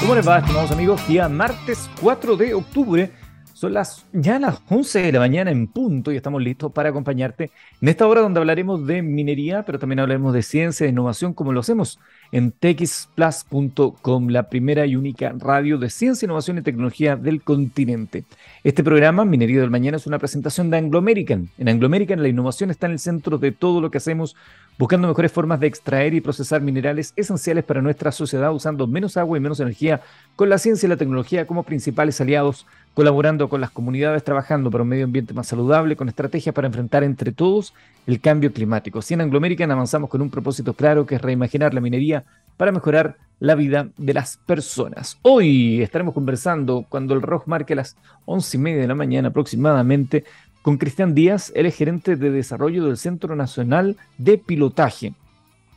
¿Cómo 0.00 0.14
les 0.14 0.28
va, 0.28 0.38
estimados 0.38 0.70
amigos? 0.70 1.06
Día 1.08 1.28
martes 1.28 1.88
4 2.00 2.36
de 2.36 2.54
octubre. 2.54 3.12
Son 3.56 3.72
las 3.72 4.04
ya 4.12 4.38
las 4.38 4.60
11 4.68 5.00
de 5.00 5.12
la 5.12 5.18
mañana 5.18 5.50
en 5.50 5.66
punto 5.66 6.12
y 6.12 6.16
estamos 6.16 6.42
listos 6.42 6.70
para 6.72 6.90
acompañarte 6.90 7.50
en 7.80 7.88
esta 7.88 8.06
hora 8.06 8.20
donde 8.20 8.38
hablaremos 8.38 8.86
de 8.86 9.00
minería, 9.00 9.62
pero 9.62 9.78
también 9.78 10.00
hablaremos 10.00 10.34
de 10.34 10.42
ciencia 10.42 10.84
e 10.84 10.90
innovación 10.90 11.32
como 11.32 11.54
lo 11.54 11.60
hacemos 11.60 11.98
en 12.32 12.52
txplus.com, 12.52 14.28
la 14.28 14.50
primera 14.50 14.84
y 14.84 14.94
única 14.94 15.32
radio 15.38 15.78
de 15.78 15.88
ciencia, 15.88 16.26
innovación 16.26 16.58
y 16.58 16.62
tecnología 16.62 17.16
del 17.16 17.40
continente. 17.40 18.24
Este 18.62 18.84
programa, 18.84 19.24
Minería 19.24 19.60
del 19.62 19.70
Mañana, 19.70 19.96
es 19.96 20.06
una 20.06 20.18
presentación 20.18 20.68
de 20.68 20.76
Anglo 20.76 20.98
American. 20.98 21.48
En 21.56 21.70
Anglo 21.70 21.86
American 21.86 22.20
la 22.20 22.28
innovación 22.28 22.70
está 22.70 22.86
en 22.86 22.92
el 22.92 22.98
centro 22.98 23.38
de 23.38 23.52
todo 23.52 23.80
lo 23.80 23.90
que 23.90 23.96
hacemos, 23.96 24.36
buscando 24.78 25.08
mejores 25.08 25.32
formas 25.32 25.60
de 25.60 25.68
extraer 25.68 26.12
y 26.12 26.20
procesar 26.20 26.60
minerales 26.60 27.14
esenciales 27.16 27.64
para 27.64 27.80
nuestra 27.80 28.12
sociedad 28.12 28.52
usando 28.52 28.86
menos 28.86 29.16
agua 29.16 29.38
y 29.38 29.40
menos 29.40 29.60
energía, 29.60 30.02
con 30.34 30.50
la 30.50 30.58
ciencia 30.58 30.86
y 30.86 30.90
la 30.90 30.98
tecnología 30.98 31.46
como 31.46 31.62
principales 31.62 32.20
aliados 32.20 32.66
colaborando 32.96 33.50
con 33.50 33.60
las 33.60 33.70
comunidades, 33.70 34.24
trabajando 34.24 34.70
para 34.70 34.82
un 34.82 34.88
medio 34.88 35.04
ambiente 35.04 35.34
más 35.34 35.48
saludable, 35.48 35.96
con 35.96 36.08
estrategias 36.08 36.54
para 36.54 36.66
enfrentar 36.66 37.04
entre 37.04 37.30
todos 37.30 37.74
el 38.06 38.22
cambio 38.22 38.54
climático. 38.54 39.02
Si 39.02 39.12
en 39.12 39.20
Anglo 39.20 39.36
American 39.36 39.70
avanzamos 39.70 40.08
con 40.08 40.22
un 40.22 40.30
propósito 40.30 40.72
claro 40.72 41.04
que 41.04 41.16
es 41.16 41.20
reimaginar 41.20 41.74
la 41.74 41.82
minería 41.82 42.24
para 42.56 42.72
mejorar 42.72 43.18
la 43.38 43.54
vida 43.54 43.88
de 43.98 44.14
las 44.14 44.38
personas. 44.38 45.18
Hoy 45.20 45.82
estaremos 45.82 46.14
conversando 46.14 46.86
cuando 46.88 47.12
el 47.12 47.20
reloj 47.20 47.46
marque 47.46 47.74
las 47.74 47.98
once 48.24 48.56
y 48.56 48.60
media 48.60 48.80
de 48.80 48.88
la 48.88 48.94
mañana 48.94 49.28
aproximadamente 49.28 50.24
con 50.62 50.78
Cristian 50.78 51.14
Díaz, 51.14 51.52
él 51.54 51.66
es 51.66 51.76
gerente 51.76 52.16
de 52.16 52.30
desarrollo 52.30 52.86
del 52.86 52.96
Centro 52.96 53.36
Nacional 53.36 53.98
de 54.16 54.38
Pilotaje. 54.38 55.12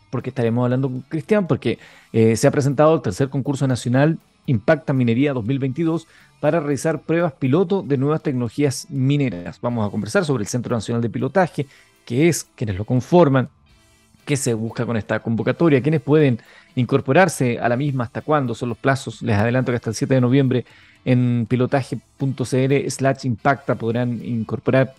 ¿Por 0.10 0.24
qué 0.24 0.30
estaremos 0.30 0.64
hablando 0.64 0.88
con 0.88 1.02
Cristian? 1.02 1.48
Porque 1.48 1.80
eh, 2.14 2.38
se 2.38 2.48
ha 2.48 2.52
presentado 2.52 2.96
el 2.96 3.02
tercer 3.02 3.28
concurso 3.28 3.68
nacional 3.68 4.20
Impacta 4.50 4.94
Minería 4.94 5.34
2022 5.34 6.08
para 6.40 6.60
realizar 6.60 7.02
pruebas 7.02 7.34
piloto 7.34 7.82
de 7.82 7.98
nuevas 7.98 8.24
tecnologías 8.24 8.88
mineras. 8.90 9.60
Vamos 9.62 9.88
a 9.88 9.92
conversar 9.92 10.26
sobre 10.26 10.44
el 10.44 10.48
Centro 10.48 10.76
Nacional 10.76 11.02
de 11.02 11.10
Pilotaje, 11.10 11.68
qué 12.06 12.28
es, 12.28 12.46
quiénes 12.56 12.78
lo 12.78 12.86
conforman, 12.86 13.50
qué 14.26 14.38
se 14.38 14.54
busca 14.54 14.86
con 14.86 14.98
esta 14.98 15.20
convocatoria, 15.20 15.82
quiénes 15.82 16.02
pueden 16.02 16.40
incorporarse 16.76 17.60
a 17.60 17.70
la 17.70 17.76
misma, 17.76 18.06
hasta 18.06 18.22
cuándo 18.22 18.56
son 18.56 18.70
los 18.70 18.78
plazos. 18.78 19.22
Les 19.22 19.38
adelanto 19.38 19.72
que 19.72 19.78
hasta 19.78 19.90
el 19.90 19.96
7 19.96 20.16
de 20.16 20.22
noviembre 20.22 20.66
en 21.06 21.46
pilotaje.cl 21.48 22.90
slash 22.90 23.26
impacta 23.26 23.76
podrán 23.76 24.24
incorporar 24.24 24.94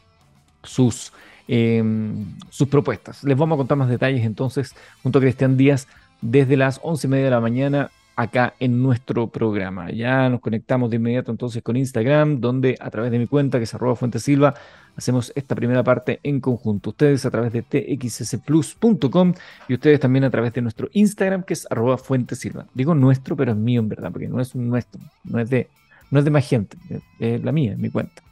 sus, 0.62 1.12
em, 1.48 2.26
sus 2.50 2.68
propuestas. 2.68 3.24
Les 3.24 3.36
vamos 3.36 3.56
a 3.56 3.58
contar 3.58 3.78
más 3.78 3.88
detalles 3.88 4.24
entonces 4.24 4.74
junto 5.02 5.18
a 5.18 5.22
Cristian 5.22 5.56
Díaz 5.56 5.88
desde 6.20 6.56
las 6.56 6.80
11 6.82 7.06
y 7.06 7.10
media 7.10 7.24
de 7.26 7.30
la 7.30 7.40
mañana 7.40 7.90
acá 8.20 8.54
en 8.60 8.82
nuestro 8.82 9.28
programa. 9.28 9.90
Ya 9.90 10.28
nos 10.28 10.40
conectamos 10.40 10.90
de 10.90 10.96
inmediato 10.96 11.30
entonces 11.30 11.62
con 11.62 11.76
Instagram, 11.76 12.40
donde 12.40 12.76
a 12.78 12.90
través 12.90 13.10
de 13.10 13.18
mi 13.18 13.26
cuenta, 13.26 13.58
que 13.58 13.64
es 13.64 13.74
arroba 13.74 13.96
Silva, 14.18 14.54
hacemos 14.96 15.32
esta 15.34 15.54
primera 15.54 15.82
parte 15.82 16.20
en 16.22 16.40
conjunto. 16.40 16.90
Ustedes 16.90 17.24
a 17.24 17.30
través 17.30 17.52
de 17.52 17.62
txsplus.com 17.62 19.34
y 19.68 19.74
ustedes 19.74 20.00
también 20.00 20.24
a 20.24 20.30
través 20.30 20.52
de 20.52 20.60
nuestro 20.60 20.88
Instagram, 20.92 21.44
que 21.44 21.54
es 21.54 21.66
arroba 21.70 21.98
Silva. 22.32 22.66
Digo 22.74 22.94
nuestro, 22.94 23.36
pero 23.36 23.52
es 23.52 23.56
mío 23.56 23.80
en 23.80 23.88
verdad, 23.88 24.12
porque 24.12 24.28
no 24.28 24.40
es 24.40 24.54
nuestro, 24.54 25.00
no 25.24 25.40
es 25.40 25.48
de, 25.48 25.68
no 26.10 26.18
es 26.18 26.24
de 26.24 26.30
más 26.30 26.46
gente, 26.46 26.76
es 27.18 27.42
la 27.42 27.52
mía, 27.52 27.74
mi 27.78 27.90
cuenta. 27.90 28.22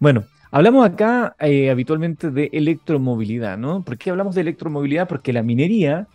Bueno, 0.00 0.24
hablamos 0.50 0.84
acá 0.84 1.36
eh, 1.38 1.70
habitualmente 1.70 2.30
de 2.32 2.50
electromovilidad, 2.52 3.56
¿no? 3.56 3.82
¿Por 3.82 3.98
qué 3.98 4.10
hablamos 4.10 4.34
de 4.34 4.40
electromovilidad? 4.40 5.06
Porque 5.06 5.32
la 5.32 5.42
minería 5.42 6.08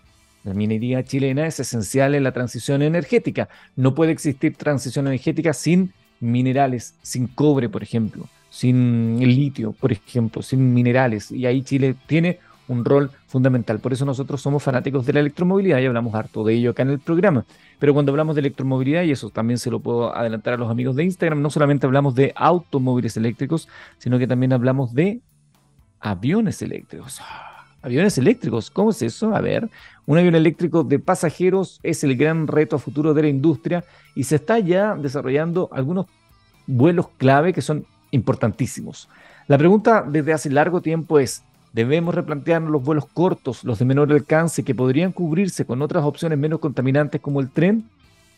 la 0.44 0.54
minería 0.54 1.04
chilena 1.04 1.48
es 1.48 1.60
esencial 1.60 2.16
en 2.16 2.24
la 2.24 2.34
transición 2.34 2.82
energética. 2.82 3.48
No 3.76 3.96
puede 3.96 4.12
existir 4.12 4.56
transición 4.56 5.08
energética 5.08 5.54
sin 5.54 5.94
minerales, 6.20 6.96
sin 7.02 7.28
cobre, 7.28 7.70
por 7.70 7.84
ejemplo, 7.84 8.28
sin 8.50 9.20
litio, 9.20 9.72
por 9.74 9.92
ejemplo, 9.92 10.42
sin 10.42 10.74
minerales. 10.74 11.32
Y 11.32 11.46
ahí 11.46 11.62
Chile 11.62 11.96
tiene 12.08 12.40
un 12.68 12.84
rol 12.84 13.12
fundamental. 13.28 13.80
Por 13.80 13.94
eso 13.94 14.06
nosotros 14.06 14.42
somos 14.42 14.64
fanáticos 14.64 15.06
de 15.06 15.14
la 15.14 15.20
electromovilidad 15.22 15.80
y 15.80 15.86
hablamos 15.86 16.14
harto 16.16 16.44
de 16.44 16.54
ello 16.54 16.72
acá 16.72 16.84
en 16.84 16.90
el 16.90 17.00
programa. 17.00 17.46
Pero 17.80 17.94
cuando 17.94 18.12
hablamos 18.12 18.36
de 18.36 18.42
electromovilidad, 18.42 19.04
y 19.04 19.12
eso 19.12 19.30
también 19.30 19.58
se 19.58 19.72
lo 19.72 19.80
puedo 19.80 20.16
adelantar 20.16 20.54
a 20.54 20.58
los 20.58 20.70
amigos 20.70 20.96
de 20.96 21.04
Instagram, 21.04 21.42
no 21.42 21.50
solamente 21.50 21.86
hablamos 21.86 22.16
de 22.16 22.34
automóviles 22.36 23.18
eléctricos, 23.18 23.68
sino 23.98 24.20
que 24.20 24.28
también 24.28 24.54
hablamos 24.54 24.94
de 24.94 25.22
aviones 26.00 26.62
eléctricos. 26.62 27.22
Aviones 27.84 28.18
eléctricos, 28.18 28.72
¿cómo 28.72 28.92
es 28.92 29.02
eso? 29.02 29.36
A 29.36 29.42
ver, 29.42 29.70
un 30.06 30.18
avión 30.18 30.36
eléctrico 30.36 30.86
de 30.86 31.00
pasajeros 31.00 31.82
es 31.84 32.02
el 32.06 32.16
gran 32.16 32.48
reto 32.48 32.78
a 32.78 32.80
futuro 32.80 33.14
de 33.14 33.24
la 33.24 33.28
industria 33.28 33.84
y 34.16 34.24
se 34.24 34.38
está 34.38 34.58
ya 34.60 34.96
desarrollando 34.96 35.68
algunos 35.74 36.06
vuelos 36.66 37.10
clave 37.18 37.52
que 37.52 37.62
son 37.62 37.86
importantísimos. 38.12 39.10
La 39.48 39.58
pregunta 39.58 40.02
desde 40.02 40.32
hace 40.32 40.50
largo 40.50 40.80
tiempo 40.80 41.20
es, 41.20 41.44
¿debemos 41.74 42.16
replantearnos 42.16 42.72
los 42.72 42.84
vuelos 42.84 43.06
cortos, 43.06 43.66
los 43.66 43.80
de 43.80 43.86
menor 43.86 44.10
alcance, 44.14 44.64
que 44.64 44.74
podrían 44.74 45.12
cubrirse 45.12 45.66
con 45.66 45.82
otras 45.82 46.06
opciones 46.06 46.40
menos 46.40 46.62
contaminantes 46.62 47.20
como 47.20 47.42
el 47.42 47.50
tren? 47.50 47.84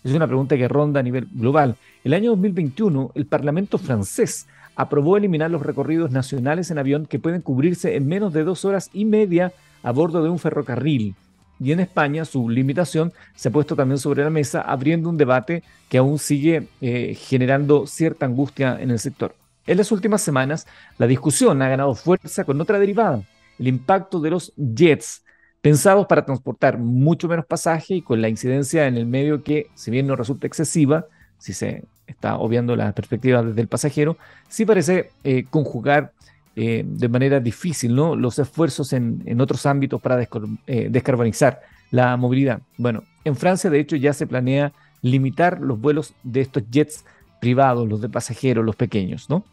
Es 0.05 0.13
una 0.13 0.27
pregunta 0.27 0.55
que 0.55 0.67
ronda 0.67 0.99
a 0.99 1.03
nivel 1.03 1.27
global. 1.33 1.77
El 2.03 2.13
año 2.13 2.29
2021, 2.29 3.13
el 3.15 3.25
Parlamento 3.25 3.79
francés 3.79 4.45
aprobó 4.75 5.17
eliminar 5.17 5.49
los 5.49 5.63
recorridos 5.63 6.11
nacionales 6.11 6.69
en 6.69 6.77
avión 6.77 7.07
que 7.07 7.17
pueden 7.17 7.41
cubrirse 7.41 7.95
en 7.95 8.07
menos 8.07 8.31
de 8.31 8.43
dos 8.43 8.65
horas 8.65 8.91
y 8.93 9.03
media 9.05 9.51
a 9.81 9.91
bordo 9.91 10.21
de 10.21 10.29
un 10.29 10.37
ferrocarril. 10.37 11.15
Y 11.59 11.71
en 11.71 11.79
España 11.79 12.23
su 12.23 12.47
limitación 12.49 13.13
se 13.33 13.49
ha 13.49 13.51
puesto 13.51 13.75
también 13.75 13.97
sobre 13.97 14.23
la 14.23 14.29
mesa, 14.29 14.61
abriendo 14.61 15.09
un 15.09 15.17
debate 15.17 15.63
que 15.89 15.97
aún 15.97 16.19
sigue 16.19 16.67
eh, 16.81 17.15
generando 17.15 17.87
cierta 17.87 18.27
angustia 18.27 18.77
en 18.79 18.91
el 18.91 18.99
sector. 18.99 19.33
En 19.65 19.77
las 19.77 19.91
últimas 19.91 20.21
semanas, 20.21 20.67
la 20.99 21.07
discusión 21.07 21.63
ha 21.63 21.69
ganado 21.69 21.95
fuerza 21.95 22.43
con 22.43 22.61
otra 22.61 22.77
derivada, 22.77 23.23
el 23.57 23.67
impacto 23.67 24.19
de 24.19 24.29
los 24.29 24.53
jets, 24.55 25.23
pensados 25.65 26.05
para 26.05 26.23
transportar 26.23 26.77
mucho 26.77 27.27
menos 27.27 27.43
pasaje 27.43 27.95
y 27.95 28.01
con 28.03 28.21
la 28.21 28.29
incidencia 28.29 28.85
en 28.85 28.97
el 28.97 29.07
medio 29.07 29.41
que, 29.41 29.71
si 29.73 29.89
bien 29.89 30.05
no 30.05 30.15
resulta 30.15 30.45
excesiva, 30.45 31.07
si 31.39 31.53
se 31.53 31.85
está 32.05 32.37
obviando 32.37 32.75
la 32.75 32.91
perspectiva 32.91 33.41
desde 33.41 33.61
el 33.61 33.67
pasajero, 33.67 34.15
sí 34.47 34.63
parece 34.63 35.09
eh, 35.23 35.45
conjugar 35.49 36.11
eh, 36.55 36.83
de 36.85 37.09
manera 37.09 37.39
difícil 37.39 37.95
¿no? 37.95 38.15
los 38.15 38.37
esfuerzos 38.37 38.93
en, 38.93 39.23
en 39.25 39.41
otros 39.41 39.65
ámbitos 39.65 39.99
para 39.99 40.21
eh, 40.21 40.87
descarbonizar 40.91 41.61
la 41.89 42.15
movilidad. 42.15 42.61
Bueno, 42.77 43.01
en 43.23 43.35
Francia 43.35 43.71
de 43.71 43.79
hecho 43.79 43.95
ya 43.95 44.13
se 44.13 44.27
planea 44.27 44.71
limitar 45.01 45.59
los 45.59 45.81
vuelos 45.81 46.13
de 46.21 46.41
estos 46.41 46.61
jets 46.69 47.05
privados, 47.41 47.89
los 47.89 48.01
de 48.01 48.09
pasajeros, 48.09 48.63
los 48.63 48.75
pequeños, 48.75 49.31
¿no? 49.31 49.43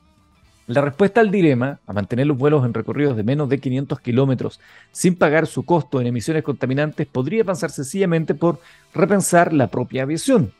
La 0.66 0.80
respuesta 0.80 1.20
al 1.20 1.30
dilema, 1.30 1.80
a 1.86 1.92
mantener 1.92 2.26
los 2.26 2.38
vuelos 2.38 2.64
en 2.64 2.72
recorridos 2.72 3.16
de 3.16 3.24
menos 3.24 3.48
de 3.48 3.58
500 3.58 4.00
kilómetros 4.00 4.60
sin 4.92 5.16
pagar 5.16 5.46
su 5.46 5.64
costo 5.64 6.00
en 6.00 6.06
emisiones 6.06 6.44
contaminantes, 6.44 7.06
podría 7.06 7.44
pasar 7.44 7.70
sencillamente 7.70 8.34
por 8.34 8.60
repensar 8.94 9.52
la 9.52 9.68
propia 9.68 10.02
aviación 10.02 10.52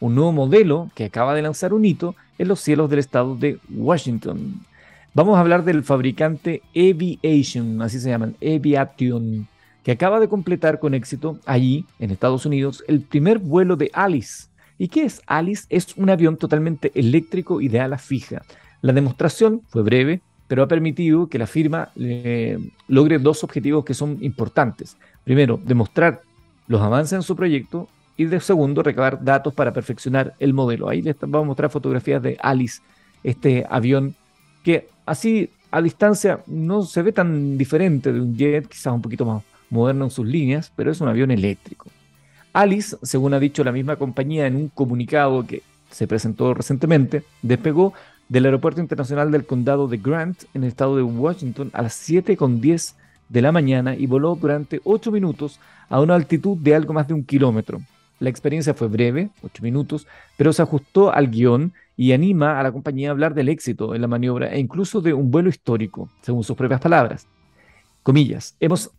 un 0.00 0.14
nuevo 0.14 0.32
modelo 0.32 0.90
que 0.94 1.06
acaba 1.06 1.34
de 1.34 1.42
lanzar 1.42 1.72
un 1.72 1.84
hito 1.84 2.14
en 2.38 2.48
los 2.48 2.60
cielos 2.60 2.88
del 2.90 3.00
estado 3.00 3.34
de 3.34 3.58
Washington. 3.70 4.60
Vamos 5.14 5.36
a 5.36 5.40
hablar 5.40 5.64
del 5.64 5.82
fabricante 5.82 6.62
Aviation, 6.76 7.82
así 7.82 7.98
se 7.98 8.10
llaman, 8.10 8.36
Aviation, 8.40 9.48
que 9.82 9.92
acaba 9.92 10.20
de 10.20 10.28
completar 10.28 10.78
con 10.78 10.94
éxito 10.94 11.38
allí, 11.46 11.84
en 11.98 12.10
Estados 12.10 12.46
Unidos, 12.46 12.84
el 12.86 13.00
primer 13.00 13.38
vuelo 13.38 13.76
de 13.76 13.90
Alice. 13.92 14.46
¿Y 14.76 14.88
qué 14.88 15.04
es 15.04 15.22
Alice? 15.26 15.64
Es 15.70 15.96
un 15.96 16.10
avión 16.10 16.36
totalmente 16.36 16.92
eléctrico 16.94 17.60
y 17.60 17.68
de 17.68 17.80
ala 17.80 17.98
fija. 17.98 18.42
La 18.80 18.92
demostración 18.92 19.62
fue 19.68 19.82
breve, 19.82 20.20
pero 20.46 20.62
ha 20.62 20.68
permitido 20.68 21.28
que 21.28 21.38
la 21.38 21.46
firma 21.46 21.90
eh, 21.96 22.58
logre 22.88 23.18
dos 23.18 23.44
objetivos 23.44 23.84
que 23.84 23.94
son 23.94 24.18
importantes. 24.20 24.96
Primero, 25.24 25.60
demostrar 25.62 26.22
los 26.66 26.80
avances 26.80 27.14
en 27.14 27.22
su 27.22 27.36
proyecto 27.36 27.88
y 28.16 28.24
de 28.24 28.40
segundo, 28.40 28.82
recabar 28.82 29.22
datos 29.22 29.54
para 29.54 29.72
perfeccionar 29.72 30.34
el 30.38 30.52
modelo. 30.52 30.88
Ahí 30.88 31.02
les 31.02 31.16
vamos 31.20 31.42
a 31.42 31.46
mostrar 31.46 31.70
fotografías 31.70 32.22
de 32.22 32.36
Alice, 32.40 32.80
este 33.22 33.64
avión 33.68 34.14
que 34.62 34.88
así 35.06 35.50
a 35.70 35.82
distancia 35.82 36.40
no 36.46 36.82
se 36.82 37.02
ve 37.02 37.12
tan 37.12 37.58
diferente 37.58 38.12
de 38.12 38.20
un 38.20 38.36
jet, 38.36 38.68
quizás 38.68 38.92
un 38.92 39.02
poquito 39.02 39.24
más 39.24 39.42
moderno 39.70 40.04
en 40.04 40.10
sus 40.10 40.26
líneas, 40.26 40.72
pero 40.74 40.90
es 40.90 41.00
un 41.00 41.08
avión 41.08 41.30
eléctrico. 41.30 41.90
Alice, 42.52 42.96
según 43.02 43.34
ha 43.34 43.38
dicho 43.38 43.62
la 43.62 43.72
misma 43.72 43.96
compañía 43.96 44.46
en 44.46 44.56
un 44.56 44.68
comunicado 44.68 45.46
que 45.46 45.62
se 45.90 46.06
presentó 46.06 46.54
recientemente, 46.54 47.22
despegó 47.42 47.92
del 48.28 48.44
Aeropuerto 48.44 48.80
Internacional 48.80 49.30
del 49.30 49.46
Condado 49.46 49.88
de 49.88 49.98
Grant 49.98 50.44
en 50.54 50.62
el 50.62 50.68
estado 50.68 50.96
de 50.96 51.02
Washington 51.02 51.70
a 51.72 51.82
las 51.82 52.08
7.10 52.08 52.94
de 53.28 53.42
la 53.42 53.52
mañana 53.52 53.94
y 53.94 54.06
voló 54.06 54.34
durante 54.34 54.80
8 54.84 55.10
minutos 55.10 55.60
a 55.88 56.00
una 56.00 56.14
altitud 56.14 56.58
de 56.58 56.74
algo 56.74 56.92
más 56.92 57.08
de 57.08 57.14
un 57.14 57.24
kilómetro. 57.24 57.80
La 58.20 58.30
experiencia 58.30 58.74
fue 58.74 58.88
breve, 58.88 59.30
ocho 59.42 59.62
minutos, 59.62 60.06
pero 60.36 60.52
se 60.52 60.62
ajustó 60.62 61.12
al 61.12 61.28
guion 61.30 61.72
y 61.96 62.12
anima 62.12 62.58
a 62.58 62.62
la 62.62 62.72
compañía 62.72 63.08
a 63.08 63.12
hablar 63.12 63.34
del 63.34 63.48
éxito 63.48 63.94
en 63.94 64.00
la 64.00 64.08
maniobra 64.08 64.52
e 64.52 64.58
incluso 64.58 65.00
de 65.00 65.12
un 65.12 65.30
vuelo 65.30 65.48
histórico, 65.48 66.08
según 66.22 66.42
sus 66.42 66.56
propias 66.56 66.80
palabras. 66.80 67.28
Comillas, 68.02 68.56
hemos 68.58 68.90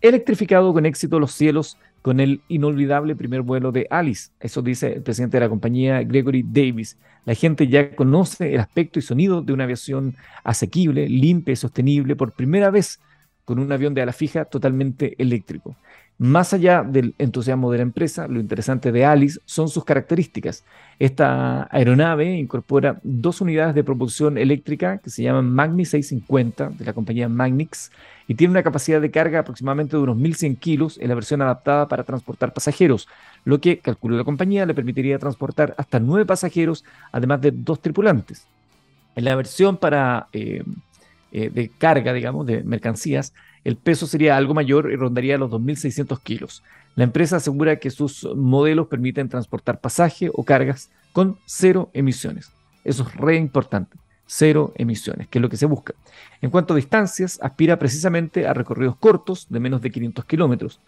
electrificado 0.00 0.72
con 0.72 0.86
éxito 0.86 1.18
los 1.18 1.32
cielos 1.32 1.76
con 2.00 2.18
el 2.18 2.40
inolvidable 2.48 3.14
primer 3.14 3.42
vuelo 3.42 3.72
de 3.72 3.86
Alice. 3.90 4.30
Eso 4.40 4.62
dice 4.62 4.94
el 4.94 5.02
presidente 5.02 5.36
de 5.36 5.42
la 5.42 5.48
compañía, 5.48 6.02
Gregory 6.02 6.42
Davis. 6.42 6.96
La 7.24 7.34
gente 7.34 7.68
ya 7.68 7.94
conoce 7.94 8.54
el 8.54 8.60
aspecto 8.60 8.98
y 8.98 9.02
sonido 9.02 9.42
de 9.42 9.52
una 9.52 9.64
aviación 9.64 10.16
asequible, 10.42 11.08
limpia 11.08 11.52
y 11.52 11.56
sostenible 11.56 12.16
por 12.16 12.32
primera 12.32 12.70
vez 12.70 13.00
con 13.44 13.58
un 13.58 13.70
avión 13.72 13.94
de 13.94 14.02
ala 14.02 14.12
fija 14.12 14.44
totalmente 14.44 15.14
eléctrico. 15.22 15.76
Más 16.18 16.52
allá 16.52 16.84
del 16.84 17.14
entusiasmo 17.18 17.72
de 17.72 17.78
la 17.78 17.82
empresa, 17.82 18.28
lo 18.28 18.38
interesante 18.38 18.92
de 18.92 19.04
Alice 19.04 19.40
son 19.44 19.68
sus 19.68 19.84
características. 19.84 20.64
Esta 21.00 21.66
aeronave 21.70 22.36
incorpora 22.36 23.00
dos 23.02 23.40
unidades 23.40 23.74
de 23.74 23.82
propulsión 23.82 24.38
eléctrica 24.38 24.98
que 24.98 25.10
se 25.10 25.24
llaman 25.24 25.52
Magni 25.52 25.84
650 25.84 26.70
de 26.70 26.84
la 26.84 26.92
compañía 26.92 27.28
Magnix 27.28 27.90
y 28.28 28.34
tiene 28.34 28.52
una 28.52 28.62
capacidad 28.62 29.00
de 29.00 29.10
carga 29.10 29.40
aproximadamente 29.40 29.96
de 29.96 30.02
unos 30.02 30.16
1.100 30.16 30.58
kilos 30.58 30.98
en 30.98 31.08
la 31.08 31.16
versión 31.16 31.42
adaptada 31.42 31.88
para 31.88 32.04
transportar 32.04 32.52
pasajeros, 32.52 33.08
lo 33.44 33.60
que, 33.60 33.78
calculó 33.78 34.16
la 34.16 34.24
compañía, 34.24 34.64
le 34.64 34.74
permitiría 34.74 35.18
transportar 35.18 35.74
hasta 35.76 35.98
nueve 35.98 36.24
pasajeros, 36.24 36.84
además 37.10 37.40
de 37.40 37.50
dos 37.50 37.80
tripulantes. 37.80 38.46
En 39.16 39.24
la 39.24 39.34
versión 39.34 39.76
para, 39.76 40.28
eh, 40.32 40.62
eh, 41.32 41.50
de 41.50 41.68
carga, 41.70 42.12
digamos, 42.12 42.46
de 42.46 42.62
mercancías, 42.62 43.32
el 43.64 43.76
peso 43.76 44.06
sería 44.06 44.36
algo 44.36 44.54
mayor 44.54 44.90
y 44.92 44.96
rondaría 44.96 45.38
los 45.38 45.50
2.600 45.50 46.20
kilos. 46.22 46.62
La 46.94 47.04
empresa 47.04 47.36
asegura 47.36 47.76
que 47.76 47.90
sus 47.90 48.28
modelos 48.36 48.88
permiten 48.88 49.28
transportar 49.28 49.80
pasaje 49.80 50.30
o 50.32 50.44
cargas 50.44 50.90
con 51.12 51.38
cero 51.46 51.90
emisiones. 51.94 52.52
Eso 52.84 53.04
es 53.04 53.14
re 53.14 53.36
importante. 53.36 53.96
Cero 54.26 54.72
emisiones, 54.76 55.28
que 55.28 55.38
es 55.38 55.42
lo 55.42 55.48
que 55.48 55.56
se 55.56 55.66
busca. 55.66 55.94
En 56.40 56.50
cuanto 56.50 56.74
a 56.74 56.76
distancias, 56.76 57.38
aspira 57.42 57.78
precisamente 57.78 58.46
a 58.46 58.54
recorridos 58.54 58.96
cortos 58.96 59.46
de 59.48 59.60
menos 59.60 59.82
de 59.82 59.90
500 59.90 60.24
kilómetros. 60.24 60.80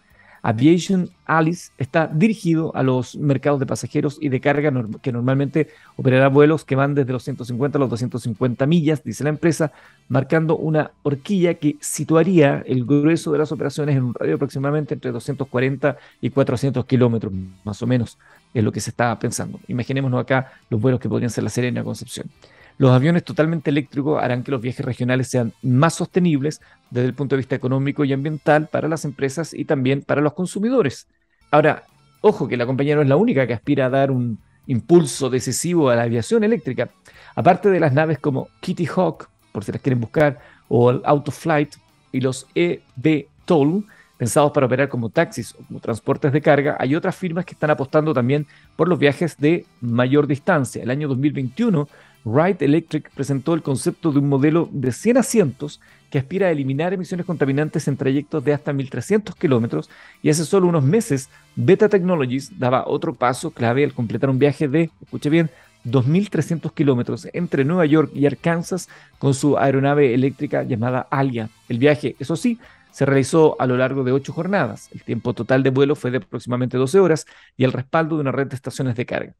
Aviation 0.45 1.09
Alice 1.25 1.71
está 1.79 2.05
dirigido 2.05 2.71
a 2.75 2.83
los 2.83 3.15
mercados 3.15 3.59
de 3.59 3.65
pasajeros 3.65 4.19
y 4.21 4.29
de 4.29 4.39
carga 4.39 4.71
que 5.01 5.11
normalmente 5.11 5.69
operará 5.95 6.27
vuelos 6.27 6.63
que 6.63 6.75
van 6.75 6.93
desde 6.93 7.11
los 7.13 7.23
150 7.23 7.79
a 7.79 7.79
los 7.79 7.89
250 7.89 8.67
millas, 8.67 9.03
dice 9.03 9.23
la 9.23 9.31
empresa, 9.31 9.71
marcando 10.07 10.55
una 10.55 10.91
horquilla 11.01 11.55
que 11.55 11.77
situaría 11.79 12.63
el 12.67 12.85
grueso 12.85 13.31
de 13.31 13.39
las 13.39 13.51
operaciones 13.51 13.95
en 13.95 14.03
un 14.03 14.13
radio 14.13 14.35
aproximadamente 14.35 14.93
entre 14.93 15.11
240 15.11 15.97
y 16.21 16.29
400 16.29 16.85
kilómetros, 16.85 17.33
más 17.63 17.81
o 17.81 17.87
menos, 17.87 18.19
es 18.53 18.63
lo 18.63 18.71
que 18.71 18.81
se 18.81 18.91
está 18.91 19.17
pensando. 19.17 19.59
Imaginémonos 19.67 20.21
acá 20.21 20.53
los 20.69 20.79
vuelos 20.79 20.99
que 20.99 21.09
podrían 21.09 21.31
ser 21.31 21.43
la 21.43 21.49
Serena 21.49 21.83
Concepción. 21.83 22.29
Los 22.77 22.91
aviones 22.91 23.23
totalmente 23.23 23.69
eléctricos 23.69 24.21
harán 24.21 24.43
que 24.43 24.51
los 24.51 24.61
viajes 24.61 24.85
regionales 24.85 25.29
sean 25.29 25.53
más 25.61 25.93
sostenibles 25.93 26.59
desde 26.89 27.07
el 27.07 27.13
punto 27.13 27.35
de 27.35 27.37
vista 27.37 27.55
económico 27.55 28.03
y 28.03 28.11
ambiental 28.11 28.67
para 28.67 28.89
las 28.89 29.05
empresas 29.05 29.53
y 29.53 29.65
también 29.65 30.01
para 30.01 30.21
los 30.21 30.33
consumidores. 30.33 31.07
Ahora, 31.51 31.83
ojo 32.21 32.47
que 32.47 32.57
la 32.57 32.65
compañía 32.65 32.95
no 32.95 33.01
es 33.01 33.07
la 33.07 33.15
única 33.15 33.47
que 33.47 33.53
aspira 33.53 33.85
a 33.85 33.89
dar 33.89 34.11
un 34.11 34.39
impulso 34.67 35.29
decisivo 35.29 35.89
a 35.89 35.95
la 35.95 36.03
aviación 36.03 36.43
eléctrica. 36.43 36.89
Aparte 37.35 37.69
de 37.69 37.79
las 37.79 37.93
naves 37.93 38.19
como 38.19 38.49
Kitty 38.59 38.87
Hawk, 38.87 39.29
por 39.51 39.63
si 39.63 39.71
las 39.71 39.81
quieren 39.81 40.01
buscar, 40.01 40.39
o 40.67 40.91
el 40.91 41.01
Autoflight 41.05 41.75
y 42.11 42.21
los 42.21 42.47
eVTOL, 42.55 43.85
pensados 44.17 44.51
para 44.51 44.65
operar 44.65 44.89
como 44.89 45.09
taxis 45.09 45.53
o 45.55 45.63
como 45.65 45.79
transportes 45.79 46.31
de 46.31 46.41
carga, 46.41 46.77
hay 46.79 46.95
otras 46.95 47.15
firmas 47.15 47.45
que 47.45 47.53
están 47.53 47.69
apostando 47.69 48.13
también 48.13 48.47
por 48.75 48.87
los 48.87 48.97
viajes 48.97 49.37
de 49.37 49.65
mayor 49.81 50.27
distancia. 50.27 50.81
El 50.83 50.89
año 50.89 51.07
2021 51.07 51.87
Wright 52.25 52.59
Electric 52.63 53.11
presentó 53.11 53.53
el 53.53 53.61
concepto 53.61 54.11
de 54.11 54.17
un 54.17 54.27
modelo 54.27 54.67
de 54.71 54.91
100 54.91 55.17
asientos 55.17 55.79
que 56.09 56.17
aspira 56.17 56.47
a 56.47 56.51
eliminar 56.51 56.91
emisiones 56.91 57.25
contaminantes 57.25 57.87
en 57.87 57.97
trayectos 57.97 58.43
de 58.43 58.51
hasta 58.51 58.73
1.300 58.73 59.35
kilómetros 59.35 59.91
y 60.23 60.31
hace 60.31 60.43
solo 60.43 60.67
unos 60.67 60.83
meses 60.83 61.29
Beta 61.55 61.87
Technologies 61.87 62.57
daba 62.57 62.87
otro 62.87 63.13
paso 63.13 63.51
clave 63.51 63.83
al 63.83 63.93
completar 63.93 64.31
un 64.31 64.39
viaje 64.39 64.67
de, 64.67 64.89
escuche 65.03 65.29
bien, 65.29 65.51
2.300 65.85 66.73
kilómetros 66.73 67.27
entre 67.31 67.63
Nueva 67.63 67.85
York 67.85 68.11
y 68.15 68.25
Arkansas 68.25 68.89
con 69.19 69.35
su 69.35 69.57
aeronave 69.59 70.15
eléctrica 70.15 70.63
llamada 70.63 71.07
Alia. 71.11 71.49
El 71.69 71.77
viaje, 71.77 72.15
eso 72.17 72.35
sí, 72.35 72.59
se 72.89 73.05
realizó 73.05 73.55
a 73.59 73.67
lo 73.67 73.77
largo 73.77 74.03
de 74.03 74.13
ocho 74.13 74.33
jornadas. 74.33 74.89
El 74.93 75.03
tiempo 75.03 75.33
total 75.33 75.61
de 75.61 75.69
vuelo 75.69 75.95
fue 75.95 76.09
de 76.09 76.17
aproximadamente 76.17 76.77
12 76.77 76.99
horas 76.99 77.27
y 77.55 77.65
el 77.65 77.71
respaldo 77.71 78.15
de 78.15 78.21
una 78.21 78.31
red 78.31 78.47
de 78.47 78.55
estaciones 78.55 78.95
de 78.95 79.05
carga. 79.05 79.35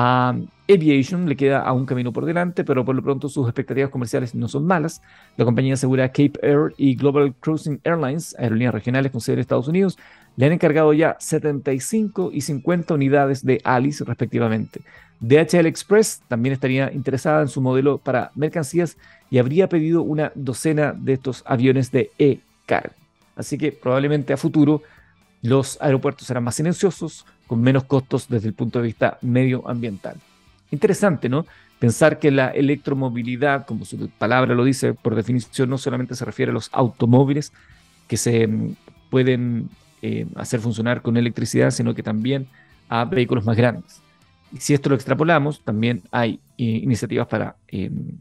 A 0.00 0.32
Aviation 0.68 1.28
le 1.28 1.34
queda 1.34 1.58
aún 1.58 1.84
camino 1.84 2.12
por 2.12 2.24
delante, 2.24 2.62
pero 2.62 2.84
por 2.84 2.94
lo 2.94 3.02
pronto 3.02 3.28
sus 3.28 3.48
expectativas 3.48 3.90
comerciales 3.90 4.32
no 4.32 4.46
son 4.46 4.64
malas. 4.64 5.02
La 5.36 5.44
compañía 5.44 5.74
asegura 5.74 6.06
Cape 6.10 6.38
Air 6.40 6.72
y 6.76 6.94
Global 6.94 7.34
Cruising 7.40 7.80
Airlines, 7.82 8.36
aerolíneas 8.38 8.74
regionales 8.74 9.10
con 9.10 9.20
sede 9.20 9.34
en 9.34 9.40
Estados 9.40 9.66
Unidos, 9.66 9.98
le 10.36 10.46
han 10.46 10.52
encargado 10.52 10.92
ya 10.92 11.16
75 11.18 12.30
y 12.32 12.42
50 12.42 12.94
unidades 12.94 13.44
de 13.44 13.60
Alice 13.64 14.04
respectivamente. 14.04 14.82
DHL 15.18 15.66
Express 15.66 16.22
también 16.28 16.52
estaría 16.52 16.92
interesada 16.92 17.42
en 17.42 17.48
su 17.48 17.60
modelo 17.60 17.98
para 17.98 18.30
mercancías 18.36 18.98
y 19.30 19.38
habría 19.38 19.68
pedido 19.68 20.02
una 20.02 20.30
docena 20.36 20.94
de 20.96 21.14
estos 21.14 21.42
aviones 21.44 21.90
de 21.90 22.12
e-cargo. 22.20 22.94
Así 23.34 23.58
que 23.58 23.72
probablemente 23.72 24.32
a 24.32 24.36
futuro 24.36 24.80
los 25.42 25.76
aeropuertos 25.80 26.28
serán 26.28 26.44
más 26.44 26.54
silenciosos, 26.54 27.26
con 27.48 27.60
menos 27.60 27.82
costos 27.84 28.28
desde 28.28 28.46
el 28.46 28.54
punto 28.54 28.78
de 28.78 28.86
vista 28.86 29.18
medioambiental. 29.22 30.16
Interesante, 30.70 31.28
¿no? 31.28 31.46
Pensar 31.80 32.18
que 32.18 32.30
la 32.30 32.48
electromovilidad, 32.48 33.66
como 33.66 33.84
su 33.84 34.08
palabra 34.10 34.54
lo 34.54 34.64
dice, 34.64 34.94
por 34.94 35.16
definición 35.16 35.70
no 35.70 35.78
solamente 35.78 36.14
se 36.14 36.24
refiere 36.24 36.50
a 36.50 36.54
los 36.54 36.68
automóviles 36.72 37.52
que 38.06 38.16
se 38.16 38.46
mm, 38.46 38.76
pueden 39.10 39.70
eh, 40.02 40.26
hacer 40.36 40.60
funcionar 40.60 41.02
con 41.02 41.16
electricidad, 41.16 41.70
sino 41.70 41.94
que 41.94 42.02
también 42.02 42.46
a 42.88 43.04
vehículos 43.04 43.44
más 43.44 43.56
grandes. 43.56 44.00
Y 44.52 44.58
si 44.58 44.74
esto 44.74 44.88
lo 44.90 44.94
extrapolamos, 44.94 45.62
también 45.64 46.02
hay 46.10 46.40
eh, 46.56 46.64
iniciativas 46.64 47.26
para 47.26 47.56
em, 47.68 48.18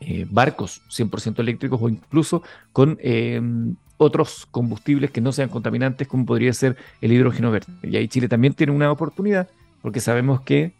eh, 0.00 0.26
barcos 0.30 0.82
100% 0.90 1.40
eléctricos 1.40 1.80
o 1.82 1.88
incluso 1.88 2.42
con 2.72 2.98
em, 3.00 3.74
otros 3.98 4.46
combustibles 4.50 5.10
que 5.10 5.20
no 5.20 5.32
sean 5.32 5.50
contaminantes, 5.50 6.08
como 6.08 6.24
podría 6.24 6.52
ser 6.52 6.76
el 7.00 7.12
hidrógeno 7.12 7.50
verde. 7.50 7.72
Y 7.82 7.96
ahí 7.96 8.08
Chile 8.08 8.28
también 8.28 8.54
tiene 8.54 8.72
una 8.72 8.90
oportunidad, 8.90 9.48
porque 9.82 10.00
sabemos 10.00 10.40
que, 10.40 10.72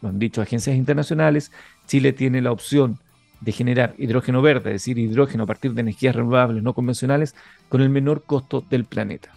lo 0.00 0.08
han 0.08 0.18
dicho 0.18 0.40
agencias 0.40 0.76
internacionales, 0.76 1.52
Chile 1.86 2.12
tiene 2.12 2.40
la 2.40 2.52
opción 2.52 2.98
de 3.40 3.52
generar 3.52 3.94
hidrógeno 3.98 4.42
verde, 4.42 4.70
es 4.70 4.82
decir, 4.82 4.98
hidrógeno 4.98 5.44
a 5.44 5.46
partir 5.46 5.72
de 5.74 5.80
energías 5.80 6.14
renovables 6.14 6.62
no 6.62 6.74
convencionales, 6.74 7.34
con 7.68 7.80
el 7.80 7.90
menor 7.90 8.22
costo 8.22 8.64
del 8.70 8.84
planeta. 8.84 9.30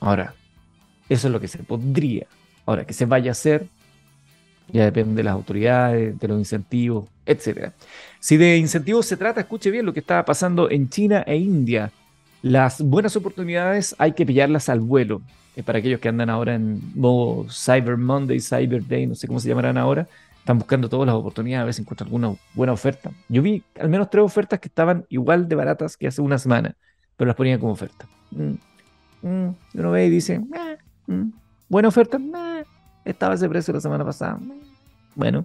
Ahora, 0.00 0.34
eso 1.08 1.28
es 1.28 1.32
lo 1.32 1.40
que 1.40 1.48
se 1.48 1.58
podría. 1.58 2.26
Ahora, 2.66 2.84
que 2.84 2.92
se 2.92 3.06
vaya 3.06 3.30
a 3.30 3.32
hacer, 3.32 3.66
ya 4.70 4.84
depende 4.84 5.16
de 5.16 5.22
las 5.22 5.32
autoridades, 5.32 6.18
de 6.18 6.28
los 6.28 6.38
incentivos, 6.38 7.08
etc. 7.24 7.72
Si 8.20 8.36
de 8.36 8.58
incentivos 8.58 9.06
se 9.06 9.16
trata, 9.16 9.40
escuche 9.40 9.70
bien 9.70 9.86
lo 9.86 9.92
que 9.92 10.00
está 10.00 10.24
pasando 10.24 10.70
en 10.70 10.88
China 10.88 11.24
e 11.26 11.36
India. 11.36 11.90
Las 12.42 12.80
buenas 12.80 13.16
oportunidades 13.16 13.94
hay 13.98 14.12
que 14.12 14.24
pillarlas 14.24 14.68
al 14.68 14.80
vuelo. 14.80 15.22
Eh, 15.56 15.62
para 15.62 15.80
aquellos 15.80 15.98
que 15.98 16.08
andan 16.08 16.30
ahora 16.30 16.54
en 16.54 16.80
modo 16.94 17.46
Cyber 17.50 17.96
Monday, 17.96 18.40
Cyber 18.40 18.86
Day, 18.86 19.06
no 19.06 19.16
sé 19.16 19.26
cómo 19.26 19.40
se 19.40 19.48
llamarán 19.48 19.76
ahora, 19.76 20.06
están 20.38 20.58
buscando 20.58 20.88
todas 20.88 21.06
las 21.06 21.16
oportunidades 21.16 21.62
a 21.62 21.64
ver 21.64 21.74
si 21.74 21.82
encuentran 21.82 22.06
alguna 22.06 22.36
buena 22.54 22.72
oferta. 22.72 23.10
Yo 23.28 23.42
vi 23.42 23.62
al 23.80 23.88
menos 23.88 24.08
tres 24.08 24.24
ofertas 24.24 24.60
que 24.60 24.68
estaban 24.68 25.04
igual 25.08 25.48
de 25.48 25.56
baratas 25.56 25.96
que 25.96 26.06
hace 26.06 26.22
una 26.22 26.38
semana, 26.38 26.76
pero 27.16 27.26
las 27.26 27.36
ponían 27.36 27.58
como 27.58 27.72
oferta. 27.72 28.06
Mm, 28.30 29.26
mm, 29.26 29.54
uno 29.74 29.90
ve 29.90 30.06
y 30.06 30.10
dice, 30.10 30.38
mm, 30.38 31.30
buena 31.68 31.88
oferta, 31.88 32.20
estaba 33.04 33.34
ese 33.34 33.48
precio 33.48 33.74
la 33.74 33.80
semana 33.80 34.04
pasada. 34.04 34.38
Bueno, 35.16 35.44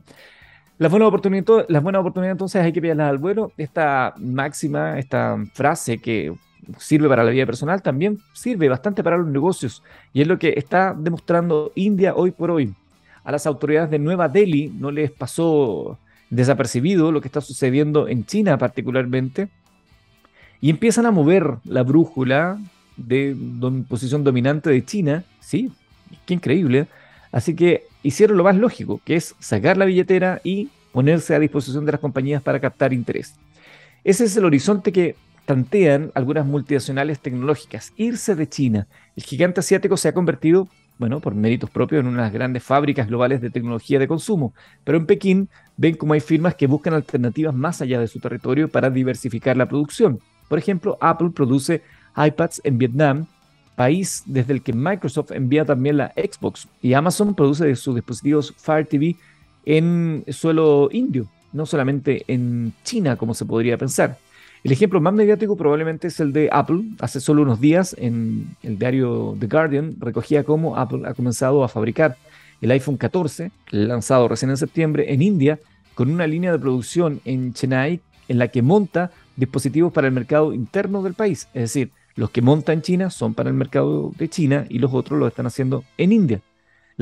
las 0.77 0.91
buenas 0.91 1.07
oportunidades, 1.07 1.65
las 1.69 1.81
buenas 1.81 2.01
oportunidades 2.01 2.35
entonces 2.35 2.62
hay 2.62 2.71
que 2.71 2.81
pillarlas 2.81 3.09
al 3.09 3.17
vuelo. 3.17 3.51
Esta 3.57 4.13
máxima, 4.17 5.00
esta 5.00 5.38
frase 5.53 5.97
que 5.97 6.33
sirve 6.77 7.08
para 7.10 7.24
la 7.24 7.32
vida 7.32 7.46
personal, 7.46 7.82
también 7.82 8.20
sirve 8.34 8.70
bastante 8.70 9.03
para 9.03 9.17
los 9.17 9.27
negocios. 9.27 9.84
Y 10.13 10.22
es 10.22 10.27
lo 10.27 10.38
que 10.39 10.53
está 10.58 10.96
demostrando 10.98 11.72
India 11.75 12.15
hoy 12.15 12.32
por 12.32 12.51
hoy. 12.51 12.74
A 13.24 13.32
las 13.32 13.46
autoridades 13.46 13.89
de 13.89 14.00
Nueva 14.00 14.27
Delhi 14.27 14.70
no 14.70 14.91
les 14.91 15.12
pasó 15.12 15.98
desapercibido 16.29 17.12
lo 17.12 17.22
que 17.22 17.27
está 17.27 17.41
sucediendo 17.41 18.08
en 18.08 18.25
China 18.25 18.58
particularmente. 18.58 19.50
Y 20.60 20.70
empiezan 20.70 21.05
a 21.05 21.12
mover 21.12 21.58
la 21.65 21.84
brújula 21.84 22.58
de 22.98 23.36
posición 23.88 24.24
dominante 24.24 24.70
de 24.70 24.84
China. 24.84 25.24
Sí, 25.39 25.72
qué 26.25 26.34
increíble. 26.34 26.88
Así 27.32 27.55
que 27.55 27.84
hicieron 28.01 28.38
lo 28.38 28.43
más 28.43 28.55
lógico, 28.55 29.01
que 29.03 29.15
es 29.15 29.36
sacar 29.39 29.77
la 29.77 29.86
billetera 29.86 30.39
y 30.43 30.70
ponerse 30.91 31.34
a 31.36 31.39
disposición 31.39 31.86
de 31.86 31.91
las 31.93 32.01
compañías 32.01 32.41
para 32.41 32.60
captar 32.60 32.93
interés. 32.93 33.36
Ese 34.03 34.25
es 34.25 34.38
el 34.38 34.46
horizonte 34.46 34.91
que 34.91 35.15
tantean 35.45 36.12
algunas 36.15 36.45
multinacionales 36.45 37.19
tecnológicas 37.19 37.93
irse 37.97 38.35
de 38.35 38.47
China. 38.47 38.88
El 39.15 39.23
gigante 39.23 39.59
asiático 39.59 39.97
se 39.97 40.07
ha 40.07 40.13
convertido, 40.13 40.67
bueno, 40.97 41.19
por 41.19 41.35
méritos 41.35 41.69
propios, 41.69 42.01
en 42.01 42.07
unas 42.07 42.31
grandes 42.31 42.63
fábricas 42.63 43.07
globales 43.07 43.41
de 43.41 43.50
tecnología 43.50 44.00
de 44.00 44.07
consumo. 44.07 44.53
Pero 44.83 44.97
en 44.97 45.05
Pekín 45.05 45.50
ven 45.77 45.95
como 45.95 46.13
hay 46.13 46.19
firmas 46.19 46.55
que 46.55 46.67
buscan 46.67 46.93
alternativas 46.93 47.53
más 47.53 47.81
allá 47.81 48.00
de 48.00 48.07
su 48.07 48.19
territorio 48.19 48.69
para 48.69 48.89
diversificar 48.89 49.57
la 49.57 49.67
producción. 49.67 50.19
Por 50.47 50.59
ejemplo, 50.59 50.97
Apple 51.01 51.31
produce 51.33 51.81
iPads 52.15 52.62
en 52.63 52.77
Vietnam 52.77 53.27
país 53.75 54.23
desde 54.25 54.53
el 54.53 54.62
que 54.62 54.73
Microsoft 54.73 55.31
envía 55.31 55.65
también 55.65 55.97
la 55.97 56.13
Xbox 56.15 56.67
y 56.81 56.93
Amazon 56.93 57.33
produce 57.33 57.75
sus 57.75 57.95
dispositivos 57.95 58.53
Fire 58.57 58.85
TV 58.85 59.15
en 59.65 60.23
suelo 60.29 60.89
indio, 60.91 61.27
no 61.53 61.65
solamente 61.65 62.23
en 62.27 62.73
China 62.83 63.15
como 63.15 63.33
se 63.33 63.45
podría 63.45 63.77
pensar. 63.77 64.17
El 64.63 64.72
ejemplo 64.72 65.01
más 65.01 65.13
mediático 65.13 65.58
probablemente 65.58 66.08
es 66.08 66.22
el 66.22 66.32
de 66.32 66.48
Apple. 66.50 66.84
Hace 67.01 67.20
solo 67.20 67.41
unos 67.41 67.60
días 67.60 67.93
en 68.00 68.55
el 68.63 68.79
diario 68.79 69.36
The 69.38 69.48
Guardian 69.48 69.98
recogía 70.00 70.46
cómo 70.46 70.77
Apple 70.77 71.01
ha 71.05 71.13
comenzado 71.13 71.65
a 71.65 71.67
fabricar 71.67 72.15
el 72.62 72.72
iPhone 72.72 72.96
14, 72.96 73.51
lanzado 73.72 74.29
recién 74.29 74.51
en 74.51 74.58
septiembre 74.58 75.12
en 75.13 75.22
India, 75.22 75.60
con 75.96 76.10
una 76.10 76.27
línea 76.27 76.53
de 76.53 76.60
producción 76.60 77.20
en 77.25 77.53
Chennai 77.53 78.00
en 78.29 78.38
la 78.39 78.48
que 78.48 78.62
monta 78.62 79.12
dispositivos 79.36 79.91
para 79.91 80.08
el 80.08 80.13
mercado 80.13 80.53
interno 80.53 81.03
del 81.03 81.13
país. 81.13 81.50
Es 81.53 81.63
decir, 81.63 81.91
los 82.15 82.29
que 82.29 82.41
monta 82.41 82.72
en 82.72 82.82
China 82.82 83.10
son 83.10 83.34
para 83.34 83.50
el 83.50 83.55
mercado 83.55 84.13
de 84.17 84.29
China 84.29 84.65
y 84.70 84.79
los 84.79 84.93
otros 84.93 85.20
lo 85.20 85.27
están 85.27 85.46
haciendo 85.46 85.84
en 85.98 86.13
India. 86.13 86.41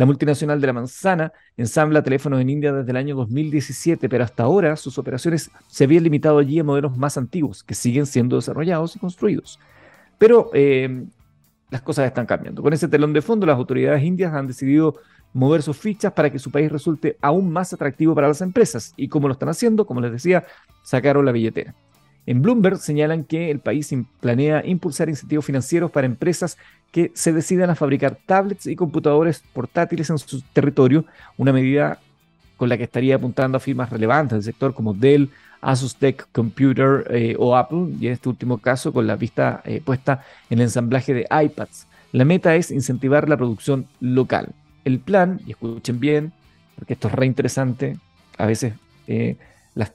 La 0.01 0.07
multinacional 0.07 0.59
de 0.59 0.65
la 0.65 0.73
manzana 0.73 1.31
ensambla 1.55 2.01
teléfonos 2.01 2.41
en 2.41 2.49
India 2.49 2.73
desde 2.73 2.89
el 2.89 2.97
año 2.97 3.15
2017, 3.15 4.09
pero 4.09 4.23
hasta 4.23 4.41
ahora 4.41 4.75
sus 4.75 4.97
operaciones 4.97 5.51
se 5.67 5.83
habían 5.83 6.03
limitado 6.03 6.39
allí 6.39 6.57
a 6.57 6.63
modelos 6.63 6.97
más 6.97 7.19
antiguos, 7.19 7.63
que 7.63 7.75
siguen 7.75 8.07
siendo 8.07 8.35
desarrollados 8.35 8.95
y 8.95 8.99
construidos. 8.99 9.59
Pero 10.17 10.49
eh, 10.55 11.05
las 11.69 11.83
cosas 11.83 12.07
están 12.07 12.25
cambiando. 12.25 12.63
Con 12.63 12.73
ese 12.73 12.87
telón 12.87 13.13
de 13.13 13.21
fondo, 13.21 13.45
las 13.45 13.57
autoridades 13.57 14.03
indias 14.03 14.33
han 14.33 14.47
decidido 14.47 14.95
mover 15.33 15.61
sus 15.61 15.77
fichas 15.77 16.11
para 16.13 16.31
que 16.31 16.39
su 16.39 16.49
país 16.49 16.71
resulte 16.71 17.15
aún 17.21 17.51
más 17.51 17.71
atractivo 17.71 18.15
para 18.15 18.27
las 18.27 18.41
empresas. 18.41 18.95
¿Y 18.97 19.07
cómo 19.07 19.27
lo 19.27 19.33
están 19.33 19.49
haciendo? 19.49 19.85
Como 19.85 20.01
les 20.01 20.11
decía, 20.11 20.47
sacaron 20.81 21.25
la 21.25 21.31
billetera. 21.31 21.75
En 22.25 22.41
Bloomberg 22.41 22.77
señalan 22.77 23.23
que 23.23 23.49
el 23.49 23.59
país 23.59 23.93
planea 24.19 24.65
impulsar 24.65 25.09
incentivos 25.09 25.45
financieros 25.45 25.91
para 25.91 26.05
empresas 26.05 26.57
que 26.91 27.11
se 27.15 27.33
decidan 27.33 27.69
a 27.69 27.75
fabricar 27.75 28.17
tablets 28.25 28.67
y 28.67 28.75
computadores 28.75 29.43
portátiles 29.53 30.09
en 30.09 30.17
su 30.17 30.41
territorio, 30.53 31.05
una 31.37 31.53
medida 31.53 31.99
con 32.57 32.69
la 32.69 32.77
que 32.77 32.83
estaría 32.83 33.15
apuntando 33.15 33.57
a 33.57 33.59
firmas 33.59 33.89
relevantes 33.89 34.35
del 34.35 34.43
sector 34.43 34.73
como 34.73 34.93
Dell, 34.93 35.31
Asus 35.61 35.95
Tech 35.95 36.27
Computer 36.31 37.05
eh, 37.09 37.35
o 37.39 37.55
Apple, 37.55 37.87
y 37.99 38.07
en 38.07 38.13
este 38.13 38.29
último 38.29 38.59
caso 38.59 38.93
con 38.93 39.07
la 39.07 39.15
vista 39.15 39.61
eh, 39.65 39.81
puesta 39.83 40.23
en 40.49 40.59
el 40.59 40.65
ensamblaje 40.65 41.13
de 41.13 41.27
iPads. 41.31 41.87
La 42.11 42.25
meta 42.25 42.55
es 42.55 42.71
incentivar 42.71 43.29
la 43.29 43.37
producción 43.37 43.87
local. 43.99 44.49
El 44.83 44.99
plan, 44.99 45.39
y 45.45 45.51
escuchen 45.51 45.99
bien, 45.99 46.33
porque 46.75 46.93
esto 46.93 47.07
es 47.07 47.13
re 47.13 47.25
interesante, 47.25 47.97
a 48.37 48.45
veces 48.45 48.73
eh, 49.07 49.37
la, 49.75 49.91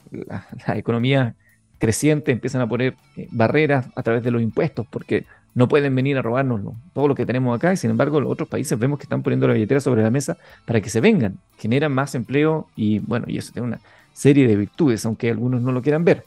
economía 0.76 1.35
creciente 1.78 2.33
empiezan 2.33 2.61
a 2.61 2.68
poner 2.68 2.95
barreras 3.30 3.88
a 3.95 4.02
través 4.02 4.23
de 4.23 4.30
los 4.30 4.42
impuestos, 4.42 4.87
porque 4.88 5.25
no 5.54 5.68
pueden 5.68 5.95
venir 5.95 6.18
a 6.18 6.23
robarnos 6.23 6.61
todo 6.92 7.09
lo 7.09 7.14
que 7.14 7.25
tenemos 7.25 7.56
acá 7.56 7.73
y 7.73 7.76
sin 7.78 7.90
embargo 7.90 8.21
los 8.21 8.30
otros 8.30 8.49
países 8.49 8.78
vemos 8.78 8.99
que 8.99 9.04
están 9.04 9.23
poniendo 9.23 9.49
la 9.49 9.54
billetera 9.54 9.80
sobre 9.80 10.02
la 10.02 10.11
mesa 10.11 10.37
para 10.66 10.83
que 10.83 10.90
se 10.90 11.00
vengan, 11.00 11.38
generan 11.59 11.92
más 11.92 12.14
empleo 12.14 12.68
y 12.76 12.99
bueno, 12.99 13.25
y 13.28 13.38
eso 13.38 13.52
tiene 13.52 13.68
una 13.68 13.80
serie 14.12 14.47
de 14.47 14.56
virtudes, 14.56 15.04
aunque 15.06 15.30
algunos 15.30 15.62
no 15.62 15.73
lo 15.73 15.83
quieran 15.83 16.04
ver. 16.04 16.25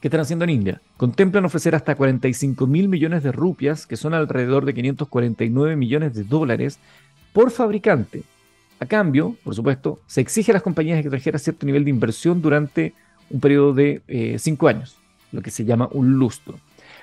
¿Qué 0.00 0.08
están 0.08 0.20
haciendo 0.20 0.44
en 0.44 0.50
India? 0.50 0.80
Contemplan 0.96 1.44
ofrecer 1.44 1.74
hasta 1.74 1.96
45 1.96 2.66
mil 2.66 2.88
millones 2.88 3.22
de 3.22 3.32
rupias, 3.32 3.86
que 3.86 3.96
son 3.96 4.14
alrededor 4.14 4.64
de 4.64 4.74
549 4.74 5.74
millones 5.74 6.14
de 6.14 6.22
dólares, 6.22 6.78
por 7.32 7.50
fabricante. 7.50 8.22
A 8.78 8.86
cambio, 8.86 9.36
por 9.42 9.54
supuesto, 9.54 10.00
se 10.06 10.20
exige 10.20 10.52
a 10.52 10.54
las 10.54 10.62
compañías 10.62 11.00
extranjeras 11.00 11.42
cierto 11.42 11.66
nivel 11.66 11.84
de 11.84 11.90
inversión 11.90 12.40
durante 12.40 12.94
un 13.30 13.40
periodo 13.40 13.74
de 13.74 14.36
5 14.38 14.68
eh, 14.68 14.70
años, 14.70 14.96
lo 15.32 15.42
que 15.42 15.50
se 15.50 15.64
llama 15.64 15.88
un 15.92 16.14
lustro. 16.14 16.58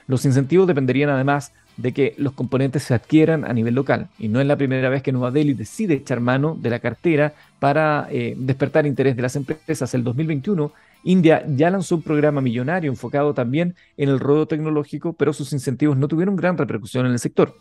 Los 0.08 0.26
incentivos 0.26 0.68
dependerían 0.68 1.10
además 1.10 1.52
de 1.78 1.94
que 1.94 2.16
los 2.18 2.34
componentes 2.34 2.84
se 2.84 2.94
adquieran 2.94 3.44
a 3.44 3.54
nivel 3.54 3.76
local. 3.76 4.08
Y 4.18 4.28
no 4.28 4.40
es 4.40 4.48
la 4.48 4.56
primera 4.56 4.90
vez 4.90 5.04
que 5.04 5.12
Nueva 5.12 5.32
Delhi 5.32 5.54
decide 5.54 5.96
echar 5.96 6.20
mano 6.20 6.58
de 6.60 6.70
la 6.70 6.80
cartera 6.80 7.34
para 7.60 8.08
eh, 8.12 8.36
despertar 8.38 8.86
interés 8.86 9.16
de 9.16 9.22
las 9.22 9.36
empresas. 9.36 9.94
El 9.94 10.04
2021, 10.04 10.72
India 11.04 11.44
ya 11.48 11.70
lanzó 11.70 11.96
un 11.96 12.02
programa 12.02 12.42
millonario 12.42 12.92
enfocado 12.92 13.34
también 13.34 13.76
en 13.98 14.10
el 14.10 14.20
rodo 14.20 14.48
tecnológico, 14.48 15.14
pero 15.14 15.34
sus 15.34 15.52
incentivos 15.54 15.98
no 15.98 16.08
tuvieron 16.08 16.36
gran 16.36 16.58
repercusión 16.58 17.06
en 17.06 17.12
el 17.12 17.20
sector. 17.20 17.56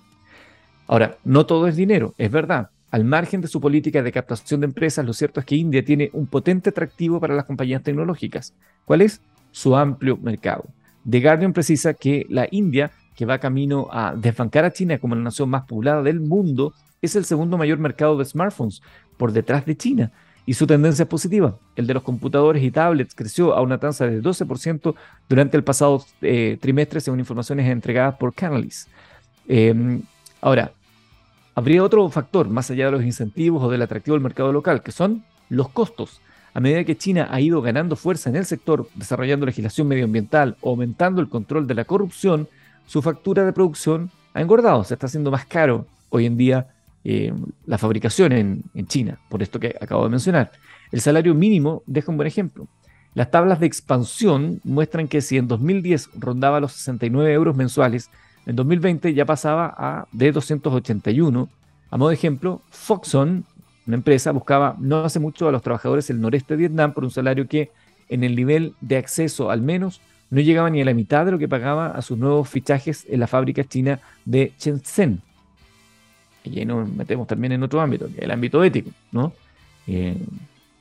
Ahora, 0.86 1.16
no 1.24 1.46
todo 1.46 1.66
es 1.66 1.76
dinero, 1.76 2.14
es 2.18 2.30
verdad. 2.30 2.70
Al 2.90 3.04
margen 3.04 3.40
de 3.40 3.48
su 3.48 3.60
política 3.60 4.02
de 4.02 4.12
captación 4.12 4.60
de 4.60 4.66
empresas, 4.66 5.04
lo 5.04 5.12
cierto 5.12 5.40
es 5.40 5.46
que 5.46 5.56
India 5.56 5.84
tiene 5.84 6.10
un 6.12 6.26
potente 6.26 6.70
atractivo 6.70 7.18
para 7.20 7.34
las 7.34 7.44
compañías 7.44 7.82
tecnológicas. 7.82 8.54
¿Cuál 8.84 9.02
es? 9.02 9.20
Su 9.50 9.74
amplio 9.74 10.16
mercado. 10.16 10.64
The 11.08 11.20
Guardian 11.20 11.52
precisa 11.52 11.94
que 11.94 12.26
la 12.28 12.46
India, 12.50 12.92
que 13.16 13.26
va 13.26 13.38
camino 13.38 13.88
a 13.90 14.14
desbancar 14.14 14.64
a 14.64 14.72
China 14.72 14.98
como 14.98 15.14
la 15.14 15.22
nación 15.22 15.50
más 15.50 15.64
poblada 15.64 16.02
del 16.02 16.20
mundo, 16.20 16.72
es 17.02 17.16
el 17.16 17.24
segundo 17.24 17.58
mayor 17.58 17.78
mercado 17.78 18.16
de 18.16 18.24
smartphones 18.24 18.80
por 19.16 19.32
detrás 19.32 19.66
de 19.66 19.76
China. 19.76 20.12
Y 20.46 20.54
su 20.54 20.66
tendencia 20.66 21.04
es 21.04 21.08
positiva. 21.08 21.56
El 21.74 21.86
de 21.86 21.94
los 21.94 22.02
computadores 22.02 22.62
y 22.62 22.70
tablets 22.70 23.14
creció 23.14 23.54
a 23.54 23.62
una 23.62 23.78
tasa 23.78 24.06
de 24.06 24.22
12% 24.22 24.94
durante 25.28 25.56
el 25.56 25.64
pasado 25.64 26.04
eh, 26.20 26.58
trimestre, 26.60 27.00
según 27.00 27.18
informaciones 27.18 27.66
entregadas 27.70 28.16
por 28.16 28.34
Canalys. 28.34 28.86
Em, 29.48 30.02
ahora, 30.40 30.72
habría 31.54 31.82
otro 31.82 32.08
factor 32.10 32.48
más 32.48 32.70
allá 32.70 32.86
de 32.86 32.92
los 32.92 33.04
incentivos 33.04 33.62
o 33.62 33.70
del 33.70 33.82
atractivo 33.82 34.14
del 34.14 34.22
mercado 34.22 34.52
local, 34.52 34.82
que 34.82 34.92
son 34.92 35.24
los 35.48 35.68
costos 35.68 36.20
a 36.54 36.60
medida 36.60 36.84
que 36.84 36.96
China 36.96 37.26
ha 37.30 37.40
ido 37.40 37.60
ganando 37.60 37.96
fuerza 37.96 38.30
en 38.30 38.36
el 38.36 38.46
sector, 38.46 38.88
desarrollando 38.94 39.44
legislación 39.44 39.88
medioambiental, 39.88 40.56
aumentando 40.62 41.20
el 41.20 41.28
control 41.28 41.66
de 41.66 41.74
la 41.74 41.84
corrupción, 41.84 42.48
su 42.86 43.02
factura 43.02 43.44
de 43.44 43.52
producción 43.52 44.12
ha 44.34 44.40
engordado, 44.40 44.84
se 44.84 44.94
está 44.94 45.06
haciendo 45.06 45.32
más 45.32 45.46
caro 45.46 45.86
hoy 46.10 46.26
en 46.26 46.36
día 46.36 46.68
eh, 47.02 47.32
la 47.66 47.76
fabricación 47.76 48.30
en, 48.30 48.62
en 48.72 48.86
China, 48.86 49.18
por 49.28 49.42
esto 49.42 49.58
que 49.58 49.74
acabo 49.80 50.04
de 50.04 50.10
mencionar. 50.10 50.52
El 50.92 51.00
salario 51.00 51.34
mínimo 51.34 51.82
deja 51.86 52.12
un 52.12 52.16
buen 52.16 52.28
ejemplo. 52.28 52.68
Las 53.14 53.32
tablas 53.32 53.58
de 53.58 53.66
expansión 53.66 54.60
muestran 54.62 55.08
que 55.08 55.22
si 55.22 55.36
en 55.36 55.48
2010 55.48 56.10
rondaba 56.14 56.60
los 56.60 56.72
69 56.72 57.32
euros 57.32 57.56
mensuales, 57.56 58.10
en 58.46 58.56
2020 58.56 59.14
ya 59.14 59.24
pasaba 59.24 59.74
a 59.76 60.06
de 60.12 60.32
281. 60.32 61.48
A 61.90 61.96
modo 61.96 62.08
de 62.08 62.14
ejemplo, 62.14 62.62
Foxon 62.70 63.44
una 63.86 63.96
empresa 63.96 64.32
buscaba 64.32 64.76
no 64.78 65.04
hace 65.04 65.20
mucho 65.20 65.48
a 65.48 65.52
los 65.52 65.62
trabajadores 65.62 66.08
del 66.08 66.20
noreste 66.20 66.54
de 66.54 66.58
Vietnam 66.58 66.92
por 66.92 67.04
un 67.04 67.10
salario 67.10 67.46
que 67.46 67.70
en 68.08 68.24
el 68.24 68.34
nivel 68.34 68.74
de 68.80 68.96
acceso 68.96 69.50
al 69.50 69.60
menos 69.60 70.00
no 70.30 70.40
llegaba 70.40 70.70
ni 70.70 70.80
a 70.80 70.84
la 70.84 70.94
mitad 70.94 71.26
de 71.26 71.32
lo 71.32 71.38
que 71.38 71.48
pagaba 71.48 71.88
a 71.88 72.02
sus 72.02 72.18
nuevos 72.18 72.48
fichajes 72.48 73.06
en 73.08 73.20
la 73.20 73.26
fábrica 73.26 73.62
china 73.64 74.00
de 74.24 74.52
Shenzhen. 74.58 75.20
Y 76.44 76.58
ahí 76.58 76.66
nos 76.66 76.88
metemos 76.88 77.26
también 77.26 77.52
en 77.52 77.62
otro 77.62 77.80
ámbito, 77.80 78.08
el 78.16 78.30
ámbito 78.30 78.62
ético, 78.64 78.90
¿no? 79.12 79.32
Eh, 79.86 80.16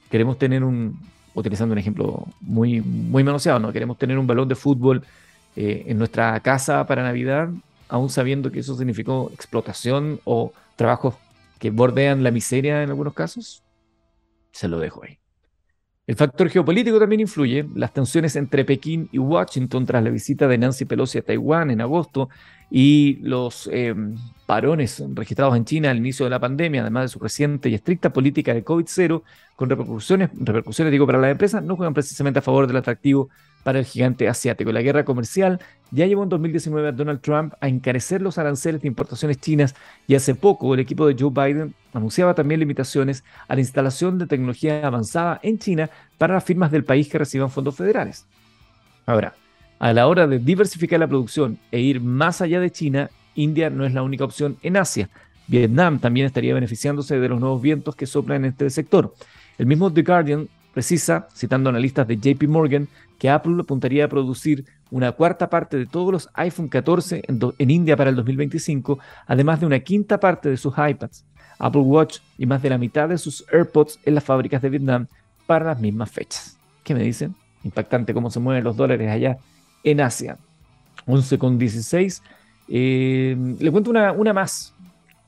queremos 0.09 0.37
tener 0.37 0.63
un, 0.63 0.97
utilizando 1.33 1.73
un 1.73 1.79
ejemplo 1.79 2.25
muy, 2.41 2.81
muy 2.81 3.23
manoseado, 3.23 3.59
¿no? 3.59 3.71
Queremos 3.71 3.97
tener 3.97 4.17
un 4.17 4.27
balón 4.27 4.47
de 4.47 4.55
fútbol 4.55 5.03
eh, 5.55 5.85
en 5.87 5.97
nuestra 5.97 6.39
casa 6.39 6.85
para 6.85 7.03
Navidad, 7.03 7.49
aún 7.89 8.09
sabiendo 8.09 8.51
que 8.51 8.59
eso 8.59 8.75
significó 8.75 9.29
explotación 9.33 10.19
o 10.23 10.51
trabajos 10.75 11.15
que 11.59 11.69
bordean 11.69 12.23
la 12.23 12.31
miseria 12.31 12.83
en 12.83 12.89
algunos 12.89 13.13
casos, 13.13 13.63
se 14.51 14.67
lo 14.67 14.79
dejo 14.79 15.03
ahí. 15.03 15.19
El 16.05 16.15
factor 16.17 16.49
geopolítico 16.49 16.99
también 16.99 17.21
influye. 17.21 17.65
Las 17.75 17.93
tensiones 17.93 18.35
entre 18.35 18.65
Pekín 18.65 19.07
y 19.13 19.19
Washington 19.19 19.85
tras 19.85 20.03
la 20.03 20.09
visita 20.09 20.49
de 20.49 20.57
Nancy 20.57 20.83
Pelosi 20.83 21.19
a 21.19 21.21
Taiwán 21.21 21.71
en 21.71 21.79
agosto 21.79 22.27
y 22.69 23.19
los 23.21 23.69
em, 23.71 24.17
parones 24.45 25.01
registrados 25.13 25.55
en 25.55 25.63
China 25.63 25.91
al 25.91 25.97
inicio 25.97 26.25
de 26.25 26.31
la 26.31 26.39
pandemia, 26.39 26.81
además 26.81 27.03
de 27.03 27.07
su 27.07 27.19
reciente 27.19 27.69
y 27.69 27.75
estricta 27.75 28.11
política 28.11 28.53
de 28.53 28.65
COVID-0, 28.65 29.21
con 29.55 29.69
repercusiones, 29.69 30.29
repercusiones 30.33 30.91
digo, 30.91 31.05
para 31.05 31.19
las 31.19 31.31
empresas, 31.31 31.63
no 31.63 31.77
juegan 31.77 31.93
precisamente 31.93 32.39
a 32.39 32.41
favor 32.41 32.67
del 32.67 32.77
atractivo 32.77 33.29
para 33.63 33.79
el 33.79 33.85
gigante 33.85 34.27
asiático. 34.27 34.71
La 34.71 34.81
guerra 34.81 35.05
comercial 35.05 35.59
ya 35.91 36.05
llevó 36.05 36.23
en 36.23 36.29
2019 36.29 36.89
a 36.89 36.91
Donald 36.91 37.21
Trump 37.21 37.53
a 37.61 37.67
encarecer 37.67 38.21
los 38.21 38.37
aranceles 38.37 38.81
de 38.81 38.87
importaciones 38.87 39.37
chinas 39.37 39.75
y 40.07 40.15
hace 40.15 40.35
poco 40.35 40.73
el 40.73 40.79
equipo 40.79 41.07
de 41.07 41.15
Joe 41.17 41.31
Biden 41.31 41.73
anunciaba 41.93 42.33
también 42.33 42.59
limitaciones 42.59 43.23
a 43.47 43.55
la 43.55 43.61
instalación 43.61 44.17
de 44.17 44.27
tecnología 44.27 44.85
avanzada 44.85 45.39
en 45.43 45.59
China 45.59 45.89
para 46.17 46.35
las 46.35 46.43
firmas 46.43 46.71
del 46.71 46.83
país 46.83 47.07
que 47.07 47.17
reciban 47.17 47.49
fondos 47.49 47.75
federales. 47.75 48.25
Ahora, 49.05 49.33
a 49.79 49.93
la 49.93 50.07
hora 50.07 50.27
de 50.27 50.39
diversificar 50.39 50.99
la 50.99 51.07
producción 51.07 51.59
e 51.71 51.79
ir 51.79 52.01
más 52.01 52.41
allá 52.41 52.59
de 52.59 52.71
China, 52.71 53.09
India 53.35 53.69
no 53.69 53.85
es 53.85 53.93
la 53.93 54.03
única 54.03 54.23
opción 54.23 54.57
en 54.61 54.77
Asia. 54.77 55.09
Vietnam 55.47 55.99
también 55.99 56.25
estaría 56.25 56.53
beneficiándose 56.53 57.19
de 57.19 57.29
los 57.29 57.39
nuevos 57.39 57.61
vientos 57.61 57.95
que 57.95 58.05
soplan 58.05 58.45
en 58.45 58.51
este 58.51 58.69
sector. 58.69 59.13
El 59.57 59.65
mismo 59.65 59.91
The 59.91 60.01
Guardian 60.01 60.47
precisa, 60.73 61.27
citando 61.33 61.69
analistas 61.69 62.07
de 62.07 62.17
JP 62.17 62.43
Morgan, 62.47 62.87
que 63.19 63.29
Apple 63.29 63.55
apuntaría 63.61 64.05
a 64.05 64.07
producir 64.09 64.65
una 64.91 65.11
cuarta 65.11 65.49
parte 65.49 65.77
de 65.77 65.85
todos 65.85 66.11
los 66.11 66.29
iPhone 66.33 66.67
14 66.67 67.23
en, 67.27 67.69
India 67.69 67.95
para 67.95 68.09
el 68.09 68.15
2025, 68.15 68.99
además 69.27 69.59
de 69.59 69.65
una 69.65 69.79
quinta 69.79 70.19
parte 70.19 70.49
de 70.49 70.57
sus 70.57 70.73
iPads, 70.73 71.25
Apple 71.59 71.81
Watch 71.81 72.19
y 72.37 72.45
más 72.45 72.61
de 72.61 72.69
la 72.69 72.77
mitad 72.77 73.07
de 73.07 73.17
sus 73.17 73.45
AirPods 73.51 73.99
en 74.03 74.15
las 74.15 74.23
fábricas 74.23 74.61
de 74.61 74.69
Vietnam 74.69 75.07
para 75.45 75.65
las 75.65 75.79
mismas 75.79 76.11
fechas. 76.11 76.57
¿Qué 76.83 76.93
me 76.93 77.03
dicen? 77.03 77.35
Impactante 77.63 78.13
cómo 78.13 78.29
se 78.29 78.39
mueven 78.39 78.63
los 78.63 78.75
dólares 78.75 79.09
allá 79.09 79.37
en 79.83 80.01
Asia. 80.01 80.37
11,16 81.07 82.21
Eh, 82.67 83.35
le 83.59 83.71
cuento 83.71 83.89
una, 83.89 84.11
una 84.11 84.33
más. 84.33 84.73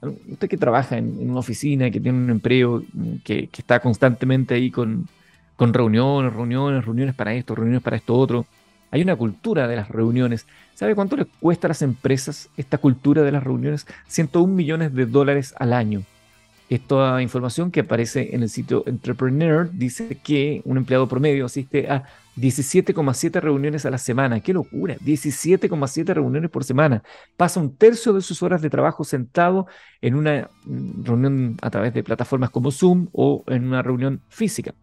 Usted 0.01 0.47
que 0.47 0.57
trabaja 0.57 0.97
en, 0.97 1.29
una 1.29 1.39
oficina, 1.39 1.89
que 1.89 1.99
tiene 1.99 2.17
un 2.17 2.29
empleo, 2.29 2.83
que, 3.23 3.47
que 3.47 3.61
está 3.61 3.79
constantemente 3.79 4.53
ahí 4.53 4.69
con, 4.69 5.07
con 5.55 5.73
reuniones, 5.73 6.33
reuniones, 6.33 6.85
reuniones 6.85 7.15
para 7.15 7.33
esto, 7.33 7.55
reuniones 7.55 7.83
para 7.83 7.97
esto 7.97 8.15
otro. 8.15 8.45
Hay 8.91 9.01
una 9.01 9.15
cultura 9.15 9.67
de 9.67 9.75
las 9.75 9.89
reuniones. 9.89 10.45
¿Sabe 10.73 10.95
cuánto 10.95 11.17
les 11.17 11.27
cuesta 11.39 11.67
a 11.67 11.69
las 11.69 11.81
empresas 11.81 12.49
esta 12.57 12.77
cultura 12.77 13.23
de 13.23 13.31
las 13.31 13.43
reuniones? 13.43 13.87
101 14.07 14.53
millones 14.53 14.93
de 14.93 15.05
dólares 15.05 15.53
al 15.57 15.73
año. 15.73 16.03
Esta 16.67 17.21
información 17.21 17.69
que 17.69 17.81
aparece 17.81 18.33
en 18.33 18.41
el 18.41 18.49
sitio 18.49 18.83
Entrepreneur 18.87 19.69
dice 19.71 20.17
que 20.23 20.61
un 20.65 20.77
empleado 20.77 21.07
promedio 21.07 21.45
asiste 21.45 21.87
a 21.89 22.05
17,7 22.37 23.39
reuniones 23.39 23.85
a 23.85 23.91
la 23.91 23.99
semana. 23.99 24.39
¡Qué 24.39 24.51
locura! 24.51 24.95
17,7 24.97 26.13
reuniones 26.13 26.49
por 26.49 26.63
semana. 26.63 27.03
Pasa 27.37 27.59
un 27.59 27.75
tercio 27.75 28.13
de 28.13 28.21
sus 28.21 28.41
horas 28.41 28.61
de 28.63 28.71
trabajo 28.71 29.03
sentado 29.03 29.67
en 30.01 30.15
una 30.15 30.49
reunión 31.03 31.55
a 31.61 31.69
través 31.69 31.93
de 31.93 32.03
plataformas 32.03 32.49
como 32.49 32.71
Zoom 32.71 33.09
o 33.13 33.43
en 33.47 33.67
una 33.67 33.83
reunión 33.83 34.21
física. 34.29 34.73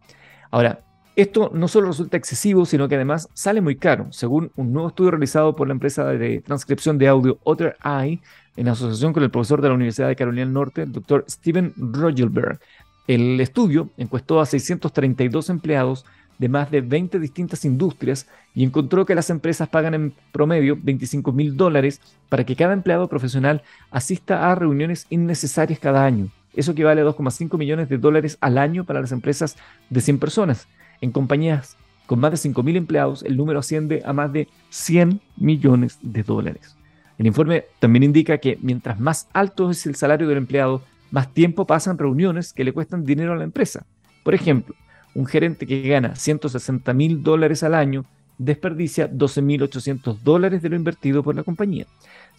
Ahora, 0.52 0.84
esto 1.16 1.50
no 1.52 1.66
solo 1.66 1.88
resulta 1.88 2.18
excesivo, 2.18 2.66
sino 2.66 2.86
que 2.86 2.94
además 2.94 3.28
sale 3.32 3.62
muy 3.62 3.76
caro. 3.76 4.06
Según 4.12 4.52
un 4.54 4.72
nuevo 4.72 4.88
estudio 4.88 5.10
realizado 5.10 5.56
por 5.56 5.66
la 5.66 5.72
empresa 5.72 6.04
de 6.04 6.40
transcripción 6.42 6.98
de 6.98 7.08
audio 7.08 7.38
Other 7.42 7.76
Eye, 7.82 8.20
en 8.56 8.68
asociación 8.68 9.14
con 9.14 9.22
el 9.22 9.30
profesor 9.30 9.62
de 9.62 9.68
la 9.68 9.74
Universidad 9.74 10.08
de 10.08 10.16
Carolina 10.16 10.44
del 10.44 10.52
Norte, 10.52 10.82
el 10.82 10.92
doctor 10.92 11.24
Steven 11.26 11.72
Rogelberg. 11.76 12.60
El 13.08 13.40
estudio 13.40 13.88
encuestó 13.96 14.40
a 14.40 14.46
632 14.46 15.48
empleados 15.48 16.04
de 16.38 16.50
más 16.50 16.70
de 16.70 16.82
20 16.82 17.18
distintas 17.18 17.64
industrias 17.64 18.26
y 18.54 18.62
encontró 18.62 19.06
que 19.06 19.14
las 19.14 19.30
empresas 19.30 19.70
pagan 19.70 19.94
en 19.94 20.14
promedio 20.32 20.76
25 20.80 21.32
mil 21.32 21.56
dólares 21.56 22.00
para 22.28 22.44
que 22.44 22.56
cada 22.56 22.74
empleado 22.74 23.08
profesional 23.08 23.62
asista 23.90 24.50
a 24.50 24.54
reuniones 24.54 25.06
innecesarias 25.08 25.78
cada 25.78 26.04
año. 26.04 26.28
Eso 26.54 26.72
equivale 26.72 27.00
a 27.00 27.04
2,5 27.04 27.58
millones 27.58 27.88
de 27.88 27.98
dólares 27.98 28.38
al 28.40 28.58
año 28.58 28.84
para 28.84 29.00
las 29.00 29.12
empresas 29.12 29.56
de 29.90 30.00
100 30.00 30.18
personas. 30.18 30.68
En 31.00 31.10
compañías 31.10 31.76
con 32.06 32.20
más 32.20 32.32
de 32.32 32.36
5 32.36 32.62
mil 32.62 32.76
empleados, 32.76 33.22
el 33.22 33.36
número 33.36 33.60
asciende 33.60 34.02
a 34.04 34.12
más 34.12 34.32
de 34.32 34.48
100 34.70 35.20
millones 35.36 35.98
de 36.02 36.22
dólares. 36.22 36.76
El 37.18 37.26
informe 37.26 37.64
también 37.78 38.02
indica 38.02 38.38
que 38.38 38.58
mientras 38.60 38.98
más 39.00 39.28
alto 39.32 39.70
es 39.70 39.86
el 39.86 39.94
salario 39.94 40.28
del 40.28 40.38
empleado, 40.38 40.82
más 41.10 41.32
tiempo 41.32 41.66
pasan 41.66 41.98
reuniones 41.98 42.52
que 42.52 42.64
le 42.64 42.72
cuestan 42.72 43.04
dinero 43.04 43.32
a 43.32 43.36
la 43.36 43.44
empresa. 43.44 43.86
Por 44.24 44.34
ejemplo, 44.34 44.74
un 45.14 45.26
gerente 45.26 45.66
que 45.66 45.88
gana 45.88 46.16
160 46.16 46.92
mil 46.94 47.22
dólares 47.22 47.62
al 47.62 47.74
año 47.74 48.04
desperdicia 48.38 49.10
12.800 49.10 50.18
dólares 50.18 50.62
de 50.62 50.68
lo 50.70 50.76
invertido 50.76 51.22
por 51.22 51.36
la 51.36 51.42
compañía. 51.42 51.86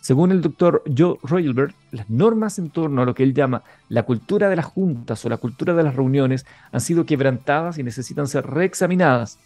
Según 0.02 0.32
el 0.32 0.42
doctor 0.42 0.84
Joe 0.98 1.18
Royalberg, 1.24 1.74
las 1.92 2.10
normas 2.10 2.60
en 2.60 2.70
torno 2.70 3.02
a 3.02 3.06
lo 3.06 3.16
que 3.16 3.24
él 3.24 3.34
llama 3.34 3.64
la 3.88 4.04
cultura 4.04 4.50
de 4.50 4.58
las 4.58 4.66
juntas 4.66 5.24
o 5.24 5.30
la 5.30 5.38
cultura 5.38 5.74
de 5.74 5.84
las 5.84 5.96
reuniones 5.96 6.46
han 6.72 6.82
sido 6.82 7.06
quebrantadas 7.06 7.78
y 7.78 7.84
necesitan 7.84 8.28
ser 8.28 8.46
reexaminadas. 8.46 9.40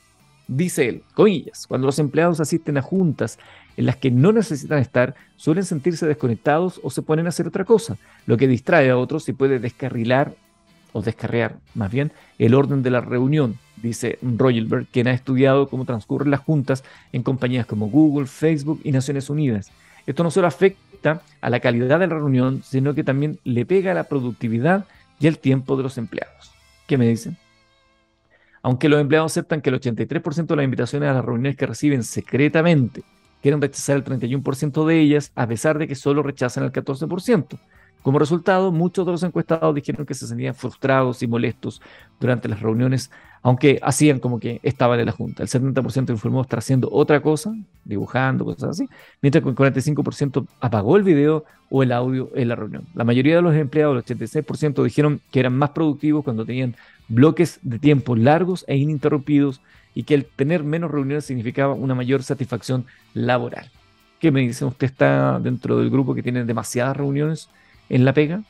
Dice 0.48 0.88
él, 0.88 1.04
cuando 1.68 1.88
los 1.88 2.00
empleados 2.00 2.40
asisten 2.40 2.78
a 2.78 2.82
juntas 2.82 3.38
en 3.76 3.86
las 3.86 3.98
que 3.98 4.12
no 4.12 4.32
necesitan 4.32 4.80
estar, 4.80 5.14
suelen 5.36 5.66
sentirse 5.66 6.08
desconectados 6.08 6.80
o 6.84 6.90
se 6.90 7.02
ponen 7.02 7.26
a 7.26 7.30
hacer 7.30 7.48
otra 7.48 7.66
cosa, 7.66 7.98
lo 8.26 8.38
que 8.38 8.48
distrae 8.48 8.90
a 8.90 8.98
otros 8.98 9.28
y 9.28 9.34
puede 9.34 9.60
descarrilar 9.60 10.34
o 10.94 11.02
descarrear 11.02 11.58
más 11.76 11.92
bien 11.92 12.14
el 12.40 12.56
orden 12.56 12.82
de 12.82 12.90
la 12.90 13.02
reunión, 13.02 13.60
dice 13.76 14.18
Royalberg, 14.22 14.88
quien 14.88 15.08
ha 15.08 15.12
estudiado 15.12 15.68
cómo 15.68 15.86
transcurren 15.86 16.32
las 16.32 16.40
juntas 16.40 16.84
en 17.12 17.24
compañías 17.24 17.66
como 17.66 17.90
Google, 17.90 18.26
Facebook 18.26 18.80
y 18.84 18.92
Naciones 18.92 19.30
Unidas. 19.30 19.72
Esto 20.08 20.24
no 20.24 20.32
solo 20.32 20.48
afecta 20.48 21.22
a 21.42 21.50
la 21.50 21.60
calidad 21.60 22.00
de 22.00 22.08
la 22.08 22.16
reunión, 22.16 22.64
sino 22.64 22.96
que 22.96 23.04
también 23.04 23.40
le 23.44 23.66
pega 23.66 23.92
a 23.92 23.94
la 23.94 24.06
productividad 24.06 24.86
y 25.20 25.28
el 25.28 25.38
tiempo 25.38 25.78
de 25.78 25.84
los 25.84 25.98
empleados. 25.98 26.52
¿Qué 26.88 26.98
me 26.98 27.08
dicen? 27.08 27.38
Aunque 28.64 28.90
los 28.90 29.00
empleados 29.00 29.34
aceptan 29.34 29.62
que 29.62 29.70
el 29.70 29.80
83% 29.80 30.48
de 30.48 30.56
las 30.56 30.64
invitaciones 30.64 31.10
a 31.10 31.14
las 31.14 31.26
reuniones 31.26 31.56
que 31.56 31.68
reciben 31.68 32.04
secretamente 32.04 33.04
quieren 33.42 33.62
rechazar 33.62 33.98
el 33.98 34.04
31% 34.04 34.86
de 34.86 35.00
ellas, 35.00 35.32
a 35.36 35.48
pesar 35.48 35.78
de 35.78 35.88
que 35.88 35.96
solo 35.96 36.24
rechazan 36.24 36.64
el 36.64 36.72
14%. 36.72 37.60
Como 38.02 38.20
resultado, 38.20 38.72
muchos 38.72 39.06
de 39.06 39.12
los 39.12 39.24
encuestados 39.24 39.76
dijeron 39.76 40.06
que 40.06 40.14
se 40.14 40.28
sentían 40.28 40.56
frustrados 40.56 41.22
y 41.24 41.28
molestos 41.28 41.82
durante 42.20 42.48
las 42.48 42.62
reuniones, 42.62 43.12
aunque 43.42 43.80
hacían 43.82 44.20
como 44.20 44.40
que 44.40 44.60
estaban 44.64 45.00
en 45.00 45.08
la 45.08 45.12
junta. 45.12 45.44
El 45.44 45.50
70% 45.50 46.10
informó 46.12 46.42
estar 46.42 46.60
haciendo 46.60 46.90
otra 46.92 47.22
cosa, 47.22 47.54
dibujando, 47.84 48.46
cosas 48.46 48.70
así, 48.70 48.90
mientras 49.22 49.44
que 49.44 49.50
el 49.50 49.56
45% 49.56 50.48
apagó 50.62 50.98
el 50.98 51.04
video 51.04 51.44
o 51.70 51.84
el 51.84 51.92
audio 51.92 52.30
en 52.36 52.48
la 52.48 52.56
reunión. 52.56 52.86
La 52.94 53.04
mayoría 53.04 53.36
de 53.36 53.42
los 53.42 53.56
empleados, 53.56 53.98
el 54.10 54.18
86%, 54.18 54.84
dijeron 54.84 55.20
que 55.32 55.40
eran 55.40 55.58
más 55.58 55.72
productivos 55.72 56.24
cuando 56.24 56.46
tenían 56.46 56.76
bloques 57.10 57.60
de 57.62 57.80
tiempo 57.80 58.16
largos 58.16 58.64
e 58.68 58.78
ininterrumpidos 58.78 59.62
y 59.94 60.04
que 60.04 60.14
el 60.14 60.26
tener 60.26 60.64
menos 60.64 60.92
reuniones 60.92 61.26
significaba 61.26 61.74
una 61.74 61.96
mayor 61.96 62.24
satisfacción 62.24 62.86
laboral. 63.14 63.70
¿Qué 64.20 64.32
me 64.32 64.42
dicen? 64.42 64.68
¿Usted 64.68 64.88
está 64.88 65.40
dentro 65.40 65.78
del 65.80 65.90
grupo 65.90 66.16
que 66.16 66.24
tiene 66.24 66.44
demasiadas 66.44 66.98
reuniones 66.98 67.50
en 67.90 68.06
la 68.06 68.14
pega? 68.14 68.44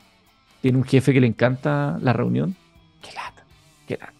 ¿Tiene 0.60 0.78
un 0.78 0.84
jefe 0.84 1.12
que 1.12 1.20
le 1.20 1.26
encanta 1.26 1.98
la 2.00 2.12
reunión? 2.12 2.56
¡Qué 3.02 3.10
lata! 3.14 3.44
¡Qué 3.86 3.96
lata! 3.96 4.12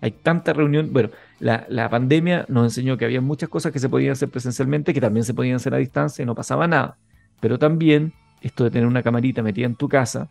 Hay 0.00 0.10
tanta 0.10 0.52
reunión. 0.52 0.92
Bueno, 0.92 1.10
la, 1.40 1.66
la, 1.68 1.88
pandemia 1.88 2.44
nos 2.48 2.64
enseñó 2.64 2.96
que 2.96 3.06
había 3.06 3.20
muchas 3.20 3.48
cosas 3.48 3.72
que 3.72 3.78
se 3.78 3.88
podían 3.88 4.12
hacer 4.12 4.28
presencialmente, 4.28 4.92
que 4.92 5.00
también 5.00 5.24
se 5.24 5.34
podían 5.34 5.56
hacer 5.56 5.74
a 5.74 5.78
distancia 5.78 6.22
y 6.22 6.26
no 6.26 6.34
pasaba 6.34 6.66
nada. 6.66 6.98
Pero 7.40 7.58
también 7.58 8.12
esto 8.42 8.64
de 8.64 8.70
tener 8.70 8.86
una 8.86 9.02
camarita 9.02 9.42
metida 9.42 9.66
en 9.66 9.74
tu 9.74 9.88
casa 9.88 10.28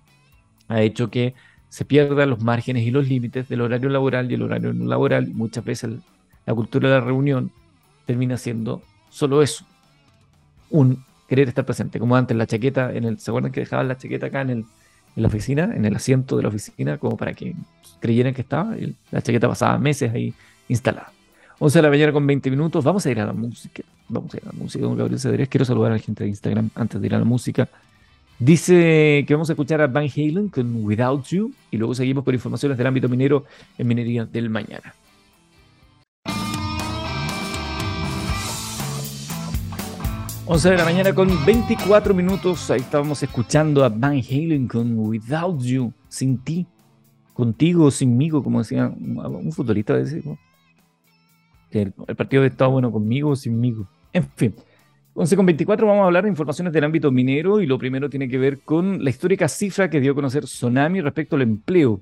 ha 0.67 0.81
hecho 0.81 1.09
que 1.09 1.33
se 1.69 1.85
pierdan 1.85 2.29
los 2.29 2.41
márgenes 2.41 2.83
y 2.83 2.91
los 2.91 3.07
límites 3.07 3.49
del 3.49 3.61
horario 3.61 3.89
laboral 3.89 4.31
y 4.31 4.35
el 4.35 4.43
horario 4.43 4.73
no 4.73 4.85
laboral. 4.85 5.27
Y 5.27 5.33
muchas 5.33 5.65
veces 5.65 5.91
la 6.45 6.53
cultura 6.53 6.89
de 6.89 6.95
la 6.95 7.01
reunión 7.01 7.51
termina 8.05 8.37
siendo 8.37 8.81
solo 9.09 9.41
eso, 9.41 9.65
un 10.69 11.03
querer 11.27 11.47
estar 11.47 11.65
presente. 11.65 11.99
Como 11.99 12.15
antes 12.15 12.35
la 12.35 12.47
chaqueta, 12.47 12.93
en 12.93 13.05
el, 13.05 13.19
¿se 13.19 13.31
acuerdan 13.31 13.51
que 13.51 13.61
dejaban 13.61 13.87
la 13.87 13.97
chaqueta 13.97 14.27
acá 14.27 14.41
en, 14.41 14.49
el, 14.49 14.57
en 15.15 15.23
la 15.23 15.27
oficina, 15.27 15.71
en 15.75 15.85
el 15.85 15.95
asiento 15.95 16.37
de 16.37 16.43
la 16.43 16.49
oficina, 16.49 16.97
como 16.97 17.17
para 17.17 17.33
que 17.33 17.55
creyeran 17.99 18.33
que 18.33 18.41
estaba? 18.41 18.75
La 19.11 19.21
chaqueta 19.21 19.47
pasaba 19.47 19.77
meses 19.77 20.11
ahí 20.13 20.33
instalada. 20.67 21.11
11 21.59 21.77
de 21.77 21.83
la 21.83 21.89
mañana 21.89 22.11
con 22.11 22.27
20 22.27 22.49
minutos. 22.51 22.83
Vamos 22.83 23.05
a 23.05 23.11
ir 23.11 23.19
a 23.19 23.25
la 23.25 23.33
música. 23.33 23.83
Vamos 24.09 24.33
a 24.33 24.37
ir 24.37 24.43
a 24.43 24.47
la 24.47 24.53
música 24.53 24.85
con 24.85 24.97
Gabriel 24.97 25.19
Cedrés. 25.19 25.47
Quiero 25.47 25.65
saludar 25.65 25.91
a 25.91 25.95
la 25.95 26.01
gente 26.01 26.23
de 26.23 26.29
Instagram 26.29 26.69
antes 26.75 26.99
de 26.99 27.07
ir 27.07 27.15
a 27.15 27.19
la 27.19 27.25
música. 27.25 27.69
Dice 28.37 29.23
que 29.25 29.33
vamos 29.33 29.49
a 29.49 29.53
escuchar 29.53 29.79
a 29.79 29.87
Van 29.87 30.09
Halen 30.13 30.49
con 30.49 30.83
Without 30.83 31.25
You 31.27 31.53
y 31.71 31.77
luego 31.77 31.95
seguimos 31.95 32.25
con 32.25 32.33
informaciones 32.33 32.77
del 32.77 32.87
ámbito 32.87 33.07
minero 33.07 33.45
en 33.77 33.87
Minería 33.87 34.25
del 34.25 34.49
Mañana. 34.49 34.93
11 40.47 40.69
de 40.69 40.77
la 40.77 40.85
mañana 40.85 41.11
con 41.15 41.27
24 41.43 42.13
minutos. 42.13 42.69
Ahí 42.69 42.81
estábamos 42.81 43.21
escuchando 43.23 43.83
a 43.83 43.89
Van 43.89 44.21
Halen 44.21 44.67
con 44.67 44.95
Without 44.95 45.59
You, 45.63 45.91
sin 46.07 46.37
ti, 46.37 46.67
contigo, 47.33 47.89
sinmigo, 47.89 48.43
como 48.43 48.59
decía 48.59 48.87
un 48.95 49.51
futbolista. 49.51 49.95
Que 51.71 51.81
el, 51.81 52.15
partido 52.15 52.45
estado 52.45 52.69
bueno 52.69 52.91
conmigo 52.91 53.31
o 53.31 53.35
sinmigo. 53.35 53.87
En 54.13 54.29
fin. 54.35 54.53
11 55.15 55.35
con 55.35 55.47
24 55.47 55.87
vamos 55.87 56.03
a 56.03 56.05
hablar 56.05 56.25
de 56.25 56.29
informaciones 56.29 56.71
del 56.73 56.83
ámbito 56.83 57.09
minero 57.09 57.59
y 57.59 57.65
lo 57.65 57.79
primero 57.79 58.07
tiene 58.07 58.29
que 58.29 58.37
ver 58.37 58.59
con 58.59 59.03
la 59.03 59.09
histórica 59.09 59.47
cifra 59.47 59.89
que 59.89 59.99
dio 59.99 60.11
a 60.11 60.15
conocer 60.15 60.45
Sonami 60.45 61.01
respecto 61.01 61.37
al 61.37 61.41
empleo. 61.41 62.01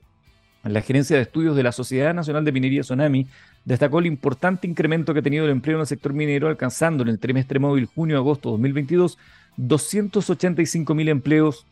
La 0.64 0.82
gerencia 0.82 1.16
de 1.16 1.22
estudios 1.22 1.56
de 1.56 1.64
la 1.64 1.72
Sociedad 1.72 2.14
Nacional 2.14 2.44
de 2.44 2.52
Minería 2.52 2.84
Sonami 2.84 3.26
destacó 3.65 3.99
el 3.99 4.06
importante 4.06 4.67
incremento 4.67 5.13
que 5.13 5.19
ha 5.19 5.23
tenido 5.23 5.45
el 5.45 5.52
empleo 5.52 5.78
en 5.78 5.82
el 5.82 5.88
sector 5.88 6.13
minero, 6.13 6.47
alcanzando 6.47 7.04
en 7.04 7.10
el 7.10 7.19
trimestre 7.19 7.60
móvil 7.60 7.86
junio-agosto 7.86 8.52
2022 8.52 9.17
285 9.58 10.95
mil 10.95 11.10
empleos, 11.10 11.65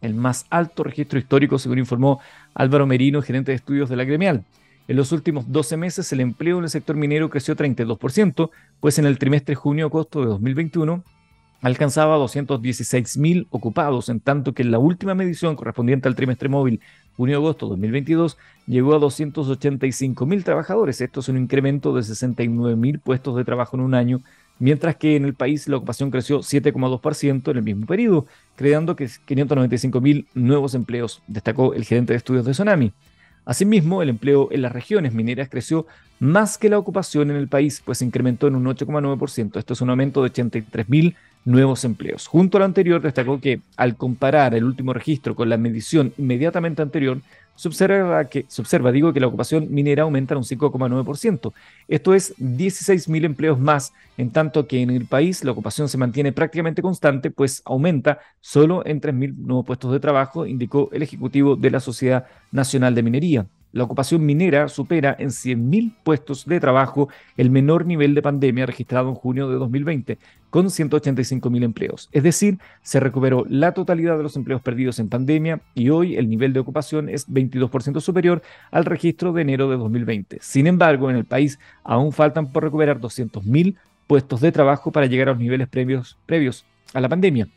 el 0.00 0.14
más 0.14 0.46
alto 0.50 0.82
registro 0.82 1.18
histórico, 1.18 1.58
según 1.58 1.78
informó 1.78 2.20
Álvaro 2.54 2.86
Merino, 2.86 3.22
gerente 3.22 3.52
de 3.52 3.56
estudios 3.56 3.88
de 3.88 3.96
la 3.96 4.04
gremial. 4.04 4.44
En 4.88 4.96
los 4.96 5.12
últimos 5.12 5.50
12 5.50 5.76
meses, 5.76 6.12
el 6.12 6.20
empleo 6.20 6.58
en 6.58 6.64
el 6.64 6.70
sector 6.70 6.96
minero 6.96 7.30
creció 7.30 7.56
32%, 7.56 8.50
pues 8.80 8.98
en 8.98 9.06
el 9.06 9.18
trimestre 9.18 9.54
junio-agosto 9.54 10.20
de 10.20 10.26
2021 10.26 11.04
alcanzaba 11.62 12.16
216 12.16 13.16
mil 13.18 13.46
ocupados, 13.50 14.08
en 14.08 14.18
tanto 14.18 14.52
que 14.52 14.62
en 14.62 14.72
la 14.72 14.80
última 14.80 15.14
medición 15.14 15.54
correspondiente 15.54 16.08
al 16.08 16.16
trimestre 16.16 16.48
móvil 16.48 16.80
junio-agosto 17.16 17.68
2022 17.68 18.38
llegó 18.66 18.94
a 18.94 18.98
285 18.98 20.26
mil 20.26 20.44
trabajadores. 20.44 21.00
Esto 21.00 21.20
es 21.20 21.28
un 21.28 21.38
incremento 21.38 21.94
de 21.94 22.02
69 22.02 22.76
mil 22.76 22.98
puestos 22.98 23.36
de 23.36 23.44
trabajo 23.44 23.76
en 23.76 23.82
un 23.82 23.94
año, 23.94 24.20
mientras 24.58 24.96
que 24.96 25.16
en 25.16 25.24
el 25.24 25.34
país 25.34 25.68
la 25.68 25.76
ocupación 25.76 26.10
creció 26.10 26.40
7,2% 26.40 27.50
en 27.50 27.56
el 27.56 27.62
mismo 27.62 27.86
periodo, 27.86 28.26
creando 28.56 28.96
que 28.96 29.08
595 29.24 30.00
mil 30.00 30.26
nuevos 30.34 30.74
empleos, 30.74 31.22
destacó 31.26 31.74
el 31.74 31.84
gerente 31.84 32.12
de 32.12 32.18
estudios 32.18 32.44
de 32.44 32.54
Sonami. 32.54 32.92
Asimismo, 33.44 34.02
el 34.02 34.08
empleo 34.08 34.48
en 34.52 34.62
las 34.62 34.70
regiones 34.70 35.12
mineras 35.12 35.48
creció 35.48 35.86
más 36.20 36.58
que 36.58 36.68
la 36.68 36.78
ocupación 36.78 37.30
en 37.30 37.36
el 37.36 37.48
país, 37.48 37.82
pues 37.84 37.98
se 37.98 38.04
incrementó 38.04 38.46
en 38.46 38.54
un 38.54 38.64
8,9%. 38.66 39.58
Esto 39.58 39.72
es 39.72 39.80
un 39.80 39.90
aumento 39.90 40.20
de 40.20 40.26
83 40.26 40.88
mil 40.88 41.16
nuevos 41.44 41.84
empleos. 41.84 42.26
Junto 42.26 42.56
a 42.56 42.60
lo 42.60 42.64
anterior, 42.64 43.00
destacó 43.00 43.40
que 43.40 43.60
al 43.76 43.96
comparar 43.96 44.54
el 44.54 44.64
último 44.64 44.92
registro 44.92 45.34
con 45.34 45.48
la 45.48 45.56
medición 45.56 46.12
inmediatamente 46.18 46.82
anterior, 46.82 47.20
se 47.54 47.68
observa, 47.68 48.24
que, 48.24 48.46
se 48.48 48.62
observa 48.62 48.90
digo, 48.92 49.12
que 49.12 49.20
la 49.20 49.26
ocupación 49.26 49.68
minera 49.70 50.04
aumenta 50.04 50.34
en 50.34 50.38
un 50.38 50.44
5,9%. 50.44 51.52
Esto 51.86 52.14
es 52.14 52.34
16.000 52.38 53.24
empleos 53.24 53.58
más, 53.58 53.92
en 54.16 54.30
tanto 54.30 54.66
que 54.66 54.80
en 54.80 54.90
el 54.90 55.06
país 55.06 55.44
la 55.44 55.52
ocupación 55.52 55.88
se 55.88 55.98
mantiene 55.98 56.32
prácticamente 56.32 56.82
constante, 56.82 57.30
pues 57.30 57.62
aumenta 57.64 58.20
solo 58.40 58.84
en 58.86 59.00
3.000 59.00 59.36
nuevos 59.36 59.66
puestos 59.66 59.92
de 59.92 60.00
trabajo, 60.00 60.46
indicó 60.46 60.88
el 60.92 61.02
Ejecutivo 61.02 61.56
de 61.56 61.70
la 61.70 61.80
Sociedad 61.80 62.26
Nacional 62.50 62.94
de 62.94 63.02
Minería 63.02 63.46
la 63.72 63.84
ocupación 63.84 64.24
minera 64.24 64.68
supera 64.68 65.16
en 65.18 65.28
100.000 65.28 65.94
puestos 66.04 66.44
de 66.46 66.60
trabajo 66.60 67.08
el 67.36 67.50
menor 67.50 67.86
nivel 67.86 68.14
de 68.14 68.22
pandemia 68.22 68.66
registrado 68.66 69.08
en 69.08 69.14
junio 69.14 69.48
de 69.48 69.56
2020, 69.56 70.18
con 70.50 70.66
185.000 70.66 71.64
empleos. 71.64 72.08
Es 72.12 72.22
decir, 72.22 72.58
se 72.82 73.00
recuperó 73.00 73.46
la 73.48 73.72
totalidad 73.72 74.16
de 74.16 74.22
los 74.22 74.36
empleos 74.36 74.60
perdidos 74.60 74.98
en 74.98 75.08
pandemia 75.08 75.60
y 75.74 75.88
hoy 75.88 76.16
el 76.16 76.28
nivel 76.28 76.52
de 76.52 76.60
ocupación 76.60 77.08
es 77.08 77.28
22% 77.28 78.00
superior 78.00 78.42
al 78.70 78.84
registro 78.84 79.32
de 79.32 79.42
enero 79.42 79.70
de 79.70 79.76
2020. 79.78 80.38
Sin 80.40 80.66
embargo, 80.66 81.10
en 81.10 81.16
el 81.16 81.24
país 81.24 81.58
aún 81.82 82.12
faltan 82.12 82.52
por 82.52 82.64
recuperar 82.64 83.00
200.000 83.00 83.76
puestos 84.06 84.40
de 84.40 84.52
trabajo 84.52 84.92
para 84.92 85.06
llegar 85.06 85.28
a 85.28 85.32
los 85.32 85.40
niveles 85.40 85.68
previos, 85.68 86.18
previos 86.26 86.66
a 86.92 87.00
la 87.00 87.08
pandemia. 87.08 87.48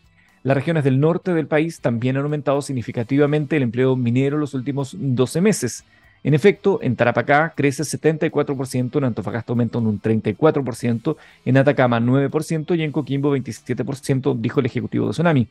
Las 0.43 0.55
regiones 0.55 0.83
del 0.83 0.99
norte 0.99 1.33
del 1.33 1.47
país 1.47 1.81
también 1.81 2.17
han 2.17 2.23
aumentado 2.23 2.61
significativamente 2.61 3.57
el 3.57 3.63
empleo 3.63 3.95
minero 3.95 4.37
en 4.37 4.41
los 4.41 4.53
últimos 4.53 4.95
12 4.97 5.41
meses. 5.41 5.83
En 6.25 6.33
efecto, 6.33 6.79
en 6.81 6.95
Tarapacá 6.95 7.53
crece 7.55 7.83
74%, 7.83 8.97
en 8.97 9.03
Antofagasta 9.03 9.53
aumenta 9.53 9.77
un 9.77 10.01
34%, 10.01 11.17
en 11.45 11.57
Atacama 11.57 11.99
9% 11.99 12.75
y 12.75 12.81
en 12.81 12.91
Coquimbo 12.91 13.37
27%, 13.37 14.35
dijo 14.39 14.59
el 14.59 14.65
ejecutivo 14.65 15.05
de 15.05 15.11
Tsunami. 15.11 15.47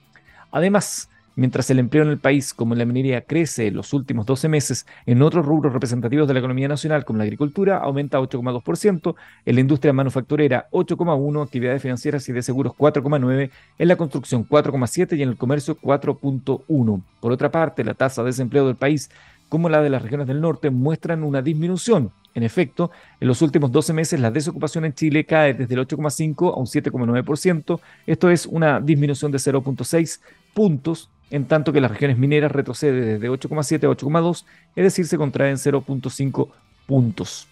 Además, 0.50 1.08
mientras 1.36 1.70
el 1.70 1.78
empleo 1.78 2.02
en 2.02 2.10
el 2.10 2.18
país, 2.18 2.52
como 2.52 2.74
en 2.74 2.80
la 2.80 2.86
minería, 2.86 3.20
crece 3.20 3.68
en 3.68 3.76
los 3.76 3.92
últimos 3.92 4.26
12 4.26 4.48
meses, 4.48 4.84
en 5.06 5.22
otros 5.22 5.46
rubros 5.46 5.72
representativos 5.72 6.26
de 6.26 6.34
la 6.34 6.40
economía 6.40 6.66
nacional, 6.66 7.04
como 7.04 7.18
la 7.18 7.24
agricultura, 7.24 7.78
aumenta 7.78 8.18
8,2%, 8.18 9.14
en 9.46 9.54
la 9.54 9.60
industria 9.60 9.92
manufacturera 9.92 10.66
8,1%, 10.72 11.40
actividades 11.40 11.82
financieras 11.82 12.28
y 12.28 12.32
de 12.32 12.42
seguros 12.42 12.72
4,9%, 12.76 13.50
en 13.78 13.88
la 13.88 13.94
construcción 13.94 14.44
4,7% 14.48 15.16
y 15.16 15.22
en 15.22 15.28
el 15.28 15.36
comercio 15.36 15.78
4,1%. 15.78 17.02
Por 17.20 17.32
otra 17.32 17.50
parte, 17.50 17.84
la 17.84 17.94
tasa 17.94 18.22
de 18.22 18.30
desempleo 18.30 18.66
del 18.66 18.76
país 18.76 19.08
como 19.48 19.68
la 19.68 19.82
de 19.82 19.90
las 19.90 20.02
regiones 20.02 20.26
del 20.26 20.40
norte 20.40 20.70
muestran 20.70 21.22
una 21.22 21.42
disminución. 21.42 22.12
En 22.34 22.42
efecto, 22.42 22.90
en 23.20 23.28
los 23.28 23.42
últimos 23.42 23.70
12 23.70 23.92
meses 23.92 24.20
la 24.20 24.30
desocupación 24.30 24.84
en 24.84 24.94
Chile 24.94 25.24
cae 25.24 25.54
desde 25.54 25.74
el 25.74 25.86
8,5 25.86 26.52
a 26.52 26.58
un 26.58 26.66
7,9%. 26.66 27.80
Esto 28.06 28.30
es 28.30 28.46
una 28.46 28.80
disminución 28.80 29.30
de 29.30 29.38
0,6 29.38 30.20
puntos, 30.52 31.10
en 31.30 31.46
tanto 31.46 31.72
que 31.72 31.80
las 31.80 31.90
regiones 31.90 32.18
mineras 32.18 32.50
retroceden 32.50 33.20
desde 33.20 33.30
8,7 33.30 33.84
a 33.84 33.96
8,2, 33.96 34.44
es 34.74 34.84
decir, 34.84 35.06
se 35.06 35.16
contraen 35.16 35.56
0,5 35.56 36.48
puntos. 36.86 37.48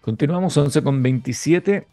Continuamos 0.00 0.56
11,27. 0.56 1.84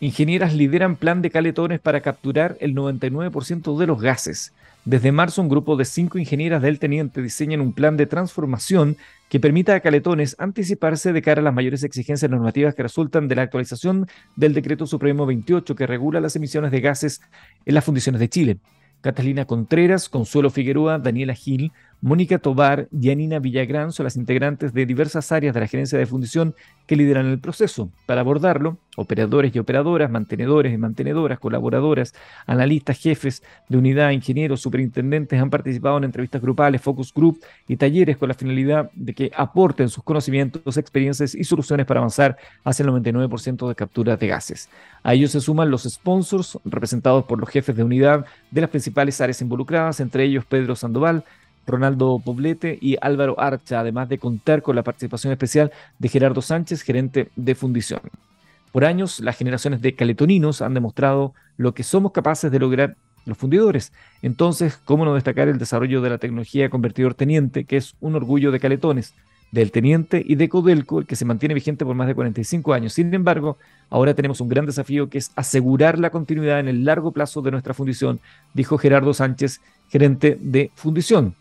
Ingenieras 0.00 0.54
lideran 0.54 0.96
plan 0.96 1.22
de 1.22 1.30
caletones 1.30 1.80
para 1.80 2.00
capturar 2.00 2.56
el 2.60 2.74
99% 2.74 3.78
de 3.78 3.86
los 3.86 4.00
gases. 4.00 4.52
Desde 4.84 5.12
marzo, 5.12 5.40
un 5.40 5.48
grupo 5.48 5.76
de 5.76 5.86
cinco 5.86 6.18
ingenieras 6.18 6.60
del 6.60 6.78
teniente 6.78 7.22
diseñan 7.22 7.62
un 7.62 7.72
plan 7.72 7.96
de 7.96 8.04
transformación 8.04 8.98
que 9.30 9.40
permita 9.40 9.74
a 9.74 9.80
Caletones 9.80 10.36
anticiparse 10.38 11.14
de 11.14 11.22
cara 11.22 11.40
a 11.40 11.44
las 11.44 11.54
mayores 11.54 11.84
exigencias 11.84 12.30
normativas 12.30 12.74
que 12.74 12.82
resultan 12.82 13.26
de 13.26 13.34
la 13.34 13.42
actualización 13.42 14.06
del 14.36 14.52
Decreto 14.52 14.86
Supremo 14.86 15.24
28 15.24 15.74
que 15.74 15.86
regula 15.86 16.20
las 16.20 16.36
emisiones 16.36 16.70
de 16.70 16.82
gases 16.82 17.22
en 17.64 17.74
las 17.74 17.84
fundiciones 17.84 18.20
de 18.20 18.28
Chile. 18.28 18.58
Catalina 19.00 19.46
Contreras, 19.46 20.10
Consuelo 20.10 20.50
Figueroa, 20.50 20.98
Daniela 20.98 21.34
Gil, 21.34 21.72
Mónica 22.04 22.38
Tobar 22.38 22.86
y 22.92 23.08
Anina 23.08 23.38
Villagrán 23.38 23.90
son 23.90 24.04
las 24.04 24.16
integrantes 24.16 24.74
de 24.74 24.84
diversas 24.84 25.32
áreas 25.32 25.54
de 25.54 25.60
la 25.60 25.66
gerencia 25.66 25.98
de 25.98 26.04
fundición 26.04 26.54
que 26.86 26.96
lideran 26.96 27.24
el 27.24 27.38
proceso. 27.38 27.88
Para 28.04 28.20
abordarlo, 28.20 28.76
operadores 28.96 29.56
y 29.56 29.58
operadoras, 29.58 30.10
mantenedores 30.10 30.74
y 30.74 30.76
mantenedoras, 30.76 31.38
colaboradoras, 31.38 32.12
analistas, 32.46 32.98
jefes 32.98 33.42
de 33.70 33.78
unidad, 33.78 34.10
ingenieros, 34.10 34.60
superintendentes 34.60 35.40
han 35.40 35.48
participado 35.48 35.96
en 35.96 36.04
entrevistas 36.04 36.42
grupales, 36.42 36.82
focus 36.82 37.10
group 37.10 37.42
y 37.66 37.78
talleres 37.78 38.18
con 38.18 38.28
la 38.28 38.34
finalidad 38.34 38.90
de 38.92 39.14
que 39.14 39.30
aporten 39.34 39.88
sus 39.88 40.04
conocimientos, 40.04 40.76
experiencias 40.76 41.34
y 41.34 41.44
soluciones 41.44 41.86
para 41.86 42.00
avanzar 42.00 42.36
hacia 42.64 42.82
el 42.82 42.90
99% 42.90 43.66
de 43.66 43.74
captura 43.74 44.18
de 44.18 44.26
gases. 44.26 44.68
A 45.02 45.14
ellos 45.14 45.30
se 45.30 45.40
suman 45.40 45.70
los 45.70 45.84
sponsors 45.84 46.58
representados 46.66 47.24
por 47.24 47.40
los 47.40 47.48
jefes 47.48 47.74
de 47.74 47.82
unidad 47.82 48.26
de 48.50 48.60
las 48.60 48.68
principales 48.68 49.18
áreas 49.22 49.40
involucradas, 49.40 50.00
entre 50.00 50.24
ellos 50.24 50.44
Pedro 50.44 50.76
Sandoval, 50.76 51.24
Ronaldo 51.66 52.20
Poblete 52.24 52.78
y 52.80 52.96
Álvaro 53.00 53.38
Archa, 53.38 53.80
además 53.80 54.08
de 54.08 54.18
contar 54.18 54.62
con 54.62 54.76
la 54.76 54.82
participación 54.82 55.32
especial 55.32 55.72
de 55.98 56.08
Gerardo 56.08 56.42
Sánchez, 56.42 56.82
gerente 56.82 57.30
de 57.36 57.54
fundición. 57.54 58.00
Por 58.72 58.84
años, 58.84 59.20
las 59.20 59.36
generaciones 59.36 59.80
de 59.82 59.94
caletoninos 59.94 60.60
han 60.60 60.74
demostrado 60.74 61.32
lo 61.56 61.74
que 61.74 61.84
somos 61.84 62.12
capaces 62.12 62.50
de 62.50 62.58
lograr 62.58 62.96
los 63.24 63.38
fundidores. 63.38 63.92
Entonces, 64.22 64.78
¿cómo 64.84 65.04
no 65.04 65.14
destacar 65.14 65.48
el 65.48 65.58
desarrollo 65.58 66.00
de 66.00 66.10
la 66.10 66.18
tecnología 66.18 66.68
convertidor 66.68 67.14
teniente, 67.14 67.64
que 67.64 67.76
es 67.76 67.94
un 68.00 68.16
orgullo 68.16 68.50
de 68.50 68.60
caletones, 68.60 69.14
del 69.52 69.70
teniente 69.70 70.22
y 70.26 70.34
de 70.34 70.48
Codelco, 70.48 70.98
el 70.98 71.06
que 71.06 71.14
se 71.14 71.24
mantiene 71.24 71.54
vigente 71.54 71.84
por 71.84 71.94
más 71.94 72.08
de 72.08 72.14
45 72.14 72.74
años? 72.74 72.92
Sin 72.92 73.14
embargo, 73.14 73.58
ahora 73.90 74.14
tenemos 74.14 74.40
un 74.40 74.48
gran 74.48 74.66
desafío 74.66 75.08
que 75.08 75.18
es 75.18 75.30
asegurar 75.36 75.98
la 75.98 76.10
continuidad 76.10 76.58
en 76.58 76.68
el 76.68 76.84
largo 76.84 77.12
plazo 77.12 77.42
de 77.42 77.52
nuestra 77.52 77.74
fundición, 77.74 78.20
dijo 78.52 78.76
Gerardo 78.76 79.14
Sánchez, 79.14 79.60
gerente 79.88 80.36
de 80.40 80.70
fundición. 80.74 81.34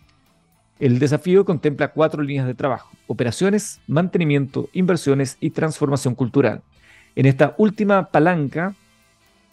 El 0.79 0.99
desafío 0.99 1.45
contempla 1.45 1.89
cuatro 1.89 2.23
líneas 2.23 2.47
de 2.47 2.55
trabajo, 2.55 2.91
operaciones, 3.07 3.79
mantenimiento, 3.87 4.69
inversiones 4.73 5.37
y 5.39 5.51
transformación 5.51 6.15
cultural. 6.15 6.61
En 7.15 7.25
esta 7.25 7.53
última 7.57 8.09
palanca 8.09 8.73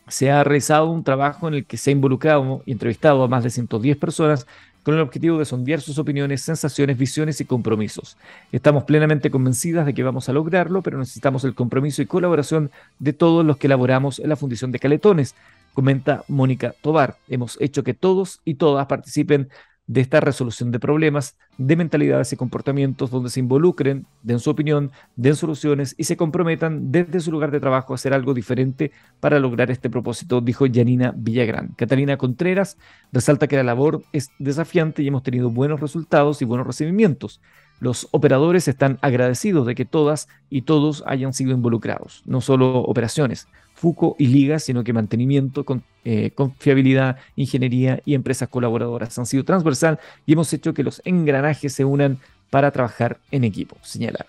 se 0.08 0.30
ha 0.30 0.42
realizado 0.42 0.90
un 0.90 1.04
trabajo 1.04 1.46
en 1.46 1.54
el 1.54 1.66
que 1.66 1.76
se 1.76 1.90
ha 1.90 1.92
involucrado 1.92 2.62
y 2.64 2.72
entrevistado 2.72 3.22
a 3.22 3.28
más 3.28 3.44
de 3.44 3.50
110 3.50 3.96
personas 3.98 4.46
con 4.82 4.94
el 4.94 5.00
objetivo 5.00 5.38
de 5.38 5.44
sondear 5.44 5.80
sus 5.80 5.98
opiniones, 5.98 6.40
sensaciones, 6.40 6.96
visiones 6.96 7.40
y 7.40 7.44
compromisos. 7.44 8.16
Estamos 8.50 8.84
plenamente 8.84 9.30
convencidas 9.30 9.84
de 9.84 9.92
que 9.92 10.02
vamos 10.02 10.28
a 10.28 10.32
lograrlo, 10.32 10.82
pero 10.82 10.98
necesitamos 10.98 11.44
el 11.44 11.54
compromiso 11.54 12.00
y 12.00 12.06
colaboración 12.06 12.70
de 12.98 13.12
todos 13.12 13.44
los 13.44 13.58
que 13.58 13.66
elaboramos 13.66 14.18
en 14.18 14.30
la 14.30 14.36
Fundición 14.36 14.72
de 14.72 14.78
Caletones, 14.78 15.34
comenta 15.74 16.24
Mónica 16.28 16.74
Tobar. 16.80 17.18
Hemos 17.28 17.60
hecho 17.60 17.84
que 17.84 17.94
todos 17.94 18.40
y 18.44 18.54
todas 18.54 18.86
participen 18.86 19.50
de 19.90 20.00
esta 20.00 20.20
resolución 20.20 20.70
de 20.70 20.78
problemas, 20.78 21.36
de 21.58 21.74
mentalidades 21.74 22.32
y 22.32 22.36
comportamientos 22.36 23.10
donde 23.10 23.28
se 23.28 23.40
involucren, 23.40 24.06
den 24.22 24.38
su 24.38 24.48
opinión, 24.48 24.92
den 25.16 25.34
soluciones 25.34 25.96
y 25.98 26.04
se 26.04 26.16
comprometan 26.16 26.92
desde 26.92 27.18
su 27.18 27.32
lugar 27.32 27.50
de 27.50 27.58
trabajo 27.58 27.92
a 27.92 27.96
hacer 27.96 28.14
algo 28.14 28.32
diferente 28.32 28.92
para 29.18 29.40
lograr 29.40 29.68
este 29.72 29.90
propósito, 29.90 30.40
dijo 30.40 30.66
Janina 30.72 31.12
Villagrán. 31.16 31.74
Catalina 31.76 32.16
Contreras 32.18 32.78
resalta 33.10 33.48
que 33.48 33.56
la 33.56 33.64
labor 33.64 34.04
es 34.12 34.30
desafiante 34.38 35.02
y 35.02 35.08
hemos 35.08 35.24
tenido 35.24 35.50
buenos 35.50 35.80
resultados 35.80 36.40
y 36.40 36.44
buenos 36.44 36.68
recibimientos. 36.68 37.40
Los 37.80 38.06
operadores 38.12 38.68
están 38.68 38.98
agradecidos 39.02 39.66
de 39.66 39.74
que 39.74 39.86
todas 39.86 40.28
y 40.50 40.62
todos 40.62 41.02
hayan 41.04 41.32
sido 41.32 41.50
involucrados, 41.50 42.22
no 42.26 42.40
solo 42.40 42.78
operaciones, 42.78 43.48
FUCO 43.80 44.14
y 44.18 44.26
ligas, 44.26 44.64
sino 44.64 44.84
que 44.84 44.92
mantenimiento, 44.92 45.64
con, 45.64 45.82
eh, 46.04 46.32
confiabilidad, 46.34 47.16
ingeniería 47.34 48.02
y 48.04 48.14
empresas 48.14 48.48
colaboradoras 48.50 49.18
han 49.18 49.24
sido 49.24 49.42
transversal 49.44 49.98
y 50.26 50.34
hemos 50.34 50.52
hecho 50.52 50.74
que 50.74 50.82
los 50.82 51.00
engranajes 51.06 51.72
se 51.72 51.86
unan 51.86 52.18
para 52.50 52.70
trabajar 52.70 53.20
en 53.30 53.44
equipo, 53.44 53.76
señalar. 53.80 54.26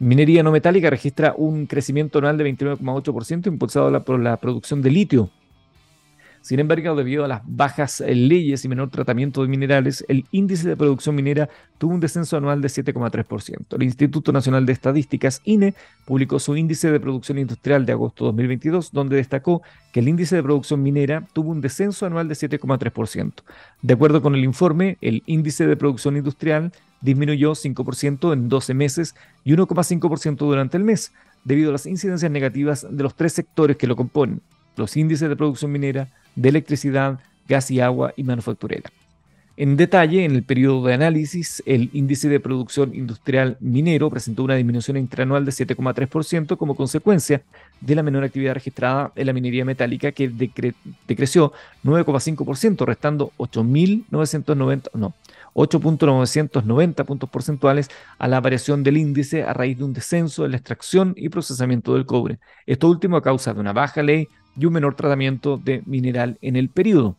Minería 0.00 0.42
no 0.42 0.50
metálica 0.50 0.90
registra 0.90 1.32
un 1.36 1.66
crecimiento 1.66 2.18
anual 2.18 2.36
de 2.36 2.44
29,8% 2.52 3.46
impulsado 3.46 4.04
por 4.04 4.18
la 4.18 4.36
producción 4.36 4.82
de 4.82 4.90
litio 4.90 5.30
sin 6.42 6.58
embargo, 6.58 6.96
debido 6.96 7.24
a 7.24 7.28
las 7.28 7.40
bajas 7.44 8.00
eh, 8.00 8.14
leyes 8.16 8.64
y 8.64 8.68
menor 8.68 8.90
tratamiento 8.90 9.42
de 9.42 9.48
minerales, 9.48 10.04
el 10.08 10.26
índice 10.32 10.68
de 10.68 10.76
producción 10.76 11.14
minera 11.14 11.48
tuvo 11.78 11.94
un 11.94 12.00
descenso 12.00 12.36
anual 12.36 12.60
de 12.60 12.66
7,3%. 12.66 13.76
El 13.76 13.82
Instituto 13.84 14.32
Nacional 14.32 14.66
de 14.66 14.72
Estadísticas, 14.72 15.40
INE, 15.44 15.74
publicó 16.04 16.40
su 16.40 16.56
índice 16.56 16.90
de 16.90 16.98
producción 16.98 17.38
industrial 17.38 17.86
de 17.86 17.92
agosto 17.92 18.24
2022, 18.24 18.90
donde 18.90 19.16
destacó 19.16 19.62
que 19.92 20.00
el 20.00 20.08
índice 20.08 20.34
de 20.34 20.42
producción 20.42 20.82
minera 20.82 21.28
tuvo 21.32 21.52
un 21.52 21.60
descenso 21.60 22.06
anual 22.06 22.26
de 22.26 22.34
7,3%. 22.34 23.32
De 23.80 23.94
acuerdo 23.94 24.20
con 24.20 24.34
el 24.34 24.42
informe, 24.42 24.98
el 25.00 25.22
índice 25.26 25.68
de 25.68 25.76
producción 25.76 26.16
industrial 26.16 26.72
disminuyó 27.00 27.52
5% 27.52 28.32
en 28.32 28.48
12 28.48 28.74
meses 28.74 29.14
y 29.44 29.52
1,5% 29.52 30.38
durante 30.38 30.76
el 30.76 30.82
mes, 30.82 31.12
debido 31.44 31.68
a 31.68 31.72
las 31.72 31.86
incidencias 31.86 32.32
negativas 32.32 32.84
de 32.90 33.02
los 33.02 33.14
tres 33.14 33.32
sectores 33.32 33.76
que 33.76 33.86
lo 33.86 33.94
componen, 33.94 34.40
los 34.76 34.96
índices 34.96 35.28
de 35.28 35.36
producción 35.36 35.70
minera, 35.70 36.08
de 36.34 36.48
electricidad, 36.48 37.20
gas 37.48 37.70
y 37.70 37.80
agua 37.80 38.12
y 38.16 38.24
manufacturera. 38.24 38.90
En 39.56 39.76
detalle, 39.76 40.24
en 40.24 40.32
el 40.32 40.42
periodo 40.42 40.86
de 40.86 40.94
análisis, 40.94 41.62
el 41.66 41.90
índice 41.92 42.28
de 42.30 42.40
producción 42.40 42.94
industrial 42.94 43.58
minero 43.60 44.08
presentó 44.08 44.44
una 44.44 44.54
disminución 44.54 44.96
interanual 44.96 45.44
de 45.44 45.52
7,3% 45.52 46.56
como 46.56 46.74
consecuencia 46.74 47.42
de 47.80 47.94
la 47.94 48.02
menor 48.02 48.24
actividad 48.24 48.54
registrada 48.54 49.12
en 49.14 49.26
la 49.26 49.34
minería 49.34 49.66
metálica 49.66 50.12
que 50.12 50.28
decreció 51.06 51.52
9,5%, 51.84 52.86
restando 52.86 53.30
8.990, 53.36 54.88
no, 54.94 55.12
8.990 55.54 57.04
puntos 57.04 57.30
porcentuales 57.30 57.90
a 58.18 58.28
la 58.28 58.40
variación 58.40 58.82
del 58.82 58.96
índice 58.96 59.42
a 59.42 59.52
raíz 59.52 59.78
de 59.78 59.84
un 59.84 59.92
descenso 59.92 60.44
en 60.44 60.52
la 60.52 60.56
extracción 60.56 61.14
y 61.16 61.28
procesamiento 61.28 61.94
del 61.94 62.06
cobre. 62.06 62.38
Esto 62.66 62.88
último 62.88 63.16
a 63.16 63.22
causa 63.22 63.52
de 63.52 63.60
una 63.60 63.72
baja 63.72 64.02
ley 64.02 64.28
y 64.56 64.66
un 64.66 64.72
menor 64.72 64.94
tratamiento 64.94 65.56
de 65.56 65.82
mineral 65.86 66.38
en 66.40 66.56
el 66.56 66.68
periodo. 66.68 67.16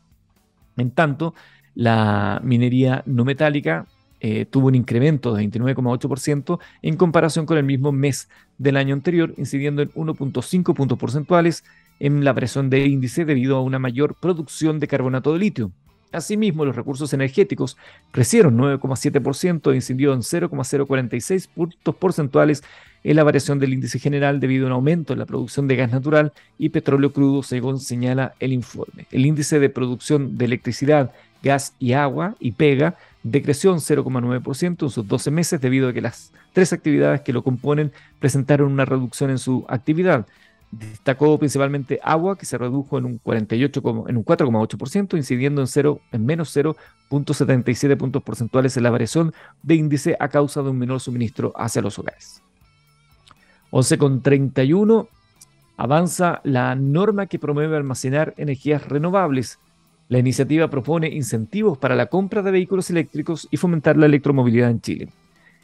En 0.77 0.91
tanto, 0.91 1.33
la 1.75 2.39
minería 2.43 3.03
no 3.05 3.25
metálica 3.25 3.87
eh, 4.19 4.45
tuvo 4.45 4.67
un 4.67 4.75
incremento 4.75 5.33
de 5.33 5.43
29,8% 5.43 6.59
en 6.81 6.95
comparación 6.95 7.45
con 7.45 7.57
el 7.57 7.65
mismo 7.65 7.91
mes 7.91 8.29
del 8.57 8.77
año 8.77 8.93
anterior, 8.93 9.33
incidiendo 9.37 9.81
en 9.81 9.91
1.5 9.91 10.73
puntos 10.73 10.97
porcentuales 10.97 11.65
en 11.99 12.23
la 12.23 12.31
variación 12.31 12.69
de 12.69 12.87
índice 12.87 13.25
debido 13.25 13.57
a 13.57 13.61
una 13.61 13.79
mayor 13.79 14.15
producción 14.15 14.79
de 14.79 14.87
carbonato 14.87 15.33
de 15.33 15.39
litio. 15.39 15.71
Asimismo, 16.13 16.65
los 16.65 16.75
recursos 16.75 17.13
energéticos 17.13 17.77
crecieron 18.11 18.57
9,7%, 18.57 19.75
incidiendo 19.75 20.13
en 20.13 20.23
0,046 20.23 21.47
puntos 21.47 21.95
porcentuales 21.95 22.63
en 23.03 23.15
la 23.15 23.23
variación 23.23 23.59
del 23.59 23.73
índice 23.73 23.99
general 23.99 24.39
debido 24.39 24.65
a 24.65 24.67
un 24.67 24.73
aumento 24.73 25.13
en 25.13 25.19
la 25.19 25.25
producción 25.25 25.67
de 25.67 25.75
gas 25.75 25.91
natural 25.91 26.31
y 26.57 26.69
petróleo 26.69 27.11
crudo, 27.11 27.43
según 27.43 27.79
señala 27.79 28.33
el 28.39 28.53
informe. 28.53 29.07
El 29.11 29.25
índice 29.25 29.59
de 29.59 29.69
producción 29.69 30.37
de 30.37 30.45
electricidad 30.45 31.11
gas 31.43 31.73
y 31.77 31.91
agua 31.91 32.35
y 32.39 32.53
pega 32.53 32.95
decreció 33.21 33.73
un 33.73 33.79
0,9% 33.79 34.83
en 34.83 34.89
sus 34.89 35.07
12 35.07 35.31
meses 35.31 35.61
debido 35.61 35.89
a 35.89 35.93
que 35.93 36.01
las 36.01 36.31
tres 36.53 36.73
actividades 36.73 37.21
que 37.21 37.33
lo 37.33 37.43
componen 37.43 37.91
presentaron 38.19 38.71
una 38.71 38.85
reducción 38.85 39.29
en 39.29 39.37
su 39.37 39.65
actividad. 39.67 40.25
Destacó 40.79 41.37
principalmente 41.37 41.99
agua, 42.03 42.35
que 42.35 42.47
se 42.47 42.57
redujo 42.57 42.97
en 42.97 43.05
un, 43.05 43.17
48, 43.19 43.81
en 44.07 44.17
un 44.17 44.25
4,8%, 44.25 45.15
incidiendo 45.15 45.61
en, 45.61 45.67
0, 45.67 46.01
en 46.11 46.25
menos 46.25 46.55
0.77 46.55 47.95
puntos 47.95 48.23
porcentuales 48.23 48.75
en 48.75 48.81
la 48.81 48.89
variación 48.89 49.33
de 49.61 49.75
índice 49.75 50.17
a 50.19 50.29
causa 50.29 50.63
de 50.63 50.71
un 50.71 50.79
menor 50.79 50.99
suministro 50.99 51.53
hacia 51.55 51.83
los 51.83 51.99
hogares. 51.99 52.41
11,31 53.69 55.07
avanza 55.77 56.41
la 56.43 56.73
norma 56.73 57.27
que 57.27 57.37
promueve 57.37 57.77
almacenar 57.77 58.33
energías 58.37 58.87
renovables. 58.87 59.59
La 60.09 60.17
iniciativa 60.17 60.69
propone 60.69 61.09
incentivos 61.09 61.77
para 61.77 61.95
la 61.95 62.07
compra 62.07 62.41
de 62.41 62.49
vehículos 62.49 62.89
eléctricos 62.89 63.47
y 63.51 63.57
fomentar 63.57 63.95
la 63.95 64.07
electromovilidad 64.07 64.71
en 64.71 64.81
Chile. 64.81 65.09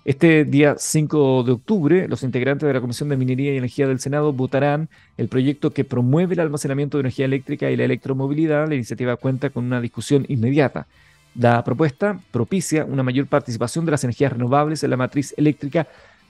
Este 0.06 0.46
día 0.46 0.76
5 0.78 1.44
de 1.44 1.52
octubre, 1.52 2.08
los 2.08 2.24
integrantes 2.24 2.66
de 2.66 2.74
la 2.74 2.80
Comisión 2.80 3.10
de 3.10 3.18
Minería 3.18 3.54
y 3.54 3.58
Energía 3.58 3.86
del 3.88 4.00
Senado 4.00 4.32
votarán 4.32 4.90
el 5.18 5.28
proyecto 5.28 5.72
que 5.72 5.84
promueve 5.84 6.36
el 6.36 6.40
almacenamiento 6.40 6.98
de 6.98 7.02
energía 7.02 7.26
eléctrica 7.26 7.70
y 7.70 7.76
la 7.76 7.84
electromovilidad. 7.84 8.70
La 8.70 8.76
iniciativa 8.76 9.18
cuenta 9.18 9.50
con 9.50 9.66
una 9.66 9.82
discusión 9.82 10.26
inmediata. 10.30 10.88
La 11.36 11.64
propuesta 11.64 12.20
propicia 12.32 12.86
una 12.86 13.04
mayor 13.04 13.28
participación 13.28 13.86
de 13.86 13.92
las 13.92 14.04
energías 14.04 14.32
renovables 14.32 14.84
en 14.84 14.90
la 14.90 14.98
matriz 14.98 15.34
eléctrica 15.38 15.88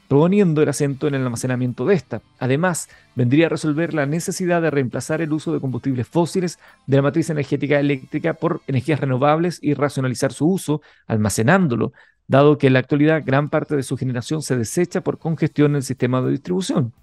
proponiendo 0.10 0.64
el 0.64 0.70
acento 0.70 1.08
en 1.08 1.14
el 1.14 1.22
almacenamiento 1.22 1.86
de 1.86 1.94
esta. 1.94 2.24
Además, 2.40 2.90
vendría 3.14 3.46
a 3.46 3.50
resolver 3.50 3.94
la 3.94 4.08
necesidad 4.08 4.60
de 4.60 4.72
reemplazar 4.72 5.22
el 5.22 5.32
uso 5.32 5.54
de 5.54 5.60
combustibles 5.60 6.08
fósiles 6.08 6.58
de 6.88 6.98
la 6.98 7.04
matriz 7.04 7.30
energética 7.30 7.80
eléctrica 7.80 8.34
por 8.34 8.62
energías 8.66 9.00
renovables 9.00 9.60
y 9.62 9.76
racionalizar 9.76 10.34
su 10.34 10.48
uso, 10.48 10.82
almacenándolo, 11.06 11.94
dado 12.30 12.60
que 12.60 12.68
en 12.68 12.74
la 12.74 12.80
actualidad 12.80 13.24
gran 13.26 13.50
parte 13.50 13.76
de 13.76 13.84
su 13.84 13.98
generación 13.98 14.42
se 14.42 14.56
desecha 14.56 15.02
por 15.02 15.18
congestión 15.18 15.72
en 15.72 15.78
el 15.78 15.84
sistema 15.84 16.22
de 16.22 16.32
distribución. 16.32 16.94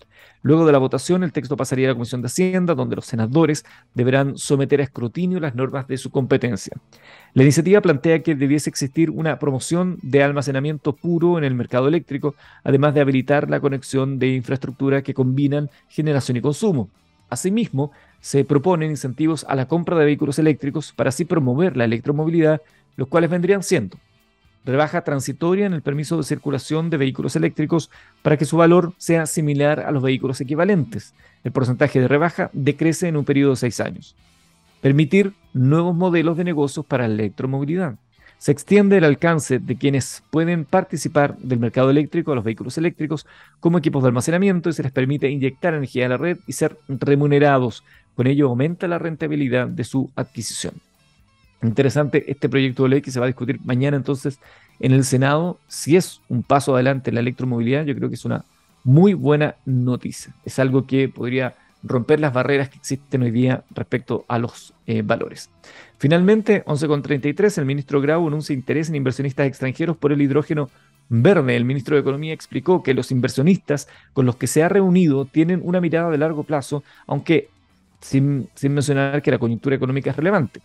Luego 0.42 0.64
de 0.64 0.70
la 0.70 0.78
votación, 0.78 1.24
el 1.24 1.32
texto 1.32 1.56
pasaría 1.56 1.88
a 1.88 1.90
la 1.90 1.94
Comisión 1.94 2.22
de 2.22 2.26
Hacienda, 2.26 2.76
donde 2.76 2.94
los 2.94 3.06
senadores 3.06 3.64
deberán 3.94 4.38
someter 4.38 4.78
a 4.80 4.84
escrutinio 4.84 5.40
las 5.40 5.56
normas 5.56 5.88
de 5.88 5.98
su 5.98 6.10
competencia. 6.10 6.76
La 7.34 7.42
iniciativa 7.42 7.80
plantea 7.80 8.22
que 8.22 8.36
debiese 8.36 8.70
existir 8.70 9.10
una 9.10 9.40
promoción 9.40 9.98
de 10.02 10.22
almacenamiento 10.22 10.94
puro 10.94 11.38
en 11.38 11.44
el 11.44 11.56
mercado 11.56 11.88
eléctrico, 11.88 12.36
además 12.62 12.94
de 12.94 13.00
habilitar 13.00 13.50
la 13.50 13.58
conexión 13.58 14.20
de 14.20 14.28
infraestructura 14.28 15.02
que 15.02 15.14
combinan 15.14 15.70
generación 15.88 16.36
y 16.36 16.40
consumo. 16.40 16.88
Asimismo, 17.28 17.90
se 18.20 18.44
proponen 18.44 18.90
incentivos 18.90 19.44
a 19.48 19.56
la 19.56 19.66
compra 19.66 19.98
de 19.98 20.04
vehículos 20.04 20.38
eléctricos 20.38 20.92
para 20.92 21.08
así 21.08 21.24
promover 21.24 21.76
la 21.76 21.84
electromovilidad, 21.84 22.62
los 22.94 23.08
cuales 23.08 23.28
vendrían 23.28 23.64
siendo 23.64 23.98
rebaja 24.66 25.02
transitoria 25.02 25.64
en 25.64 25.72
el 25.72 25.80
permiso 25.80 26.16
de 26.16 26.24
circulación 26.24 26.90
de 26.90 26.96
vehículos 26.96 27.36
eléctricos 27.36 27.90
para 28.22 28.36
que 28.36 28.44
su 28.44 28.56
valor 28.56 28.92
sea 28.98 29.26
similar 29.26 29.80
a 29.80 29.92
los 29.92 30.02
vehículos 30.02 30.40
equivalentes. 30.40 31.14
El 31.44 31.52
porcentaje 31.52 32.00
de 32.00 32.08
rebaja 32.08 32.50
decrece 32.52 33.08
en 33.08 33.16
un 33.16 33.24
periodo 33.24 33.50
de 33.50 33.56
seis 33.56 33.80
años. 33.80 34.16
Permitir 34.80 35.32
nuevos 35.54 35.94
modelos 35.94 36.36
de 36.36 36.44
negocios 36.44 36.84
para 36.84 37.08
la 37.08 37.14
electromovilidad. 37.14 37.94
Se 38.38 38.52
extiende 38.52 38.98
el 38.98 39.04
alcance 39.04 39.58
de 39.58 39.76
quienes 39.76 40.22
pueden 40.30 40.66
participar 40.66 41.38
del 41.38 41.58
mercado 41.58 41.88
eléctrico 41.88 42.32
a 42.32 42.34
los 42.34 42.44
vehículos 42.44 42.76
eléctricos 42.76 43.26
como 43.60 43.78
equipos 43.78 44.02
de 44.02 44.08
almacenamiento 44.08 44.68
y 44.68 44.74
se 44.74 44.82
les 44.82 44.92
permite 44.92 45.30
inyectar 45.30 45.72
energía 45.72 46.06
a 46.06 46.10
la 46.10 46.16
red 46.18 46.38
y 46.46 46.52
ser 46.52 46.76
remunerados. 46.88 47.82
Con 48.14 48.26
ello 48.26 48.48
aumenta 48.48 48.88
la 48.88 48.98
rentabilidad 48.98 49.68
de 49.68 49.84
su 49.84 50.10
adquisición. 50.16 50.74
Interesante 51.62 52.30
este 52.30 52.48
proyecto 52.48 52.82
de 52.84 52.88
ley 52.90 53.02
que 53.02 53.10
se 53.10 53.18
va 53.18 53.26
a 53.26 53.28
discutir 53.28 53.60
mañana 53.64 53.96
entonces 53.96 54.38
en 54.80 54.92
el 54.92 55.04
Senado. 55.04 55.58
Si 55.68 55.96
es 55.96 56.20
un 56.28 56.42
paso 56.42 56.74
adelante 56.74 57.10
en 57.10 57.14
la 57.14 57.20
electromovilidad, 57.20 57.84
yo 57.84 57.94
creo 57.94 58.08
que 58.08 58.14
es 58.14 58.24
una 58.24 58.44
muy 58.84 59.14
buena 59.14 59.56
noticia. 59.64 60.32
Es 60.44 60.58
algo 60.58 60.86
que 60.86 61.08
podría 61.08 61.54
romper 61.82 62.20
las 62.20 62.32
barreras 62.32 62.68
que 62.68 62.78
existen 62.78 63.22
hoy 63.22 63.30
día 63.30 63.64
respecto 63.74 64.24
a 64.28 64.38
los 64.38 64.74
eh, 64.86 65.02
valores. 65.02 65.50
Finalmente, 65.98 66.64
11.33, 66.64 67.58
el 67.58 67.64
ministro 67.64 68.00
Grau 68.00 68.26
anuncia 68.26 68.54
interés 68.54 68.88
en 68.88 68.96
inversionistas 68.96 69.46
extranjeros 69.46 69.96
por 69.96 70.12
el 70.12 70.20
hidrógeno 70.20 70.68
verde. 71.08 71.56
El 71.56 71.64
ministro 71.64 71.96
de 71.96 72.00
Economía 72.00 72.32
explicó 72.32 72.82
que 72.82 72.94
los 72.94 73.10
inversionistas 73.10 73.88
con 74.12 74.26
los 74.26 74.36
que 74.36 74.46
se 74.46 74.62
ha 74.62 74.68
reunido 74.68 75.24
tienen 75.24 75.60
una 75.64 75.80
mirada 75.80 76.10
de 76.10 76.18
largo 76.18 76.44
plazo, 76.44 76.82
aunque 77.06 77.48
sin, 78.00 78.48
sin 78.54 78.74
mencionar 78.74 79.22
que 79.22 79.30
la 79.30 79.38
coyuntura 79.38 79.76
económica 79.76 80.10
es 80.10 80.16
relevante. 80.16 80.60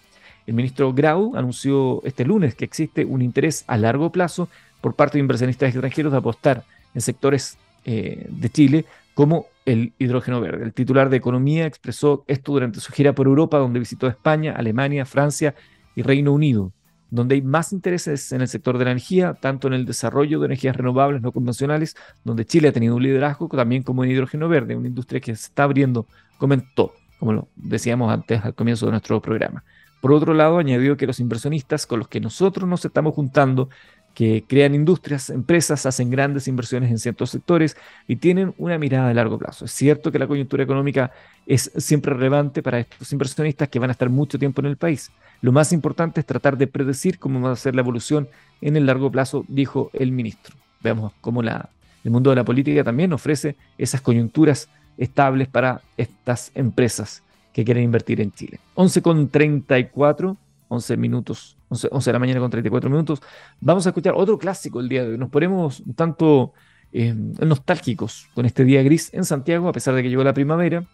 El 0.52 0.56
ministro 0.56 0.92
Grau 0.92 1.34
anunció 1.38 2.02
este 2.04 2.26
lunes 2.26 2.56
que 2.56 2.66
existe 2.66 3.06
un 3.06 3.22
interés 3.22 3.64
a 3.68 3.78
largo 3.78 4.12
plazo 4.12 4.50
por 4.82 4.96
parte 4.96 5.14
de 5.14 5.22
inversionistas 5.22 5.70
extranjeros 5.70 6.12
de 6.12 6.18
apostar 6.18 6.66
en 6.94 7.00
sectores 7.00 7.58
eh, 7.86 8.28
de 8.30 8.50
Chile 8.50 8.86
como 9.14 9.46
el 9.66 9.94
hidrógeno 9.98 10.42
verde. 10.42 10.66
El 10.66 10.74
titular 10.74 11.10
de 11.10 11.16
Economía 11.16 11.66
expresó 11.66 12.26
esto 12.28 12.52
durante 12.52 12.82
su 12.82 12.92
gira 12.92 13.14
por 13.14 13.28
Europa, 13.28 13.60
donde 13.60 13.80
visitó 13.80 14.08
España, 14.08 14.54
Alemania, 14.54 15.06
Francia 15.06 15.56
y 15.96 16.02
Reino 16.02 16.34
Unido, 16.34 16.74
donde 17.10 17.36
hay 17.36 17.42
más 17.42 17.72
intereses 17.72 18.34
en 18.34 18.42
el 18.42 18.50
sector 18.50 18.78
de 18.78 18.84
la 18.84 18.92
energía, 18.92 19.36
tanto 19.36 19.70
en 19.70 19.74
el 19.74 19.86
desarrollo 19.86 20.42
de 20.42 20.48
energías 20.48 20.76
renovables 20.76 21.22
no 21.22 21.32
convencionales, 21.32 21.96
donde 22.26 22.44
Chile 22.44 22.68
ha 22.68 22.74
tenido 22.74 22.98
un 22.98 23.04
liderazgo, 23.04 23.48
también 23.48 23.84
como 23.84 24.04
en 24.04 24.12
hidrógeno 24.12 24.50
verde, 24.50 24.76
una 24.76 24.90
industria 24.90 25.22
que 25.22 25.34
se 25.34 25.46
está 25.46 25.64
abriendo, 25.64 26.08
comentó, 26.38 26.94
como 27.20 27.32
lo 27.32 27.48
decíamos 27.56 28.12
antes 28.12 28.44
al 28.44 28.54
comienzo 28.54 28.88
de 28.88 28.92
nuestro 28.92 29.22
programa. 29.22 29.64
Por 30.02 30.12
otro 30.12 30.34
lado, 30.34 30.58
añadió 30.58 30.98
que 30.98 31.06
los 31.06 31.20
inversionistas 31.20 31.86
con 31.86 32.00
los 32.00 32.08
que 32.08 32.20
nosotros 32.20 32.68
nos 32.68 32.84
estamos 32.84 33.14
juntando, 33.14 33.70
que 34.16 34.44
crean 34.46 34.76
industrias, 34.76 35.30
empresas, 35.30 35.86
hacen 35.86 36.10
grandes 36.10 36.48
inversiones 36.48 36.92
en 36.92 36.98
ciertos 36.98 37.30
sectores 37.30 37.78
y 38.08 38.18
tienen 38.18 38.54
una 38.58 38.78
mirada 38.78 39.08
de 39.08 39.14
largo 39.14 39.38
plazo. 39.38 39.66
Es 39.66 39.72
cierto 39.72 40.12
que 40.12 40.20
la 40.20 40.28
coyuntura 40.28 40.64
económica 40.64 41.12
es 41.46 41.72
siempre 41.78 42.14
relevante 42.14 42.62
para 42.62 42.80
estos 42.80 43.14
inversionistas 43.14 43.70
que 43.70 43.80
van 43.80 43.90
a 43.90 43.94
estar 43.94 44.10
mucho 44.10 44.38
tiempo 44.38 44.60
en 44.62 44.68
el 44.68 44.76
país. 44.76 45.12
Lo 45.40 45.52
más 45.52 45.72
importante 45.72 46.20
es 46.20 46.26
tratar 46.26 46.58
de 46.58 46.68
predecir 46.68 47.20
cómo 47.20 47.40
va 47.40 47.54
a 47.54 47.56
ser 47.56 47.76
la 47.76 47.82
evolución 47.82 48.28
en 48.60 48.76
el 48.76 48.88
largo 48.88 49.12
plazo, 49.12 49.46
dijo 49.48 49.92
el 49.94 50.12
ministro. 50.12 50.56
Veamos 50.82 51.14
cómo 51.22 51.42
el 51.42 52.12
mundo 52.12 52.32
de 52.32 52.36
la 52.36 52.44
política 52.44 52.84
también 52.84 53.14
ofrece 53.14 53.56
esas 53.78 54.02
coyunturas 54.02 54.68
estables 54.98 55.48
para 55.48 55.82
estas 55.96 56.52
empresas 56.56 57.24
que 57.54 57.66
quieren 57.66 57.84
invertir 57.84 58.22
en 58.22 58.32
Chile. 58.32 58.60
11 58.76 59.02
con 59.02 59.30
34, 59.30 60.38
11 60.68 60.98
minutos, 60.98 61.58
11, 61.70 61.90
de 61.90 62.14
la 62.14 62.20
mañana 62.20 62.40
con 62.40 62.50
34 62.50 62.90
minutos. 62.90 63.22
Vamos 63.60 63.86
a 63.86 63.90
escuchar 63.90 64.14
otro 64.16 64.38
clásico 64.38 64.80
el 64.80 64.90
día 64.90 65.04
de 65.04 65.12
hoy. 65.12 65.18
Nos 65.18 65.30
ponemos 65.30 65.82
un 65.82 65.94
tanto 65.94 66.54
eh, 66.94 67.14
nostálgicos 67.14 68.28
con 68.34 68.46
este 68.46 68.64
día 68.64 68.82
gris 68.84 69.14
en 69.14 69.26
Santiago, 69.26 69.68
a 69.68 69.74
pesar 69.74 69.96
de 69.96 70.04
que 70.04 70.10
llegó 70.10 70.24
la 70.24 70.34
primavera. 70.34 70.86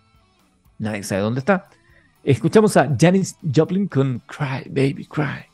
Nadie 0.79 1.03
sabe 1.03 1.21
dónde 1.21 1.39
está. 1.39 1.69
Escuchamos 2.23 2.75
a 2.77 2.95
Janis 2.99 3.37
Joplin 3.55 3.87
con 3.87 4.21
Cry, 4.27 4.69
Baby, 4.69 5.05
Cry. 5.05 5.45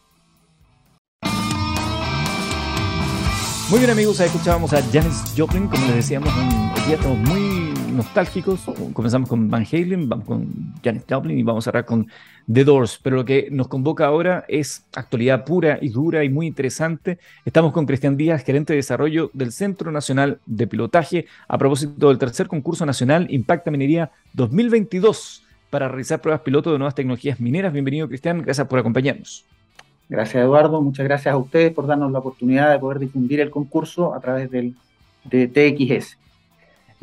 Muy 3.70 3.80
bien 3.80 3.92
amigos, 3.92 4.20
escuchábamos 4.20 4.74
a 4.74 4.82
Janis 4.92 5.24
Joplin, 5.38 5.68
como 5.68 5.86
les 5.88 5.96
decíamos, 5.96 6.30
un 6.36 6.74
día 6.88 6.98
muy 6.98 7.83
nostálgicos. 7.94 8.62
Comenzamos 8.94 9.30
con 9.30 9.50
Van 9.50 9.66
Halen, 9.72 10.10
vamos 10.10 10.26
con 10.26 10.74
Janis 10.84 11.04
Joplin 11.10 11.38
y 11.38 11.44
vamos 11.44 11.64
a 11.64 11.72
cerrar 11.72 11.86
con 11.86 12.08
The 12.52 12.64
Doors. 12.64 13.00
Pero 13.02 13.18
lo 13.18 13.26
que 13.26 13.48
nos 13.52 13.68
convoca 13.68 14.06
ahora 14.06 14.46
es 14.48 14.86
actualidad 14.96 15.46
pura 15.46 15.80
y 15.82 15.90
dura 15.90 16.24
y 16.24 16.30
muy 16.30 16.48
interesante. 16.48 17.20
Estamos 17.46 17.72
con 17.72 17.86
Cristian 17.86 18.18
Díaz, 18.18 18.44
gerente 18.44 18.74
de 18.74 18.78
desarrollo 18.78 19.30
del 19.34 19.52
Centro 19.52 19.92
Nacional 19.92 20.40
de 20.46 20.68
Pilotaje, 20.68 21.26
a 21.48 21.58
propósito 21.58 22.10
del 22.10 22.18
tercer 22.18 22.48
concurso 22.48 22.86
nacional 22.86 23.28
Impacta 23.30 23.72
Minería 23.72 24.12
2022 24.34 25.44
para 25.70 25.88
realizar 25.88 26.22
pruebas 26.22 26.42
piloto 26.42 26.72
de 26.72 26.78
nuevas 26.78 26.96
tecnologías 26.96 27.40
mineras. 27.40 27.74
Bienvenido, 27.74 28.08
Cristian. 28.08 28.42
Gracias 28.42 28.68
por 28.68 28.80
acompañarnos. 28.80 29.46
Gracias, 30.10 30.44
Eduardo. 30.44 30.82
Muchas 30.82 31.06
gracias 31.06 31.34
a 31.34 31.38
ustedes 31.38 31.72
por 31.74 31.88
darnos 31.88 32.12
la 32.12 32.20
oportunidad 32.20 32.72
de 32.72 32.80
poder 32.80 33.00
difundir 33.00 33.40
el 33.40 33.50
concurso 33.50 34.14
a 34.14 34.20
través 34.20 34.52
del, 34.52 34.76
de 35.24 35.48
TXS. 35.48 36.23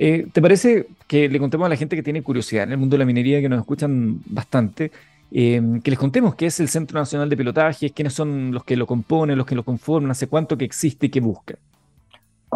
Eh, 0.02 0.28
¿Te 0.32 0.40
parece 0.40 0.86
que 1.06 1.28
le 1.28 1.38
contemos 1.38 1.66
a 1.66 1.68
la 1.68 1.76
gente 1.76 1.94
que 1.94 2.02
tiene 2.02 2.22
curiosidad 2.22 2.64
en 2.64 2.72
el 2.72 2.78
mundo 2.78 2.94
de 2.94 3.00
la 3.00 3.04
minería, 3.04 3.38
que 3.42 3.50
nos 3.50 3.60
escuchan 3.60 4.22
bastante, 4.24 4.90
eh, 5.30 5.60
que 5.84 5.90
les 5.90 5.98
contemos 5.98 6.34
qué 6.36 6.46
es 6.46 6.58
el 6.58 6.70
Centro 6.70 6.98
Nacional 6.98 7.28
de 7.28 7.36
Pilotaje, 7.36 7.90
quiénes 7.90 8.14
son 8.14 8.50
los 8.50 8.64
que 8.64 8.76
lo 8.76 8.86
componen, 8.86 9.36
los 9.36 9.46
que 9.46 9.54
lo 9.54 9.62
conforman, 9.62 10.10
hace 10.10 10.26
cuánto 10.26 10.56
que 10.56 10.64
existe 10.64 11.04
y 11.04 11.10
qué 11.10 11.20
busca? 11.20 11.56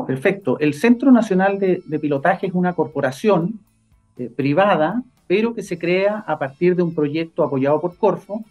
Perfecto. 0.07 0.59
El 0.59 0.73
Centro 0.73 1.13
Nacional 1.13 1.59
de, 1.59 1.83
Pilotaje 2.01 2.47
es 2.47 2.55
una 2.55 2.73
corporación 2.73 3.61
eh, 4.17 4.31
privada, 4.35 5.03
pero 5.27 5.55
que 5.55 5.63
se 5.63 5.79
crea 5.79 6.25
a 6.27 6.39
partir 6.39 6.75
de 6.75 6.83
un 6.83 6.95
proyecto 6.95 7.45
apoyado 7.45 7.79
por 7.79 7.99
Corfo, 7.99 8.43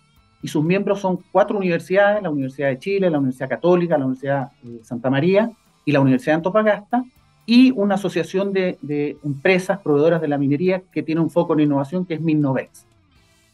y 0.44 0.50
sus 0.50 0.64
miembros 0.64 1.00
son 1.00 1.18
cuatro 1.32 1.58
universidades, 1.58 2.22
la 2.22 2.30
Universidad 2.30 2.68
de 2.68 2.78
Chile, 2.78 3.10
la 3.10 3.18
Universidad 3.18 3.50
Católica, 3.50 3.98
la 3.98 4.06
Universidad 4.06 4.52
de 4.62 4.84
Santa 4.84 5.10
María 5.10 5.50
y 5.84 5.92
la 5.92 6.00
Universidad 6.00 6.34
de 6.34 6.36
Antofagasta, 6.36 7.04
y 7.46 7.72
una 7.72 7.96
asociación 7.96 8.54
de, 8.54 8.78
empresas 9.24 9.80
proveedoras 9.80 10.22
de 10.22 10.28
la 10.28 10.38
minería 10.38 10.82
que 10.92 11.04
tiene 11.04 11.22
un 11.22 11.30
foco 11.30 11.54
en 11.54 11.62
innovación 11.62 12.06
que 12.06 12.16
es 12.16 12.22
Minnovex. 12.22 12.86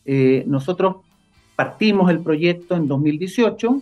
Eh, 0.05 0.43
nosotros 0.47 0.97
partimos 1.55 2.09
el 2.09 2.19
proyecto 2.19 2.75
en 2.75 2.87
2018, 2.87 3.81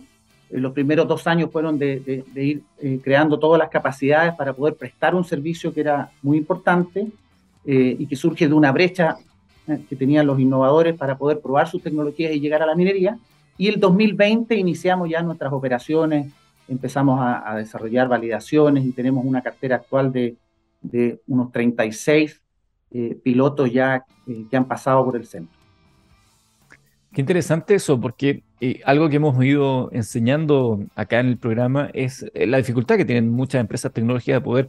eh, 0.50 0.58
los 0.58 0.72
primeros 0.72 1.06
dos 1.06 1.26
años 1.26 1.50
fueron 1.50 1.78
de, 1.78 2.24
ir 2.34 2.62
eh, 2.80 3.00
creando 3.02 3.38
todas 3.38 3.58
las 3.58 3.68
capacidades 3.68 4.34
para 4.34 4.52
poder 4.52 4.74
prestar 4.74 5.14
un 5.14 5.24
servicio 5.24 5.72
que 5.72 5.80
era 5.80 6.10
muy 6.22 6.38
importante 6.38 7.06
y 7.70 8.06
que 8.06 8.16
surge 8.16 8.48
de 8.48 8.54
una 8.54 8.72
brecha 8.72 9.18
que 9.90 9.96
tenían 9.96 10.26
los 10.26 10.40
innovadores 10.40 10.96
para 10.96 11.18
poder 11.18 11.40
probar 11.40 11.68
sus 11.68 11.82
tecnologías 11.82 12.32
y 12.32 12.40
llegar 12.40 12.62
a 12.62 12.66
la 12.66 12.74
minería. 12.74 13.18
Y 13.58 13.68
el 13.68 13.78
2020 13.78 14.54
iniciamos 14.54 15.10
ya 15.10 15.20
nuestras 15.20 15.52
operaciones 15.52 16.32
empezamos 16.68 17.18
a, 17.20 17.56
desarrollar 17.56 18.08
validaciones 18.08 18.84
y 18.84 18.92
tenemos 18.92 19.24
una 19.24 19.42
cartera 19.42 19.76
actual 19.76 20.12
de, 20.12 20.36
unos 21.26 21.50
36 21.50 22.40
eh, 22.90 23.18
pilotos 23.22 23.72
ya 23.72 24.04
eh, 24.26 24.44
que 24.48 24.56
han 24.56 24.66
pasado 24.66 25.04
por 25.04 25.16
el 25.16 25.26
centro. 25.26 25.56
Qué 27.12 27.22
interesante 27.22 27.74
eso, 27.74 28.00
porque 28.00 28.44
eh, 28.60 28.80
algo 28.84 29.08
que 29.08 29.16
hemos 29.16 29.42
ido 29.42 29.90
enseñando 29.92 30.84
acá 30.94 31.20
en 31.20 31.26
el 31.26 31.38
programa 31.38 31.90
es 31.94 32.30
la 32.34 32.58
dificultad 32.58 32.96
que 32.96 33.04
tienen 33.04 33.30
muchas 33.30 33.60
empresas 33.60 33.92
tecnológicas 33.92 34.36
de 34.36 34.44
poder 34.44 34.68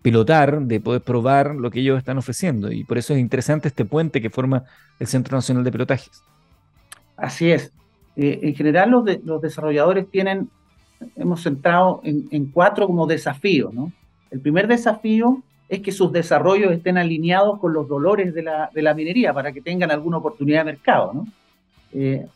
pilotar, 0.00 0.62
de 0.62 0.80
poder 0.80 1.02
probar 1.02 1.54
lo 1.56 1.70
que 1.70 1.80
ellos 1.80 1.98
están 1.98 2.16
ofreciendo. 2.18 2.70
Y 2.70 2.84
por 2.84 2.96
eso 2.96 3.12
es 3.12 3.20
interesante 3.20 3.68
este 3.68 3.84
puente 3.84 4.22
que 4.22 4.30
forma 4.30 4.64
el 5.00 5.06
Centro 5.06 5.36
Nacional 5.36 5.64
de 5.64 5.72
Pilotajes. 5.72 6.22
Así 7.16 7.50
es. 7.50 7.72
en 8.16 8.54
general, 8.54 8.90
los, 8.90 9.04
los 9.24 9.42
desarrolladores 9.42 10.08
tienen 10.10 10.48
hemos 11.16 11.42
centrado 11.42 12.00
en, 12.04 12.46
cuatro 12.46 12.86
como 12.86 13.06
desafíos. 13.06 13.72
¿no? 13.72 13.92
El 14.30 14.40
primer 14.40 14.66
desafío 14.66 15.42
es 15.68 15.80
que 15.80 15.92
sus 15.92 16.12
desarrollos 16.12 16.72
estén 16.72 16.98
alineados 16.98 17.58
con 17.58 17.72
los 17.72 17.88
dolores 17.88 18.34
de 18.34 18.42
la, 18.42 18.70
de 18.72 18.82
la 18.82 18.94
minería 18.94 19.32
para 19.32 19.52
que 19.52 19.60
tengan 19.60 19.90
alguna 19.90 20.18
oportunidad 20.18 20.60
de 20.60 20.72
mercado. 20.72 21.12
¿no? 21.14 21.26
Eh, 21.92 22.26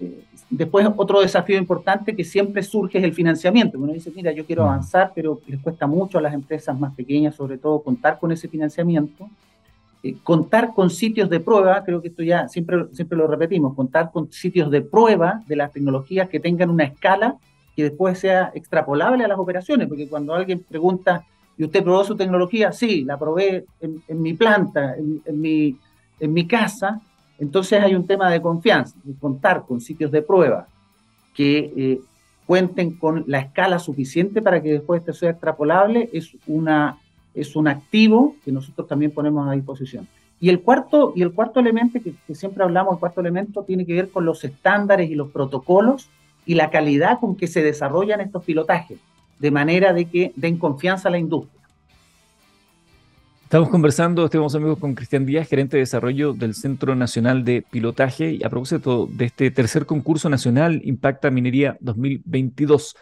eh, 0.00 0.24
después, 0.48 0.86
otro 0.96 1.20
desafío 1.20 1.58
importante 1.58 2.16
que 2.16 2.24
siempre 2.24 2.62
surge 2.62 2.98
es 2.98 3.04
el 3.04 3.12
financiamiento. 3.12 3.78
Uno 3.78 3.92
dice, 3.92 4.12
mira, 4.14 4.32
yo 4.32 4.46
quiero 4.46 4.64
mm. 4.64 4.68
avanzar, 4.68 5.12
pero 5.14 5.40
les 5.46 5.60
cuesta 5.60 5.86
mucho 5.86 6.18
a 6.18 6.22
las 6.22 6.34
empresas 6.34 6.78
más 6.78 6.94
pequeñas, 6.94 7.34
sobre 7.34 7.58
todo, 7.58 7.82
contar 7.82 8.18
con 8.18 8.32
ese 8.32 8.48
financiamiento. 8.48 9.28
Eh, 10.02 10.16
contar 10.22 10.72
con 10.72 10.88
sitios 10.88 11.28
de 11.28 11.40
prueba, 11.40 11.84
creo 11.84 12.00
que 12.00 12.08
esto 12.08 12.22
ya 12.22 12.48
siempre, 12.48 12.86
siempre 12.92 13.18
lo 13.18 13.26
repetimos, 13.26 13.74
contar 13.74 14.10
con 14.10 14.32
sitios 14.32 14.70
de 14.70 14.80
prueba 14.80 15.42
de 15.46 15.56
las 15.56 15.72
tecnologías 15.72 16.30
que 16.30 16.40
tengan 16.40 16.70
una 16.70 16.84
escala 16.84 17.36
que 17.76 17.84
después 17.84 18.18
sea 18.18 18.50
extrapolable 18.54 19.24
a 19.24 19.28
las 19.28 19.38
operaciones, 19.38 19.88
porque 19.88 20.08
cuando 20.08 20.34
alguien 20.34 20.60
pregunta, 20.60 21.24
¿y 21.56 21.64
usted 21.64 21.82
probó 21.82 22.04
su 22.04 22.16
tecnología? 22.16 22.72
Sí, 22.72 23.04
la 23.04 23.18
probé 23.18 23.64
en, 23.80 24.22
mi 24.22 24.34
planta, 24.34 24.96
en, 24.96 25.40
mi, 25.40 25.76
en 26.18 26.32
mi 26.32 26.46
casa, 26.46 27.00
entonces 27.38 27.82
hay 27.82 27.94
un 27.94 28.06
tema 28.06 28.30
de 28.30 28.42
confianza, 28.42 28.96
de 29.02 29.14
contar 29.14 29.64
con 29.66 29.80
sitios 29.80 30.10
de 30.10 30.22
prueba 30.22 30.66
que 31.34 31.72
eh, 31.76 32.00
cuenten 32.44 32.96
con 32.96 33.24
la 33.26 33.38
escala 33.38 33.78
suficiente 33.78 34.42
para 34.42 34.60
que 34.60 34.72
después 34.72 35.00
esto 35.00 35.12
sea 35.12 35.30
extrapolable, 35.30 36.10
es, 36.12 36.32
una, 36.46 36.98
es 37.34 37.54
un 37.56 37.68
activo 37.68 38.34
que 38.44 38.52
nosotros 38.52 38.88
también 38.88 39.12
ponemos 39.12 39.48
a 39.48 39.52
disposición. 39.52 40.06
Y 40.40 40.48
el 40.48 40.60
cuarto, 40.60 41.12
y 41.14 41.22
el 41.22 41.32
cuarto 41.32 41.60
elemento 41.60 42.00
que, 42.02 42.14
que 42.26 42.34
siempre 42.34 42.64
hablamos, 42.64 42.94
el 42.94 42.98
cuarto 42.98 43.20
elemento 43.20 43.62
tiene 43.62 43.86
que 43.86 43.94
ver 43.94 44.10
con 44.10 44.24
los 44.24 44.42
estándares 44.44 45.10
y 45.10 45.14
los 45.14 45.30
protocolos 45.30 46.08
y 46.46 46.54
la 46.54 46.70
calidad 46.70 47.20
con 47.20 47.36
que 47.36 47.46
se 47.46 47.62
desarrollan 47.62 48.20
estos 48.20 48.44
pilotajes, 48.44 48.98
de 49.38 49.50
manera 49.50 49.92
de 49.92 50.06
que 50.06 50.32
den 50.36 50.58
confianza 50.58 51.08
a 51.08 51.12
la 51.12 51.18
industria. 51.18 51.60
Estamos 53.50 53.68
conversando, 53.68 54.24
estamos 54.24 54.54
amigos, 54.54 54.78
con 54.78 54.94
Cristian 54.94 55.26
Díaz, 55.26 55.48
gerente 55.48 55.76
de 55.76 55.80
desarrollo 55.80 56.34
del 56.34 56.54
Centro 56.54 56.94
Nacional 56.94 57.44
de 57.44 57.62
Pilotaje, 57.68 58.34
y 58.34 58.44
a 58.44 58.48
propósito 58.48 59.08
de 59.10 59.24
este 59.24 59.50
tercer 59.50 59.86
concurso 59.86 60.28
nacional 60.28 60.80
Impacta 60.84 61.32
Minería 61.32 61.76
2022. 61.80 62.96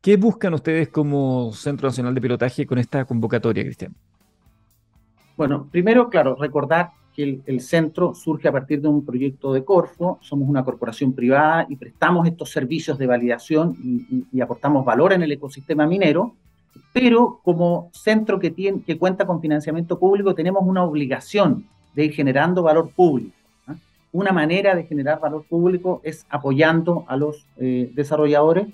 ¿Qué 0.00 0.16
buscan 0.16 0.54
ustedes 0.54 0.88
como 0.88 1.52
Centro 1.52 1.88
Nacional 1.88 2.14
de 2.14 2.20
Pilotaje 2.20 2.64
con 2.64 2.78
esta 2.78 3.04
convocatoria, 3.04 3.64
Cristian? 3.64 3.92
Bueno, 5.36 5.68
primero, 5.68 6.08
claro, 6.08 6.36
recordar 6.36 6.90
el, 7.22 7.60
centro 7.60 8.14
surge 8.14 8.46
a 8.46 8.52
partir 8.52 8.80
de 8.80 8.88
un 8.88 9.04
proyecto 9.04 9.52
de 9.52 9.64
Corfo, 9.64 10.18
somos 10.22 10.48
una 10.48 10.64
corporación 10.64 11.12
privada 11.12 11.66
y 11.68 11.74
prestamos 11.74 12.26
estos 12.28 12.50
servicios 12.50 12.96
de 12.96 13.06
validación 13.06 13.76
y, 14.32 14.40
aportamos 14.40 14.84
valor 14.84 15.12
en 15.12 15.22
el 15.22 15.32
ecosistema 15.32 15.86
minero, 15.86 16.34
pero 16.92 17.40
como 17.42 17.90
centro 17.92 18.38
que, 18.38 18.50
tiene, 18.50 18.82
que 18.82 18.96
cuenta 18.96 19.26
con 19.26 19.40
financiamiento 19.40 19.98
público 19.98 20.34
tenemos 20.34 20.62
una 20.64 20.84
obligación 20.84 21.66
de 21.94 22.04
ir 22.04 22.12
generando 22.12 22.62
valor 22.62 22.90
público. 22.90 23.34
¿ah? 23.66 23.74
Una 24.12 24.30
manera 24.30 24.76
de 24.76 24.84
generar 24.84 25.18
valor 25.18 25.44
público 25.48 26.00
es 26.04 26.24
apoyando 26.30 27.04
a 27.08 27.16
los 27.16 27.46
eh, 27.56 27.90
desarrolladores 27.94 28.68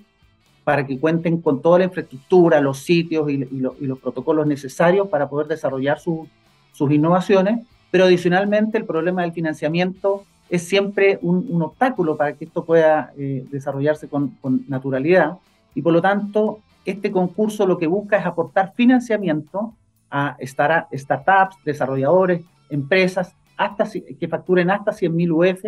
para 0.65 0.87
que 0.87 0.99
cuenten 0.99 1.41
con 1.41 1.63
toda 1.63 1.79
la 1.79 1.85
infraestructura, 1.85 2.61
los 2.61 2.81
sitios 2.81 3.31
y, 3.31 3.39
los 3.39 3.99
protocolos 4.01 4.47
necesarios 4.47 5.09
para 5.09 5.31
poder 5.31 5.47
desarrollar 5.47 5.99
sus 5.99 6.91
innovaciones 6.91 7.61
pero 7.95 8.07
adicionalmente 8.07 8.77
el 8.77 8.87
problema 8.87 9.23
del 9.23 9.31
financiamiento 9.31 10.25
es 10.51 10.67
siempre 10.67 11.21
un, 11.23 11.63
obstáculo 11.63 12.17
para 12.17 12.33
que 12.33 12.47
esto 12.47 12.65
pueda 12.65 13.13
eh, 13.17 13.47
desarrollarse 13.53 14.09
con, 14.09 14.37
naturalidad 14.67 15.39
y 15.77 15.81
por 15.81 15.93
lo 15.93 16.03
tanto 16.03 16.59
este 16.85 17.13
concurso 17.13 17.69
lo 17.69 17.79
que 17.79 17.87
busca 17.87 18.17
es 18.17 18.27
aportar 18.27 18.73
financiamiento 18.75 19.75
a 20.11 20.37
startups, 20.43 21.55
desarrolladores, 21.65 22.43
empresas 22.69 23.33
hasta, 23.57 23.89
que 23.89 24.27
facturen 24.27 24.73
hasta 24.73 24.91
100.000 24.91 25.31
UF 25.31 25.65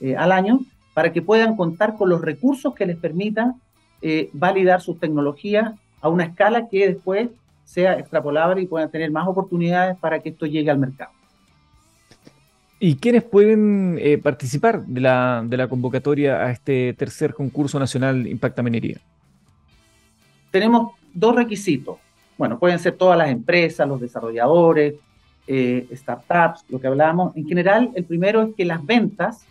eh, 0.00 0.16
al 0.16 0.32
año 0.32 0.58
para 0.92 1.12
que 1.12 1.22
puedan 1.22 1.54
contar 1.54 1.96
con 1.96 2.08
los 2.08 2.20
recursos 2.20 2.74
que 2.74 2.84
les 2.84 2.96
permitan 2.96 3.60
eh, 4.02 4.28
validar 4.32 4.80
sus 4.80 4.98
tecnologías 4.98 5.74
a 6.00 6.08
una 6.08 6.24
escala 6.24 6.68
que 6.68 6.88
después 6.88 7.28
sea 7.62 7.96
extrapolable 7.96 8.60
y 8.60 8.66
puedan 8.66 8.90
tener 8.90 9.12
más 9.12 9.28
oportunidades 9.28 9.96
para 9.98 10.18
que 10.18 10.30
esto 10.30 10.46
llegue 10.46 10.68
al 10.68 10.78
mercado. 10.78 11.19
¿Y 12.82 12.96
quiénes 12.96 13.22
pueden 13.22 13.98
eh, 14.00 14.16
participar 14.16 14.86
de 14.86 15.02
la, 15.02 15.44
de 15.46 15.58
la, 15.58 15.68
convocatoria 15.68 16.42
a 16.46 16.50
este 16.50 16.94
tercer 16.94 17.34
concurso 17.34 17.78
nacional 17.78 18.26
Impacta 18.26 18.62
Minería? 18.62 18.96
Tenemos 20.50 20.92
dos 21.12 21.36
requisitos. 21.36 21.98
Bueno, 22.38 22.58
pueden 22.58 22.78
ser 22.78 22.94
todas 22.94 23.18
las 23.18 23.28
empresas, 23.28 23.86
los 23.86 24.00
desarrolladores, 24.00 24.94
eh, 25.46 25.86
startups, 25.92 26.64
lo 26.70 26.80
que 26.80 26.86
hablábamos. 26.86 27.36
En 27.36 27.46
general, 27.46 27.90
el 27.94 28.04
primero 28.04 28.40
es 28.40 28.54
que 28.54 28.64
las 28.64 28.82
ventas 28.86 29.44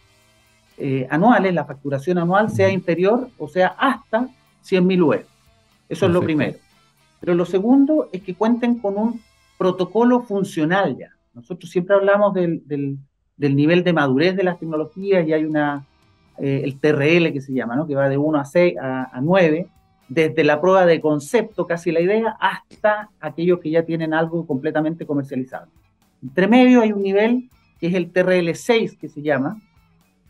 eh, 0.80 1.06
anuales, 1.12 1.54
la 1.54 1.66
facturación 1.66 2.18
anual, 2.18 2.50
sea 2.50 2.72
inferior 2.72 3.30
o 3.38 3.48
sea 3.48 3.76
hasta 3.78 4.28
100.000 4.66 5.06
UE. 5.06 5.26
Eso 5.88 6.08
es 6.08 6.12
lo 6.12 6.24
primero. 6.24 6.58
Pero 7.20 7.36
lo 7.36 7.46
segundo 7.46 8.10
es 8.12 8.24
que 8.24 8.34
cuenten 8.34 8.80
con 8.80 8.98
un 8.98 9.22
protocolo 9.60 10.24
funcional 10.24 10.98
ya. 10.98 11.12
Nosotros 11.36 11.70
siempre 11.70 11.96
hablamos 11.96 12.34
del, 12.34 12.68
del 12.68 12.98
nivel 13.40 13.84
de 13.84 13.94
madurez 13.94 14.36
de 14.36 14.44
las 14.44 14.60
tecnologías 14.60 15.28
y 15.28 15.34
hay 15.34 15.46
una, 15.46 15.86
eh, 16.38 16.62
el 16.64 16.80
TRL 16.80 17.32
que 17.34 17.42
se 17.42 17.54
llama, 17.54 17.76
¿no? 17.76 17.88
que 17.88 17.96
va 17.96 18.10
de 18.10 18.18
1 18.18 18.40
a 18.40 18.46
6 18.46 18.76
a, 18.82 19.20
9, 19.22 19.68
desde 20.10 20.44
la 20.44 20.60
prueba 20.60 20.86
de 20.86 21.00
concepto, 21.00 21.68
casi 21.68 21.92
la 21.92 22.02
idea, 22.02 22.36
hasta 22.40 23.10
aquellos 23.20 23.60
que 23.60 23.70
ya 23.70 23.84
tienen 23.84 24.14
algo 24.14 24.46
completamente 24.46 25.06
comercializado. 25.06 25.68
Entre 26.22 26.48
medio 26.48 26.82
hay 26.82 26.92
un 26.92 27.04
nivel 27.04 27.50
que 27.80 27.88
es 27.88 27.94
el 27.94 28.12
TRL6, 28.12 28.98
que 28.98 29.08
se 29.08 29.22
llama, 29.22 29.62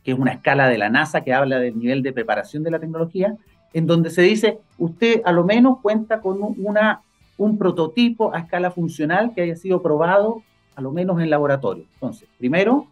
que 0.03 0.12
es 0.12 0.20
una 0.20 0.34
escala 0.34 0.68
de 0.68 0.78
la 0.78 0.89
NASA 0.89 1.22
que 1.22 1.34
habla 1.34 1.60
del 1.60 1.78
nivel 1.78 2.03
de 2.03 2.14
preparación 2.14 2.64
de 2.64 2.72
la 2.72 2.80
tecnología, 2.80 3.36
en 3.74 3.88
donde 3.88 4.10
se 4.10 4.22
dice, 4.22 4.60
usted 4.78 5.22
a 5.26 5.32
lo 5.32 5.43
menos 5.43 5.80
cuenta 5.82 6.22
con 6.22 6.39
una, 6.57 7.01
un 7.38 7.57
prototipo 7.57 8.34
a 8.34 8.39
escala 8.39 8.72
funcional 8.72 9.34
que 9.34 9.41
haya 9.41 9.55
sido 9.55 9.82
probado 9.82 10.43
a 10.76 10.82
lo 10.82 10.91
menos 10.91 11.22
en 11.22 11.30
laboratorio. 11.30 11.86
Entonces, 11.95 12.28
primero, 12.38 12.88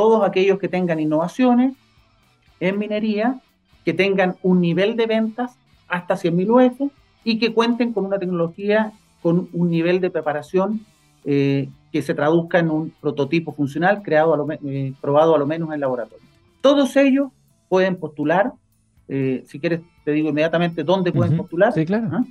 todos 0.00 0.26
aquellos 0.26 0.58
que 0.58 0.66
tengan 0.66 0.98
innovaciones 0.98 1.74
en 2.58 2.78
minería, 2.78 3.38
que 3.84 3.92
tengan 3.92 4.36
un 4.42 4.62
nivel 4.62 4.96
de 4.96 5.04
ventas 5.04 5.58
hasta 5.88 6.14
100.000 6.14 6.48
UF 6.48 6.90
y 7.22 7.38
que 7.38 7.52
cuenten 7.52 7.92
con 7.92 8.06
una 8.06 8.18
tecnología 8.18 8.92
con 9.20 9.50
un 9.52 9.68
nivel 9.68 10.00
de 10.00 10.08
preparación 10.08 10.80
eh, 11.26 11.68
que 11.92 12.00
se 12.00 12.14
traduzca 12.14 12.60
en 12.60 12.70
un 12.70 12.94
prototipo 12.98 13.52
funcional 13.52 14.02
creado 14.02 14.32
a 14.32 14.38
eh, 14.64 14.94
probado 15.02 15.34
a 15.34 15.38
lo 15.38 15.46
menos 15.46 15.70
en 15.74 15.80
laboratorio. 15.80 16.24
Todos 16.62 16.96
ellos 16.96 17.28
pueden 17.68 17.96
postular, 17.96 18.54
eh, 19.06 19.44
si 19.48 19.60
quieres 19.60 19.82
te 20.02 20.12
digo 20.12 20.30
inmediatamente 20.30 20.82
dónde 20.82 21.12
pueden 21.12 21.36
postular, 21.36 21.74
sí, 21.74 21.84
claro. 21.84 22.08
¿ah? 22.10 22.24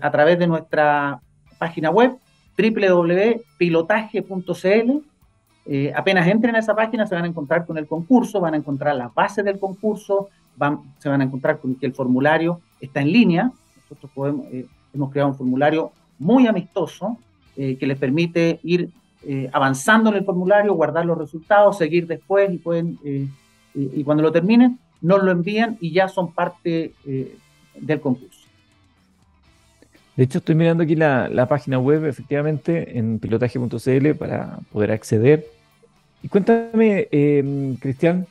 a 0.00 0.10
través 0.10 0.40
de 0.40 0.48
nuestra 0.48 1.20
página 1.56 1.90
web 1.90 2.16
www.pilotaje.cl. 2.58 5.13
apenas 5.96 6.28
entren 6.28 6.54
a 6.56 6.58
esa 6.58 6.74
página 6.74 7.06
se 7.06 7.14
van 7.14 7.24
a 7.24 7.28
encontrar 7.28 7.64
con 7.64 7.78
el 7.78 7.86
concurso, 7.86 8.40
van 8.40 8.54
a 8.54 8.58
encontrar 8.58 8.94
la 8.96 9.08
base 9.08 9.42
del 9.42 9.58
concurso, 9.58 10.28
se 10.98 11.08
van 11.08 11.20
a 11.20 11.24
encontrar 11.24 11.58
con 11.58 11.74
que 11.74 11.86
el 11.86 11.94
formulario 11.94 12.60
está 12.80 13.00
en 13.00 13.12
línea. 13.12 13.50
Nosotros 13.82 14.12
podemos, 14.14 14.46
hemos 14.94 15.10
creado 15.10 15.30
un 15.30 15.36
formulario 15.36 15.92
muy 16.18 16.46
amistoso 16.46 17.18
eh, 17.56 17.76
que 17.76 17.86
les 17.86 17.98
permite 17.98 18.60
ir 18.62 18.90
eh, 19.26 19.48
avanzando 19.52 20.10
en 20.10 20.16
el 20.16 20.24
formulario, 20.24 20.74
guardar 20.74 21.06
los 21.06 21.18
resultados, 21.18 21.78
seguir 21.78 22.06
después 22.06 22.52
y 22.52 22.58
pueden, 22.58 22.98
eh, 23.04 23.28
y, 23.74 24.04
cuando 24.04 24.22
lo 24.22 24.32
terminen, 24.32 24.78
nos 25.00 25.22
lo 25.22 25.30
envían 25.30 25.76
y 25.80 25.92
ya 25.92 26.08
son 26.08 26.32
parte 26.32 26.92
del 27.74 28.00
concurso. 28.00 28.46
De 30.16 30.24
hecho, 30.24 30.38
estoy 30.38 30.54
mirando 30.54 30.84
aquí 30.84 30.94
la 30.94 31.46
página 31.48 31.78
web, 31.78 32.04
efectivamente, 32.06 32.98
en 32.98 33.18
pilotaje.cl 33.18 34.14
para 34.16 34.58
poder 34.72 34.92
acceder. 34.92 35.44
Y 36.24 36.28
cuéntame, 36.28 37.06
Cristian, 37.80 38.26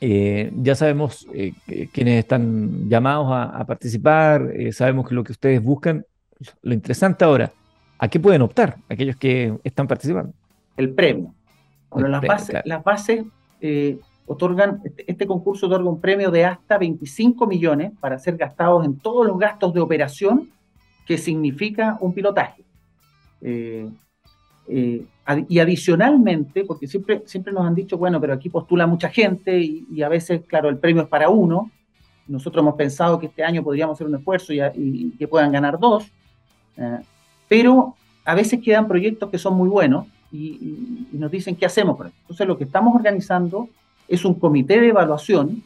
ya 0.00 0.74
sabemos 0.74 1.26
quiénes 1.92 2.18
están 2.18 2.88
llamados 2.88 3.28
a, 3.32 3.44
a 3.44 3.64
participar, 3.64 4.52
sabemos 4.70 5.08
que 5.08 5.14
lo 5.14 5.24
que 5.24 5.32
ustedes 5.32 5.62
buscan. 5.62 6.04
Lo 6.62 6.74
interesante 6.74 7.24
ahora, 7.24 7.50
¿A 7.98 8.08
qué 8.08 8.20
pueden 8.20 8.42
optar 8.42 8.76
aquellos 8.88 9.16
que 9.16 9.58
están 9.64 9.88
participando? 9.88 10.32
El 10.76 10.94
premio. 10.94 11.34
Bueno, 11.90 12.08
las, 12.08 12.22
bases, 12.84 13.24
eh, 13.60 13.98
otorgan, 14.26 14.80
este, 14.84 15.10
este, 15.10 15.26
concurso 15.26 15.66
otorga 15.66 15.88
un 15.88 16.00
premio 16.00 16.30
de 16.30 16.44
hasta 16.44 16.78
25 16.78 17.46
millones 17.46 17.92
para 17.98 18.18
ser 18.18 18.36
gastados 18.36 18.84
en 18.84 18.98
todos 18.98 19.26
los 19.26 19.38
gastos 19.38 19.74
de 19.74 19.80
operación 19.80 20.50
que 21.06 21.18
significa 21.18 21.96
un 22.00 22.12
pilotaje. 22.12 22.62
Eh, 23.40 23.88
eh, 24.68 25.04
y 25.48 25.58
adicionalmente, 25.58 26.64
porque 26.64 26.86
siempre, 26.86 27.22
siempre 27.26 27.52
nos 27.52 27.66
han 27.66 27.74
dicho, 27.74 27.98
bueno, 27.98 28.20
pero 28.20 28.32
aquí 28.32 28.48
postula 28.48 28.86
mucha 28.86 29.08
gente 29.08 29.58
y, 29.58 30.02
a 30.02 30.08
veces, 30.08 30.42
claro, 30.46 30.68
el 30.68 30.78
premio 30.78 31.02
es 31.02 31.08
para 31.08 31.28
uno. 31.28 31.70
Nosotros 32.26 32.62
hemos 32.62 32.74
pensado 32.74 33.18
que 33.18 33.26
este 33.26 33.44
año 33.44 33.62
podríamos 33.62 33.94
hacer 33.94 34.06
un 34.06 34.14
esfuerzo 34.14 34.52
y, 34.52 34.60
y 34.74 35.10
que 35.18 35.28
puedan 35.28 35.52
ganar 35.52 35.78
dos 35.78 36.10
pero 37.48 37.96
a 38.24 38.34
veces 38.34 38.60
quedan 38.62 38.86
proyectos 38.86 39.30
que 39.30 39.38
son 39.38 39.54
muy 39.54 39.68
buenos 39.68 40.06
y, 40.30 41.06
nos 41.12 41.30
dicen 41.30 41.56
qué 41.56 41.66
hacemos 41.66 41.96
con. 41.96 42.12
Entonces 42.20 42.46
lo 42.46 42.56
que 42.56 42.64
estamos 42.64 42.94
organizando 42.94 43.68
es 44.06 44.24
un 44.24 44.34
comité 44.34 44.80
de 44.80 44.88
evaluación, 44.88 45.62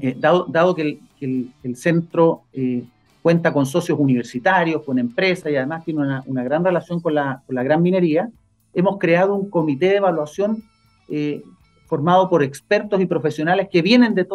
eh, 0.00 0.14
dado, 0.16 0.74
que, 0.74 1.00
el, 1.20 1.76
centro 1.76 2.42
eh, 2.52 2.84
cuenta 3.22 3.52
con 3.52 3.66
socios 3.66 3.98
universitarios, 3.98 4.82
con 4.82 4.98
empresas 4.98 5.50
y 5.50 5.56
además 5.56 5.84
tiene 5.84 6.00
una, 6.26 6.44
gran 6.44 6.64
relación 6.64 7.00
con 7.00 7.14
la, 7.14 7.42
gran 7.48 7.82
minería, 7.82 8.30
hemos 8.74 8.98
creado 8.98 9.34
un 9.34 9.50
comité 9.50 9.86
de 9.86 9.96
evaluación 9.96 10.62
eh, 11.08 11.42
formado 11.86 12.28
por 12.28 12.42
expertos 12.42 13.00
y 13.00 13.06
profesionales 13.06 13.68
que 13.70 13.82
vienen 13.82 14.14
de, 14.14 14.26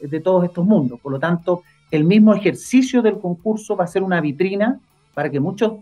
de 0.00 0.20
todos 0.20 0.44
estos 0.44 0.64
mundos. 0.64 1.00
Por 1.00 1.12
lo 1.12 1.18
tanto, 1.18 1.62
el 1.90 2.04
mismo 2.04 2.34
ejercicio 2.34 3.02
del 3.02 3.18
concurso 3.18 3.76
va 3.76 3.84
a 3.84 3.86
ser 3.86 4.02
una 4.02 4.20
vitrina 4.20 4.80
para 5.14 5.30
que 5.30 5.40
muchos 5.40 5.74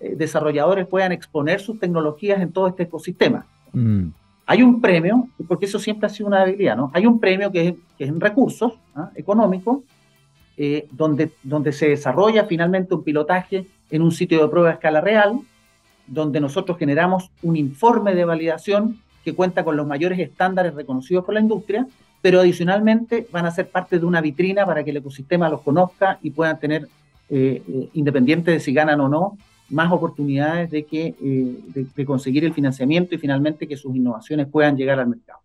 eh, 0.00 0.14
desarrolladores 0.16 0.86
puedan 0.86 1.12
exponer 1.12 1.60
sus 1.60 1.80
tecnologías 1.80 2.40
en 2.40 2.52
todo 2.52 2.68
este 2.68 2.84
ecosistema. 2.84 3.46
Mm. 3.72 4.08
Hay 4.46 4.62
un 4.62 4.80
premio, 4.80 5.28
porque 5.46 5.66
eso 5.66 5.78
siempre 5.78 6.06
ha 6.06 6.08
sido 6.08 6.28
una 6.28 6.44
debilidad, 6.44 6.76
¿no? 6.76 6.90
Hay 6.94 7.04
un 7.04 7.18
premio 7.18 7.50
que 7.50 7.68
es, 7.68 8.08
en 8.08 8.20
recursos 8.20 8.72
¿ah? 8.94 9.10
económicos, 9.14 9.80
eh, 10.56 10.88
donde, 10.92 11.32
donde 11.42 11.72
se 11.72 11.88
desarrolla 11.88 12.44
finalmente 12.44 12.94
un 12.94 13.04
pilotaje 13.04 13.66
en 13.90 14.02
un 14.02 14.12
sitio 14.12 14.40
de 14.40 14.48
prueba 14.48 14.70
a 14.70 14.72
escala 14.72 15.00
real, 15.00 15.40
donde 16.08 16.40
nosotros 16.40 16.78
generamos 16.78 17.30
un 17.42 17.56
informe 17.56 18.14
de 18.14 18.24
validación 18.24 18.98
que 19.24 19.34
cuenta 19.34 19.64
con 19.64 19.76
los 19.76 19.86
mayores 19.86 20.18
estándares 20.18 20.74
reconocidos 20.74 21.24
por 21.24 21.34
la 21.34 21.40
industria, 21.40 21.86
pero 22.20 22.40
adicionalmente 22.40 23.26
van 23.30 23.46
a 23.46 23.50
ser 23.50 23.68
parte 23.68 23.98
de 23.98 24.06
una 24.06 24.20
vitrina 24.20 24.66
para 24.66 24.82
que 24.82 24.90
el 24.90 24.96
ecosistema 24.96 25.48
los 25.48 25.60
conozca 25.62 26.18
y 26.22 26.30
puedan 26.30 26.58
tener, 26.58 26.88
eh, 27.30 27.62
independiente 27.92 28.50
de 28.50 28.60
si 28.60 28.72
ganan 28.72 29.00
o 29.00 29.08
no, 29.08 29.38
más 29.70 29.92
oportunidades 29.92 30.70
de, 30.70 30.84
que, 30.84 31.14
eh, 31.22 31.84
de, 31.94 32.04
conseguir 32.06 32.44
el 32.44 32.54
financiamiento 32.54 33.14
y 33.14 33.18
finalmente 33.18 33.68
que 33.68 33.76
sus 33.76 33.94
innovaciones 33.94 34.46
puedan 34.46 34.76
llegar 34.76 34.98
al 34.98 35.08
mercado. 35.08 35.40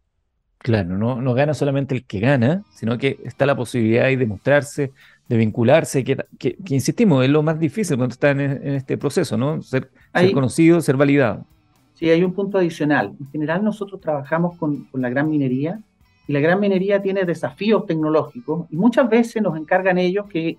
Claro, 0.60 0.98
no, 0.98 1.22
no 1.22 1.34
gana 1.34 1.54
solamente 1.54 1.94
el 1.94 2.06
que 2.06 2.22
gana, 2.22 2.64
sino 2.74 2.98
que 2.98 3.20
está 3.26 3.46
la 3.46 3.56
posibilidad 3.56 4.06
de 4.06 4.16
demostrarse, 4.16 4.92
de 5.30 5.38
vincularse, 5.38 6.04
que, 6.04 6.18
que, 6.38 6.58
insistimos, 6.70 7.24
es 7.24 7.30
lo 7.30 7.44
más 7.44 7.60
difícil 7.60 7.98
cuando 7.98 8.14
está 8.14 8.32
en, 8.32 8.42
este 8.42 8.98
proceso, 8.98 9.38
¿no? 9.38 9.62
Ser, 9.62 9.90
conocido, 10.34 10.82
ser 10.82 10.98
validado. 10.98 11.46
Sí, 11.94 12.10
hay 12.10 12.24
un 12.24 12.34
punto 12.34 12.58
adicional. 12.58 13.14
En 13.20 13.32
general 13.32 13.64
nosotros 13.64 14.02
trabajamos 14.02 14.58
con, 14.58 14.86
con 14.86 15.02
la 15.02 15.10
gran 15.10 15.30
minería 15.30 15.80
y 16.28 16.34
la 16.34 16.40
gran 16.40 16.60
minería 16.60 17.02
tiene 17.02 17.26
desafíos 17.26 17.86
tecnológicos 17.86 18.68
y 18.70 18.76
muchas 18.76 19.10
veces 19.10 19.42
nos 19.42 19.58
encargan 19.58 19.98
ellos 19.98 20.26
que 20.30 20.58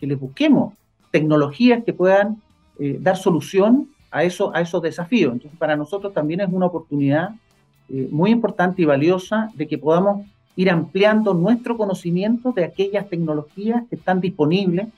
les 0.00 0.18
busquemos 0.18 0.74
tecnologías 1.10 1.84
que 1.84 1.92
puedan 1.92 2.40
eh, 2.78 2.98
dar 3.00 3.16
solución 3.16 3.88
a, 4.10 4.24
eso, 4.24 4.54
a 4.54 4.60
esos 4.60 4.82
desafíos. 4.82 5.32
Entonces, 5.32 5.58
para 5.58 5.76
nosotros 5.76 6.12
también 6.12 6.40
es 6.40 6.48
una 6.50 6.66
oportunidad 6.66 7.30
eh, 7.88 8.08
muy 8.10 8.30
importante 8.30 8.82
y 8.82 8.84
valiosa 8.84 9.50
de 9.54 9.66
que 9.66 9.78
podamos 9.78 10.26
ir 10.58 10.70
ampliando 10.70 11.34
nuestro 11.34 11.76
conocimiento 11.76 12.52
de 12.52 12.64
aquellas 12.64 13.08
tecnologías 13.08 13.84
que 13.88 13.96
están 13.96 14.20
disponibles 14.20 14.88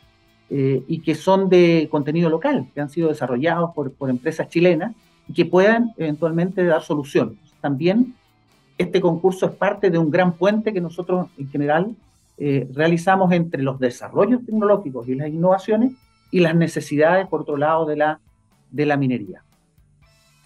eh, 0.48 0.82
y 0.88 1.00
que 1.00 1.14
son 1.14 1.48
de 1.50 1.86
contenido 1.90 2.30
local, 2.30 2.66
que 2.74 2.80
han 2.80 2.88
sido 2.88 3.10
desarrollados 3.10 3.70
por, 3.74 3.92
por 3.92 4.08
empresas 4.08 4.48
chilenas 4.48 4.94
y 5.28 5.34
que 5.34 5.44
puedan 5.44 5.92
eventualmente 5.98 6.64
dar 6.64 6.82
solución. 6.82 7.38
También 7.60 8.14
este 8.78 9.02
concurso 9.02 9.44
es 9.46 9.52
parte 9.52 9.90
de 9.90 9.98
un 9.98 10.10
gran 10.10 10.32
puente 10.32 10.72
que 10.72 10.80
nosotros 10.80 11.28
en 11.36 11.48
general 11.50 11.94
realizamos 12.72 13.30
entre 13.32 13.62
los 13.62 13.78
desarrollos 13.78 14.46
tecnológicos 14.46 15.06
y 15.06 15.14
las 15.14 15.28
innovaciones 15.28 15.92
y 16.30 16.40
las 16.40 16.54
necesidades, 16.54 17.26
por 17.26 17.42
otro 17.42 17.58
lado, 17.58 17.84
de 17.84 17.96
la, 17.96 18.20
de 18.70 18.86
la 18.86 18.96
minería. 18.96 19.42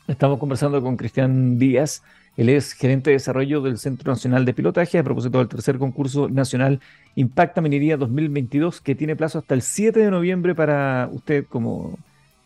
Estamos 0.07 0.39
conversando 0.39 0.83
con 0.83 0.97
Cristian 0.97 1.59
Díaz. 1.59 2.03
Él 2.37 2.49
es 2.49 2.72
gerente 2.72 3.11
de 3.11 3.16
desarrollo 3.16 3.61
del 3.61 3.78
Centro 3.78 4.12
Nacional 4.12 4.45
de 4.45 4.55
Pilotaje 4.55 4.99
a 4.99 5.05
propósito 5.05 5.39
del 5.39 5.49
tercer 5.49 5.78
concurso 5.78 6.28
nacional 6.28 6.80
Impacta 7.14 7.61
Minería 7.61 7.97
2022, 7.97 8.80
que 8.80 8.95
tiene 8.95 9.14
plazo 9.14 9.39
hasta 9.39 9.55
el 9.55 9.62
7 9.62 10.01
de 10.01 10.11
noviembre 10.11 10.55
para 10.55 11.09
usted 11.12 11.45
como 11.47 11.99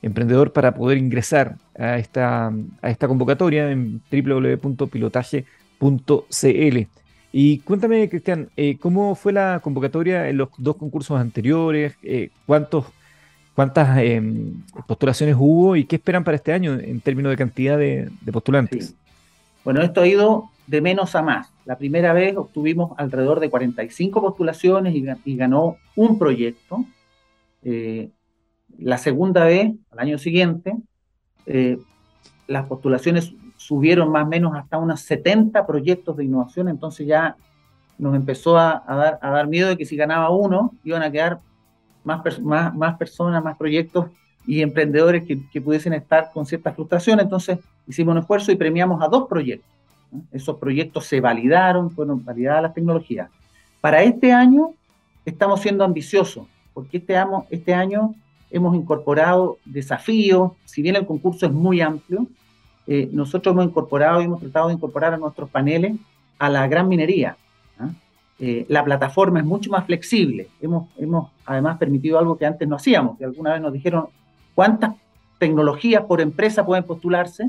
emprendedor 0.02 0.52
para 0.52 0.74
poder 0.74 0.98
ingresar 0.98 1.56
a 1.78 1.98
esta, 1.98 2.52
a 2.82 2.90
esta 2.90 3.08
convocatoria 3.08 3.70
en 3.70 4.02
www.pilotaje.cl. 4.10 6.78
Y 7.32 7.58
cuéntame, 7.58 8.08
Cristian, 8.08 8.48
eh, 8.56 8.78
¿cómo 8.78 9.14
fue 9.14 9.32
la 9.32 9.60
convocatoria 9.62 10.28
en 10.28 10.38
los 10.38 10.48
dos 10.58 10.76
concursos 10.76 11.20
anteriores? 11.20 11.94
Eh, 12.02 12.30
¿Cuántos 12.46 12.86
¿Cuántas 13.58 13.98
em, 13.98 14.62
postulaciones 14.86 15.34
hubo 15.36 15.74
y 15.74 15.82
qué 15.82 15.96
esperan 15.96 16.22
para 16.22 16.36
este 16.36 16.52
año 16.52 16.74
en 16.74 17.00
términos 17.00 17.30
de 17.30 17.36
cantidad 17.36 17.76
de, 17.76 18.08
postulantes? 18.32 18.94
Bueno, 19.64 19.82
esto 19.82 20.02
ha 20.02 20.06
ido 20.06 20.50
de 20.66 20.80
menos 20.80 21.14
a 21.14 21.22
más. 21.22 21.52
La 21.64 21.76
primera 21.76 22.12
vez 22.12 22.36
obtuvimos 22.36 22.92
alrededor 22.98 23.40
de 23.40 23.50
45 23.50 24.20
postulaciones 24.20 24.94
y, 24.94 25.36
ganó 25.36 25.76
un 25.96 26.18
proyecto. 26.18 26.84
Eh, 27.62 28.10
la 28.78 28.98
segunda 28.98 29.44
vez, 29.44 29.72
al 29.90 29.98
año 29.98 30.18
siguiente, 30.18 30.76
eh, 31.46 31.78
las 32.46 32.66
postulaciones 32.66 33.32
subieron 33.56 34.10
más 34.10 34.24
o 34.24 34.28
menos 34.28 34.54
hasta 34.54 34.78
unos 34.78 35.00
70 35.00 35.66
proyectos 35.66 36.16
de 36.16 36.24
innovación, 36.24 36.68
entonces 36.68 37.06
ya 37.06 37.36
nos 37.98 38.14
empezó 38.14 38.56
a, 38.56 38.84
dar, 38.86 39.18
a 39.20 39.30
dar 39.30 39.48
miedo 39.48 39.68
de 39.68 39.76
que 39.76 39.84
si 39.84 39.96
ganaba 39.96 40.30
uno, 40.30 40.72
iban 40.84 41.02
a 41.02 41.10
quedar 41.10 41.40
más, 42.04 42.40
más, 42.40 42.74
más 42.74 42.96
personas, 42.96 43.42
más 43.42 43.56
proyectos 43.56 44.06
y 44.46 44.62
emprendedores 44.62 45.24
que, 45.24 45.60
pudiesen 45.60 45.92
estar 45.92 46.30
con 46.32 46.46
cierta 46.46 46.72
frustración. 46.72 47.20
Entonces 47.20 47.58
hicimos 47.86 48.12
un 48.12 48.18
esfuerzo 48.18 48.52
y 48.52 48.56
premiamos 48.56 49.02
a 49.02 49.08
dos 49.08 49.28
proyectos. 49.28 49.68
Esos 50.32 50.56
proyectos 50.56 51.04
se 51.04 51.20
validaron, 51.20 51.90
fueron 51.90 52.24
validadas 52.24 52.62
las 52.62 52.74
tecnologías. 52.74 53.28
Para 53.80 54.02
este 54.02 54.32
año 54.32 54.70
estamos 55.24 55.60
siendo 55.60 55.84
ambiciosos, 55.84 56.46
porque 56.72 56.98
este 56.98 57.16
año, 57.16 57.44
este 57.50 57.74
año 57.74 58.14
hemos 58.50 58.74
incorporado 58.74 59.58
desafíos, 59.64 60.52
si 60.64 60.80
bien 60.80 60.96
el 60.96 61.06
concurso 61.06 61.46
es 61.46 61.52
muy 61.52 61.80
amplio, 61.80 62.26
eh, 62.86 63.08
nosotros 63.12 63.52
hemos 63.52 63.66
incorporado 63.66 64.22
y 64.22 64.24
hemos 64.24 64.40
tratado 64.40 64.68
de 64.68 64.74
incorporar 64.74 65.12
a 65.12 65.18
nuestros 65.18 65.50
paneles 65.50 65.94
a 66.38 66.48
la 66.48 66.66
gran 66.66 66.88
minería. 66.88 67.36
¿ah? 67.78 67.90
Eh, 68.38 68.64
la 68.68 68.84
plataforma 68.84 69.40
es 69.40 69.44
mucho 69.44 69.70
más 69.70 69.84
flexible. 69.84 70.48
Hemos, 70.62 70.88
hemos 70.96 71.30
además 71.44 71.76
permitido 71.76 72.18
algo 72.18 72.38
que 72.38 72.46
antes 72.46 72.66
no 72.66 72.76
hacíamos, 72.76 73.18
que 73.18 73.24
alguna 73.24 73.52
vez 73.52 73.60
nos 73.60 73.72
dijeron 73.72 74.06
cuántas 74.58 74.96
tecnologías 75.38 76.02
por 76.02 76.20
empresa 76.20 76.66
pueden 76.66 76.82
postularse, 76.82 77.48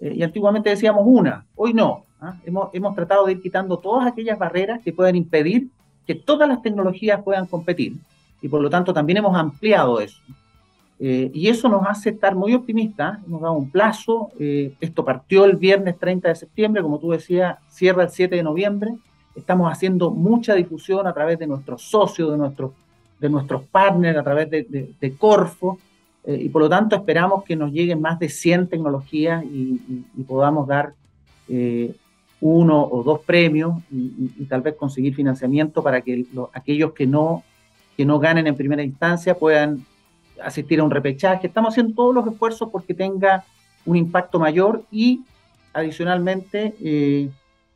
eh, 0.00 0.14
y 0.16 0.22
antiguamente 0.22 0.70
decíamos 0.70 1.02
una, 1.04 1.44
hoy 1.54 1.74
no. 1.74 2.06
¿ah? 2.22 2.36
Hemos, 2.42 2.70
hemos 2.72 2.94
tratado 2.94 3.26
de 3.26 3.32
ir 3.32 3.42
quitando 3.42 3.76
todas 3.76 4.06
aquellas 4.06 4.38
barreras 4.38 4.80
que 4.82 4.94
pueden 4.94 5.14
impedir 5.14 5.68
que 6.06 6.14
todas 6.14 6.48
las 6.48 6.62
tecnologías 6.62 7.22
puedan 7.22 7.44
competir, 7.44 7.98
y 8.40 8.48
por 8.48 8.62
lo 8.62 8.70
tanto 8.70 8.94
también 8.94 9.18
hemos 9.18 9.36
ampliado 9.36 10.00
eso. 10.00 10.22
Eh, 10.98 11.30
y 11.34 11.48
eso 11.48 11.68
nos 11.68 11.86
hace 11.86 12.08
estar 12.08 12.34
muy 12.34 12.54
optimistas, 12.54 13.18
hemos 13.26 13.42
dado 13.42 13.52
un 13.52 13.70
plazo, 13.70 14.30
eh, 14.40 14.72
esto 14.80 15.04
partió 15.04 15.44
el 15.44 15.56
viernes 15.56 15.98
30 15.98 16.30
de 16.30 16.34
septiembre, 16.34 16.80
como 16.80 16.98
tú 16.98 17.10
decías, 17.10 17.58
cierra 17.68 18.04
el 18.04 18.08
7 18.08 18.34
de 18.34 18.42
noviembre, 18.42 18.94
estamos 19.36 19.70
haciendo 19.70 20.10
mucha 20.10 20.54
difusión 20.54 21.06
a 21.06 21.12
través 21.12 21.38
de 21.38 21.46
nuestros 21.46 21.82
socios, 21.82 22.30
de 22.30 22.38
nuestros, 22.38 22.72
de 23.20 23.28
nuestros 23.28 23.64
partners, 23.64 24.16
a 24.16 24.22
través 24.22 24.48
de, 24.48 25.14
Corfo, 25.18 25.78
eh, 26.28 26.38
y 26.42 26.48
por 26.50 26.62
lo 26.62 26.68
tanto 26.68 26.94
esperamos 26.94 27.42
que 27.42 27.56
nos 27.56 27.72
lleguen 27.72 28.00
más 28.00 28.18
de 28.18 28.28
100 28.28 28.68
tecnologías 28.68 29.44
y, 29.44 29.80
podamos 30.26 30.68
dar 30.68 30.92
uno 32.40 32.84
o 32.84 33.02
dos 33.02 33.20
premios 33.20 33.82
y, 33.90 34.44
tal 34.44 34.60
vez 34.60 34.74
conseguir 34.74 35.14
financiamiento 35.14 35.82
para 35.82 36.02
que 36.02 36.26
aquellos 36.52 36.92
que 36.92 37.06
no, 37.06 37.42
que 37.96 38.04
no 38.04 38.18
ganen 38.18 38.46
en 38.46 38.54
primera 38.54 38.82
instancia 38.82 39.34
puedan 39.34 39.84
asistir 40.42 40.80
a 40.80 40.84
un 40.84 40.90
repechaje. 40.90 41.46
Estamos 41.46 41.72
haciendo 41.72 41.94
todos 41.94 42.14
los 42.14 42.26
esfuerzos 42.26 42.68
porque 42.70 42.94
tenga 42.94 43.44
un 43.86 43.96
impacto 43.96 44.38
mayor 44.38 44.84
y 44.90 45.22
adicionalmente 45.72 46.74
eh, 46.80 47.30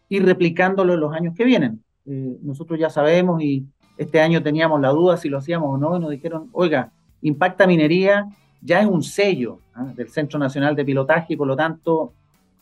ir 0.08 0.24
replicándolo 0.24 0.94
en 0.94 1.00
los 1.00 1.14
años 1.14 1.34
que 1.34 1.44
vienen. 1.44 1.82
Eh, 2.06 2.36
nosotros 2.42 2.78
ya 2.78 2.90
sabemos 2.90 3.42
y 3.42 3.64
este 3.96 4.20
año 4.20 4.42
teníamos 4.42 4.80
la 4.80 4.90
duda 4.90 5.16
si 5.16 5.28
lo 5.28 5.38
hacíamos 5.38 5.74
o 5.74 5.78
no 5.78 5.96
y 5.96 6.00
nos 6.00 6.10
dijeron, 6.10 6.48
oiga, 6.52 6.92
Impacta 7.22 7.66
Minería 7.66 8.26
ya 8.60 8.80
es 8.80 8.86
un 8.86 9.02
sello 9.02 9.58
¿ah? 9.74 9.84
del 9.94 10.08
Centro 10.08 10.38
Nacional 10.38 10.76
de 10.76 10.84
Pilotaje 10.84 11.34
y 11.34 11.36
por 11.36 11.46
lo 11.46 11.56
tanto 11.56 12.12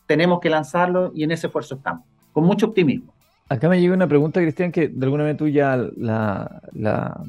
tenemos 0.06 0.40
que 0.40 0.50
lanzarlo 0.50 1.12
y 1.14 1.24
en 1.24 1.32
ese 1.32 1.46
esfuerzo 1.46 1.76
estamos, 1.76 2.04
con 2.32 2.44
mucho 2.44 2.66
optimismo. 2.66 3.12
Acá 3.48 3.68
me 3.68 3.80
llega 3.80 3.94
una 3.94 4.06
pregunta, 4.06 4.40
Cristian, 4.40 4.70
que 4.70 4.88
de 4.88 5.04
alguna 5.04 5.24
manera 5.24 5.36
tú 5.36 5.48
ya 5.48 5.76
la, 5.96 6.62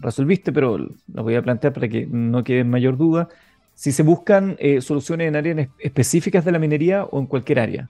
resolviste, 0.01 0.51
pero 0.51 0.77
la 1.11 1.21
voy 1.23 1.35
a 1.35 1.41
plantear 1.41 1.73
para 1.73 1.87
que 1.87 2.05
no 2.05 2.43
quede 2.43 2.63
mayor 2.63 2.95
duda. 2.95 3.27
Si 3.73 3.91
se 3.91 4.03
buscan 4.03 4.55
eh, 4.59 4.81
soluciones 4.81 5.27
en 5.27 5.35
áreas 5.35 5.69
específicas 5.79 6.45
de 6.45 6.51
la 6.51 6.59
minería 6.59 7.05
o 7.05 7.19
en 7.19 7.25
cualquier 7.25 7.59
área. 7.59 7.89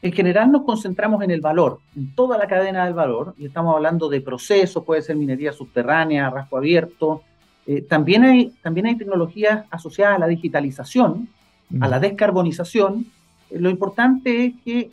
En 0.00 0.12
general 0.12 0.50
nos 0.50 0.62
concentramos 0.62 1.22
en 1.22 1.30
el 1.30 1.42
valor, 1.42 1.80
en 1.94 2.14
toda 2.14 2.38
la 2.38 2.46
cadena 2.46 2.86
del 2.86 2.94
valor, 2.94 3.34
y 3.36 3.44
estamos 3.44 3.74
hablando 3.74 4.08
de 4.08 4.22
procesos, 4.22 4.82
puede 4.82 5.02
ser 5.02 5.16
minería 5.16 5.52
subterránea, 5.52 6.30
rasgo 6.30 6.56
abierto. 6.56 7.22
Eh, 7.70 7.82
también, 7.82 8.24
hay, 8.24 8.52
también 8.62 8.86
hay 8.86 8.96
tecnologías 8.96 9.64
asociadas 9.70 10.16
a 10.16 10.18
la 10.18 10.26
digitalización, 10.26 11.28
a 11.80 11.86
la 11.86 12.00
descarbonización. 12.00 13.06
Eh, 13.48 13.60
lo 13.60 13.70
importante 13.70 14.46
es 14.46 14.54
que 14.64 14.90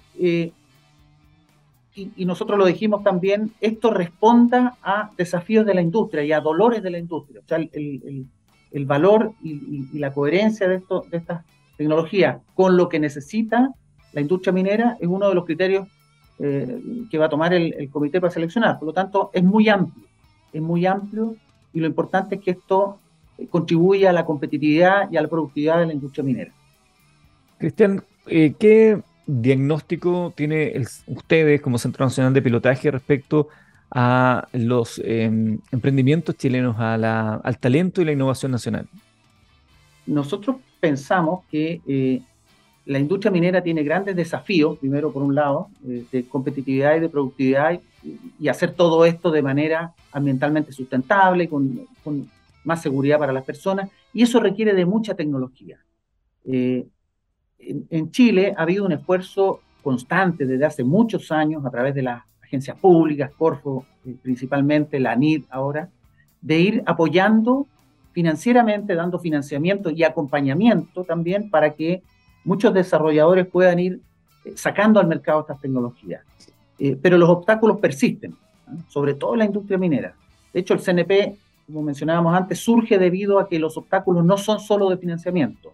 y, 1.95 2.25
nosotros 2.25 2.59
lo 2.59 2.65
dijimos 2.65 3.03
también, 3.03 3.51
esto 3.59 3.91
responda 3.91 4.77
a 4.83 5.09
desafíos 5.17 5.65
de 5.65 5.73
la 5.73 5.81
industria 5.81 6.23
y 6.23 6.31
a 6.31 6.39
dolores 6.39 6.83
de 6.83 6.91
la 6.91 6.99
industria. 6.99 7.41
O 7.43 7.47
sea, 7.47 7.57
el, 7.57 8.85
valor 8.85 9.31
y, 9.41 9.97
la 9.97 10.13
coherencia 10.13 10.67
de, 10.67 10.75
esto, 10.75 11.05
de 11.09 11.17
estas 11.17 11.43
tecnologías 11.77 12.37
con 12.53 12.77
lo 12.77 12.87
que 12.89 12.99
necesita 12.99 13.71
la 14.13 14.21
industria 14.21 14.53
minera 14.53 14.97
es 14.99 15.07
uno 15.07 15.29
de 15.29 15.35
los 15.35 15.45
criterios 15.45 15.87
eh, 16.37 16.79
que 17.09 17.17
va 17.17 17.25
a 17.25 17.29
tomar 17.29 17.55
el, 17.55 17.89
comité 17.89 18.21
para 18.21 18.31
seleccionar. 18.31 18.77
Por 18.77 18.87
lo 18.89 18.93
tanto, 18.93 19.31
es 19.33 19.43
muy 19.43 19.67
amplio, 19.67 20.05
es 20.53 20.61
muy 20.61 20.85
amplio 20.85 21.35
y 21.77 21.79
lo 21.79 21.85
importante 21.85 22.35
es 22.35 22.41
que 22.41 22.51
esto 22.51 22.97
contribuya 23.51 24.09
a 24.09 24.13
la 24.13 24.25
competitividad 24.25 25.11
y 25.11 25.17
a 25.17 25.21
la 25.21 25.27
productividad 25.27 25.77
de 25.77 25.85
la 25.85 25.93
industria 25.93 26.23
minera. 26.23 26.51
Cristian, 27.59 28.03
eh, 28.25 28.55
¿qué 28.57 28.99
diagnóstico 29.27 30.33
tiene 30.35 30.81
ustedes 31.05 31.61
como 31.61 31.77
Centro 31.77 32.03
Nacional 32.03 32.33
de 32.33 32.41
Pilotaje 32.41 32.89
respecto 32.89 33.49
a 33.91 34.47
los 34.53 34.99
em, 35.05 35.59
emprendimientos 35.71 36.35
chilenos, 36.35 36.77
al 36.79 37.59
talento 37.59 38.01
y 38.01 38.05
la 38.05 38.13
innovación 38.13 38.51
nacional? 38.51 38.87
Nosotros 40.07 40.55
pensamos 40.79 41.45
que 41.51 41.79
eh, 41.87 42.21
la 42.87 42.97
industria 42.97 43.29
minera 43.29 43.61
tiene 43.61 43.83
grandes 43.83 44.15
desafíos, 44.15 44.79
primero 44.79 45.13
por 45.13 45.21
un 45.21 45.35
lado, 45.35 45.67
eh, 45.87 46.05
de 46.11 46.23
competitividad 46.23 46.95
y 46.95 47.01
de 47.01 47.09
productividad 47.09 47.73
y, 47.73 47.81
hacer 48.49 48.73
todo 48.73 49.05
esto 49.05 49.31
de 49.31 49.41
manera 49.41 49.93
ambientalmente 50.11 50.71
sustentable, 50.71 51.47
con, 51.47 51.87
con, 52.03 52.29
más 52.63 52.81
seguridad 52.81 53.17
para 53.17 53.31
las 53.31 53.45
personas, 53.45 53.89
y 54.13 54.23
eso 54.23 54.41
requiere 54.41 54.73
de 54.73 54.85
mucha 54.85 55.15
tecnología. 55.15 55.79
Eh, 56.43 56.85
en, 57.59 58.11
Chile 58.11 58.53
ha 58.57 58.63
habido 58.63 58.85
un 58.85 58.91
esfuerzo 58.91 59.61
constante 59.81 60.45
desde 60.45 60.65
hace 60.65 60.83
muchos 60.83 61.31
años 61.31 61.65
a 61.65 61.69
través 61.69 61.95
de 61.95 62.01
las 62.01 62.23
agencias 62.43 62.77
públicas, 62.77 63.31
Corfo 63.37 63.85
eh, 64.05 64.15
principalmente, 64.21 64.99
la 64.99 65.15
NID 65.15 65.45
ahora, 65.49 65.89
de 66.41 66.59
ir 66.59 66.83
apoyando 66.85 67.67
financieramente, 68.11 68.95
dando 68.95 69.19
financiamiento 69.19 69.89
y 69.89 70.03
acompañamiento 70.03 71.03
también 71.03 71.49
para 71.49 71.73
que 71.73 72.01
muchos 72.43 72.73
desarrolladores 72.73 73.45
puedan 73.47 73.79
ir 73.79 74.01
eh, 74.45 74.53
sacando 74.55 74.99
al 74.99 75.07
mercado 75.07 75.41
estas 75.41 75.59
tecnologías. 75.61 76.23
Eh, 76.79 76.97
pero 77.01 77.17
los 77.17 77.29
obstáculos 77.29 77.79
persisten, 77.79 78.35
sobre 78.87 79.13
todo 79.15 79.33
en 79.33 79.39
la 79.39 79.45
industria 79.45 79.77
minera. 79.77 80.13
De 80.53 80.59
hecho, 80.59 80.73
el 80.73 80.79
CNP, 80.79 81.35
como 81.65 81.81
mencionábamos 81.81 82.35
antes, 82.35 82.59
surge 82.59 82.97
debido 82.97 83.39
a 83.39 83.47
que 83.47 83.59
los 83.59 83.77
obstáculos 83.77 84.23
no 84.23 84.37
son 84.37 84.59
solo 84.59 84.89
de 84.89 84.97
financiamiento, 84.97 85.73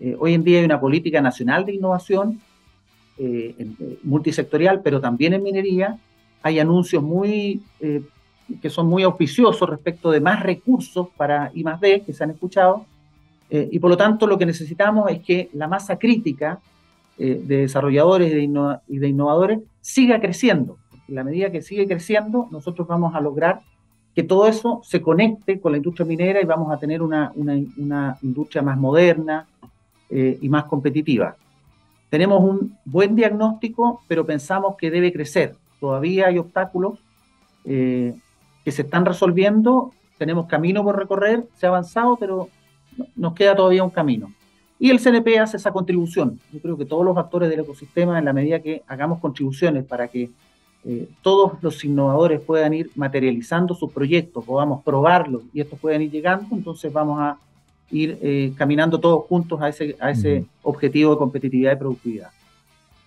eh, 0.00 0.16
hoy 0.18 0.32
en 0.32 0.42
día 0.42 0.60
hay 0.60 0.64
una 0.64 0.80
política 0.80 1.20
nacional 1.20 1.66
de 1.66 1.74
innovación 1.74 2.40
eh, 3.18 3.54
eh, 3.58 3.98
multisectorial, 4.02 4.80
pero 4.80 5.00
también 5.00 5.34
en 5.34 5.42
minería. 5.42 5.98
Hay 6.42 6.58
anuncios 6.58 7.02
muy, 7.02 7.60
que 8.62 8.70
son 8.70 8.86
muy 8.86 9.02
auspiciosos 9.02 9.68
respecto 9.68 10.10
de 10.10 10.20
más 10.20 10.42
recursos 10.42 11.08
para 11.18 11.50
I 11.54 11.62
D 11.82 12.02
que 12.06 12.14
se 12.14 12.24
han 12.24 12.30
escuchado. 12.30 12.86
y 13.50 13.78
por 13.78 13.90
lo 13.90 13.96
tanto, 13.98 14.26
lo 14.26 14.38
que 14.38 14.46
necesitamos 14.46 15.10
es 15.10 15.20
que 15.20 15.50
la 15.52 15.68
masa 15.68 15.98
crítica 15.98 16.58
de 17.20 17.56
desarrolladores 17.56 18.32
y 18.32 18.98
de, 18.98 19.08
innovadores 19.08 19.60
siga 19.80 20.20
creciendo. 20.20 20.78
En 21.08 21.16
la 21.16 21.24
medida 21.24 21.50
que 21.50 21.62
sigue 21.62 21.86
creciendo, 21.86 22.48
nosotros 22.50 22.86
vamos 22.88 23.14
a 23.14 23.20
lograr 23.20 23.60
que 24.14 24.22
todo 24.22 24.46
eso 24.48 24.80
se 24.84 25.02
conecte 25.02 25.60
con 25.60 25.72
la 25.72 25.78
industria 25.78 26.06
minera 26.06 26.40
y 26.40 26.44
vamos 26.44 26.72
a 26.72 26.78
tener 26.78 27.02
una, 27.02 27.32
una 27.36 28.18
industria 28.22 28.62
más 28.62 28.78
moderna, 28.78 29.46
eh, 30.12 30.38
y 30.42 30.48
más 30.48 30.64
competitiva. 30.64 31.36
Tenemos 32.08 32.42
un 32.42 32.76
buen 32.84 33.14
diagnóstico, 33.14 34.02
pero 34.08 34.26
pensamos 34.26 34.74
que 34.76 34.90
debe 34.90 35.12
crecer. 35.12 35.54
Todavía 35.78 36.26
hay 36.26 36.36
obstáculos 36.36 36.98
eh, 37.64 38.16
que 38.64 38.72
se 38.72 38.82
están 38.82 39.06
resolviendo, 39.06 39.92
tenemos 40.18 40.46
camino 40.46 40.82
por 40.82 40.98
recorrer, 40.98 41.46
se 41.54 41.66
ha 41.66 41.68
avanzado, 41.68 42.16
pero 42.16 42.48
nos 43.14 43.34
queda 43.34 43.54
todavía 43.54 43.84
un 43.84 43.90
camino. 43.90 44.32
Y 44.80 44.88
el 44.88 44.98
CNP 44.98 45.38
hace 45.38 45.58
esa 45.58 45.70
contribución. 45.70 46.40
Yo 46.50 46.58
creo 46.58 46.76
que 46.78 46.86
todos 46.86 47.04
los 47.04 47.16
actores 47.18 47.50
del 47.50 47.60
ecosistema, 47.60 48.18
en 48.18 48.24
la 48.24 48.32
medida 48.32 48.60
que 48.60 48.82
hagamos 48.88 49.20
contribuciones 49.20 49.84
para 49.84 50.08
que 50.08 50.30
eh, 50.84 51.06
todos 51.20 51.62
los 51.62 51.84
innovadores 51.84 52.40
puedan 52.40 52.72
ir 52.72 52.90
materializando 52.94 53.74
sus 53.74 53.92
proyectos, 53.92 54.42
podamos 54.42 54.82
probarlos 54.82 55.42
y 55.52 55.60
estos 55.60 55.78
puedan 55.78 56.00
ir 56.00 56.10
llegando, 56.10 56.56
entonces 56.56 56.90
vamos 56.90 57.20
a 57.20 57.36
ir 57.90 58.18
eh, 58.22 58.54
caminando 58.56 58.98
todos 58.98 59.26
juntos 59.26 59.60
a 59.60 59.68
ese, 59.68 59.96
a 60.00 60.10
ese 60.10 60.46
objetivo 60.62 61.12
de 61.12 61.18
competitividad 61.18 61.72
y 61.72 61.76
productividad. 61.76 62.30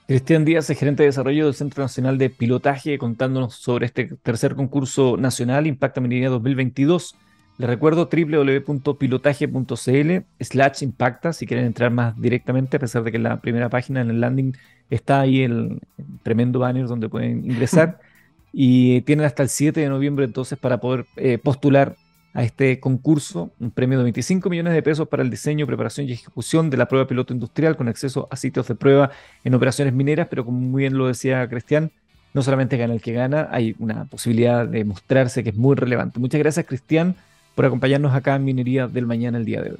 Cristian 0.05 0.45
Díaz 0.45 0.69
es 0.69 0.77
gerente 0.77 1.01
de 1.01 1.07
desarrollo 1.07 1.45
del 1.45 1.55
Centro 1.55 1.81
Nacional 1.81 2.19
de 2.19 2.29
Pilotaje, 2.29 2.99
contándonos 2.99 3.55
sobre 3.55 3.87
este 3.87 4.11
tercer 4.21 4.53
concurso 4.53 5.17
nacional 5.17 5.65
Impacta 5.65 6.01
Minería 6.01 6.29
2022. 6.29 7.15
Les 7.63 7.69
recuerdo 7.69 8.09
www.pilotaje.cl 8.11 10.11
slash 10.41 10.83
impacta 10.83 11.31
si 11.31 11.47
quieren 11.47 11.65
entrar 11.65 11.91
más 11.91 12.19
directamente, 12.19 12.75
a 12.75 12.79
pesar 12.81 13.03
de 13.03 13.11
que 13.11 13.15
en 13.15 13.23
la 13.23 13.39
primera 13.39 13.69
página, 13.69 14.01
en 14.01 14.09
el 14.09 14.19
landing, 14.19 14.51
está 14.89 15.21
ahí 15.21 15.43
el, 15.43 15.79
tremendo 16.23 16.59
banner 16.59 16.87
donde 16.87 17.07
pueden 17.07 17.45
ingresar. 17.45 18.01
y 18.51 18.99
tienen 19.03 19.25
hasta 19.25 19.43
el 19.43 19.49
7 19.49 19.79
de 19.79 19.87
noviembre 19.87 20.25
entonces 20.25 20.59
para 20.59 20.81
poder 20.81 21.05
eh, 21.15 21.37
postular 21.37 21.95
a 22.33 22.43
este 22.43 22.81
concurso, 22.81 23.53
un 23.61 23.71
premio 23.71 23.97
de 23.97 24.03
25 24.03 24.49
millones 24.49 24.73
de 24.73 24.83
pesos 24.83 25.07
para 25.07 25.23
el 25.23 25.29
diseño, 25.29 25.65
preparación 25.65 26.09
y 26.09 26.11
ejecución 26.11 26.69
de 26.69 26.75
la 26.75 26.89
prueba 26.89 27.07
piloto 27.07 27.33
industrial 27.33 27.77
con 27.77 27.87
acceso 27.87 28.27
a 28.29 28.35
sitios 28.35 28.67
de 28.67 28.75
prueba 28.75 29.11
en 29.45 29.55
operaciones 29.55 29.93
mineras, 29.93 30.27
pero 30.29 30.43
como 30.43 30.59
muy 30.59 30.81
bien 30.81 30.97
lo 30.97 31.07
decía 31.07 31.47
Cristian, 31.47 31.91
no 32.33 32.41
solamente 32.41 32.75
gana 32.75 32.93
el 32.93 33.01
que 33.01 33.13
gana, 33.13 33.47
hay 33.51 33.73
una 33.79 34.03
posibilidad 34.03 34.67
de 34.67 34.83
mostrarse 34.83 35.45
que 35.45 35.51
es 35.51 35.55
muy 35.55 35.77
relevante. 35.77 36.19
Muchas 36.19 36.39
gracias 36.39 36.65
Cristian 36.65 37.15
por 37.55 37.65
acompañarnos 37.65 38.13
acá 38.13 38.35
en 38.35 38.45
Minería 38.45 38.87
del 38.87 39.05
Mañana 39.05 39.37
el 39.37 39.45
día 39.45 39.61
de 39.61 39.71
hoy. 39.71 39.79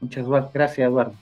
Muchas 0.00 0.26
gracias 0.52 0.86
Eduardo. 0.86 1.14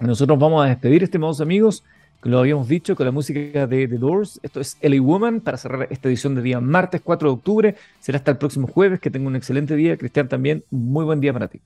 Nosotros 0.00 0.38
vamos 0.38 0.64
a 0.64 0.68
despedir, 0.68 1.02
estimados 1.02 1.40
amigos 1.40 1.84
lo 2.24 2.38
habíamos 2.38 2.68
dicho, 2.68 2.96
con 2.96 3.06
la 3.06 3.12
música 3.12 3.66
de 3.66 3.88
The 3.88 3.98
Doors. 3.98 4.40
Esto 4.42 4.60
es 4.60 4.78
LA 4.80 5.00
Woman 5.00 5.40
para 5.40 5.58
cerrar 5.58 5.86
esta 5.90 6.08
edición 6.08 6.34
de 6.34 6.42
día 6.42 6.60
martes 6.60 7.02
4 7.04 7.28
de 7.28 7.34
octubre. 7.34 7.74
Será 8.00 8.16
hasta 8.16 8.30
el 8.30 8.38
próximo 8.38 8.66
jueves. 8.66 9.00
Que 9.00 9.10
tenga 9.10 9.28
un 9.28 9.36
excelente 9.36 9.76
día. 9.76 9.96
Cristian, 9.96 10.28
también 10.28 10.64
muy 10.70 11.04
buen 11.04 11.20
día 11.20 11.32
para 11.32 11.48
ti. 11.48 11.60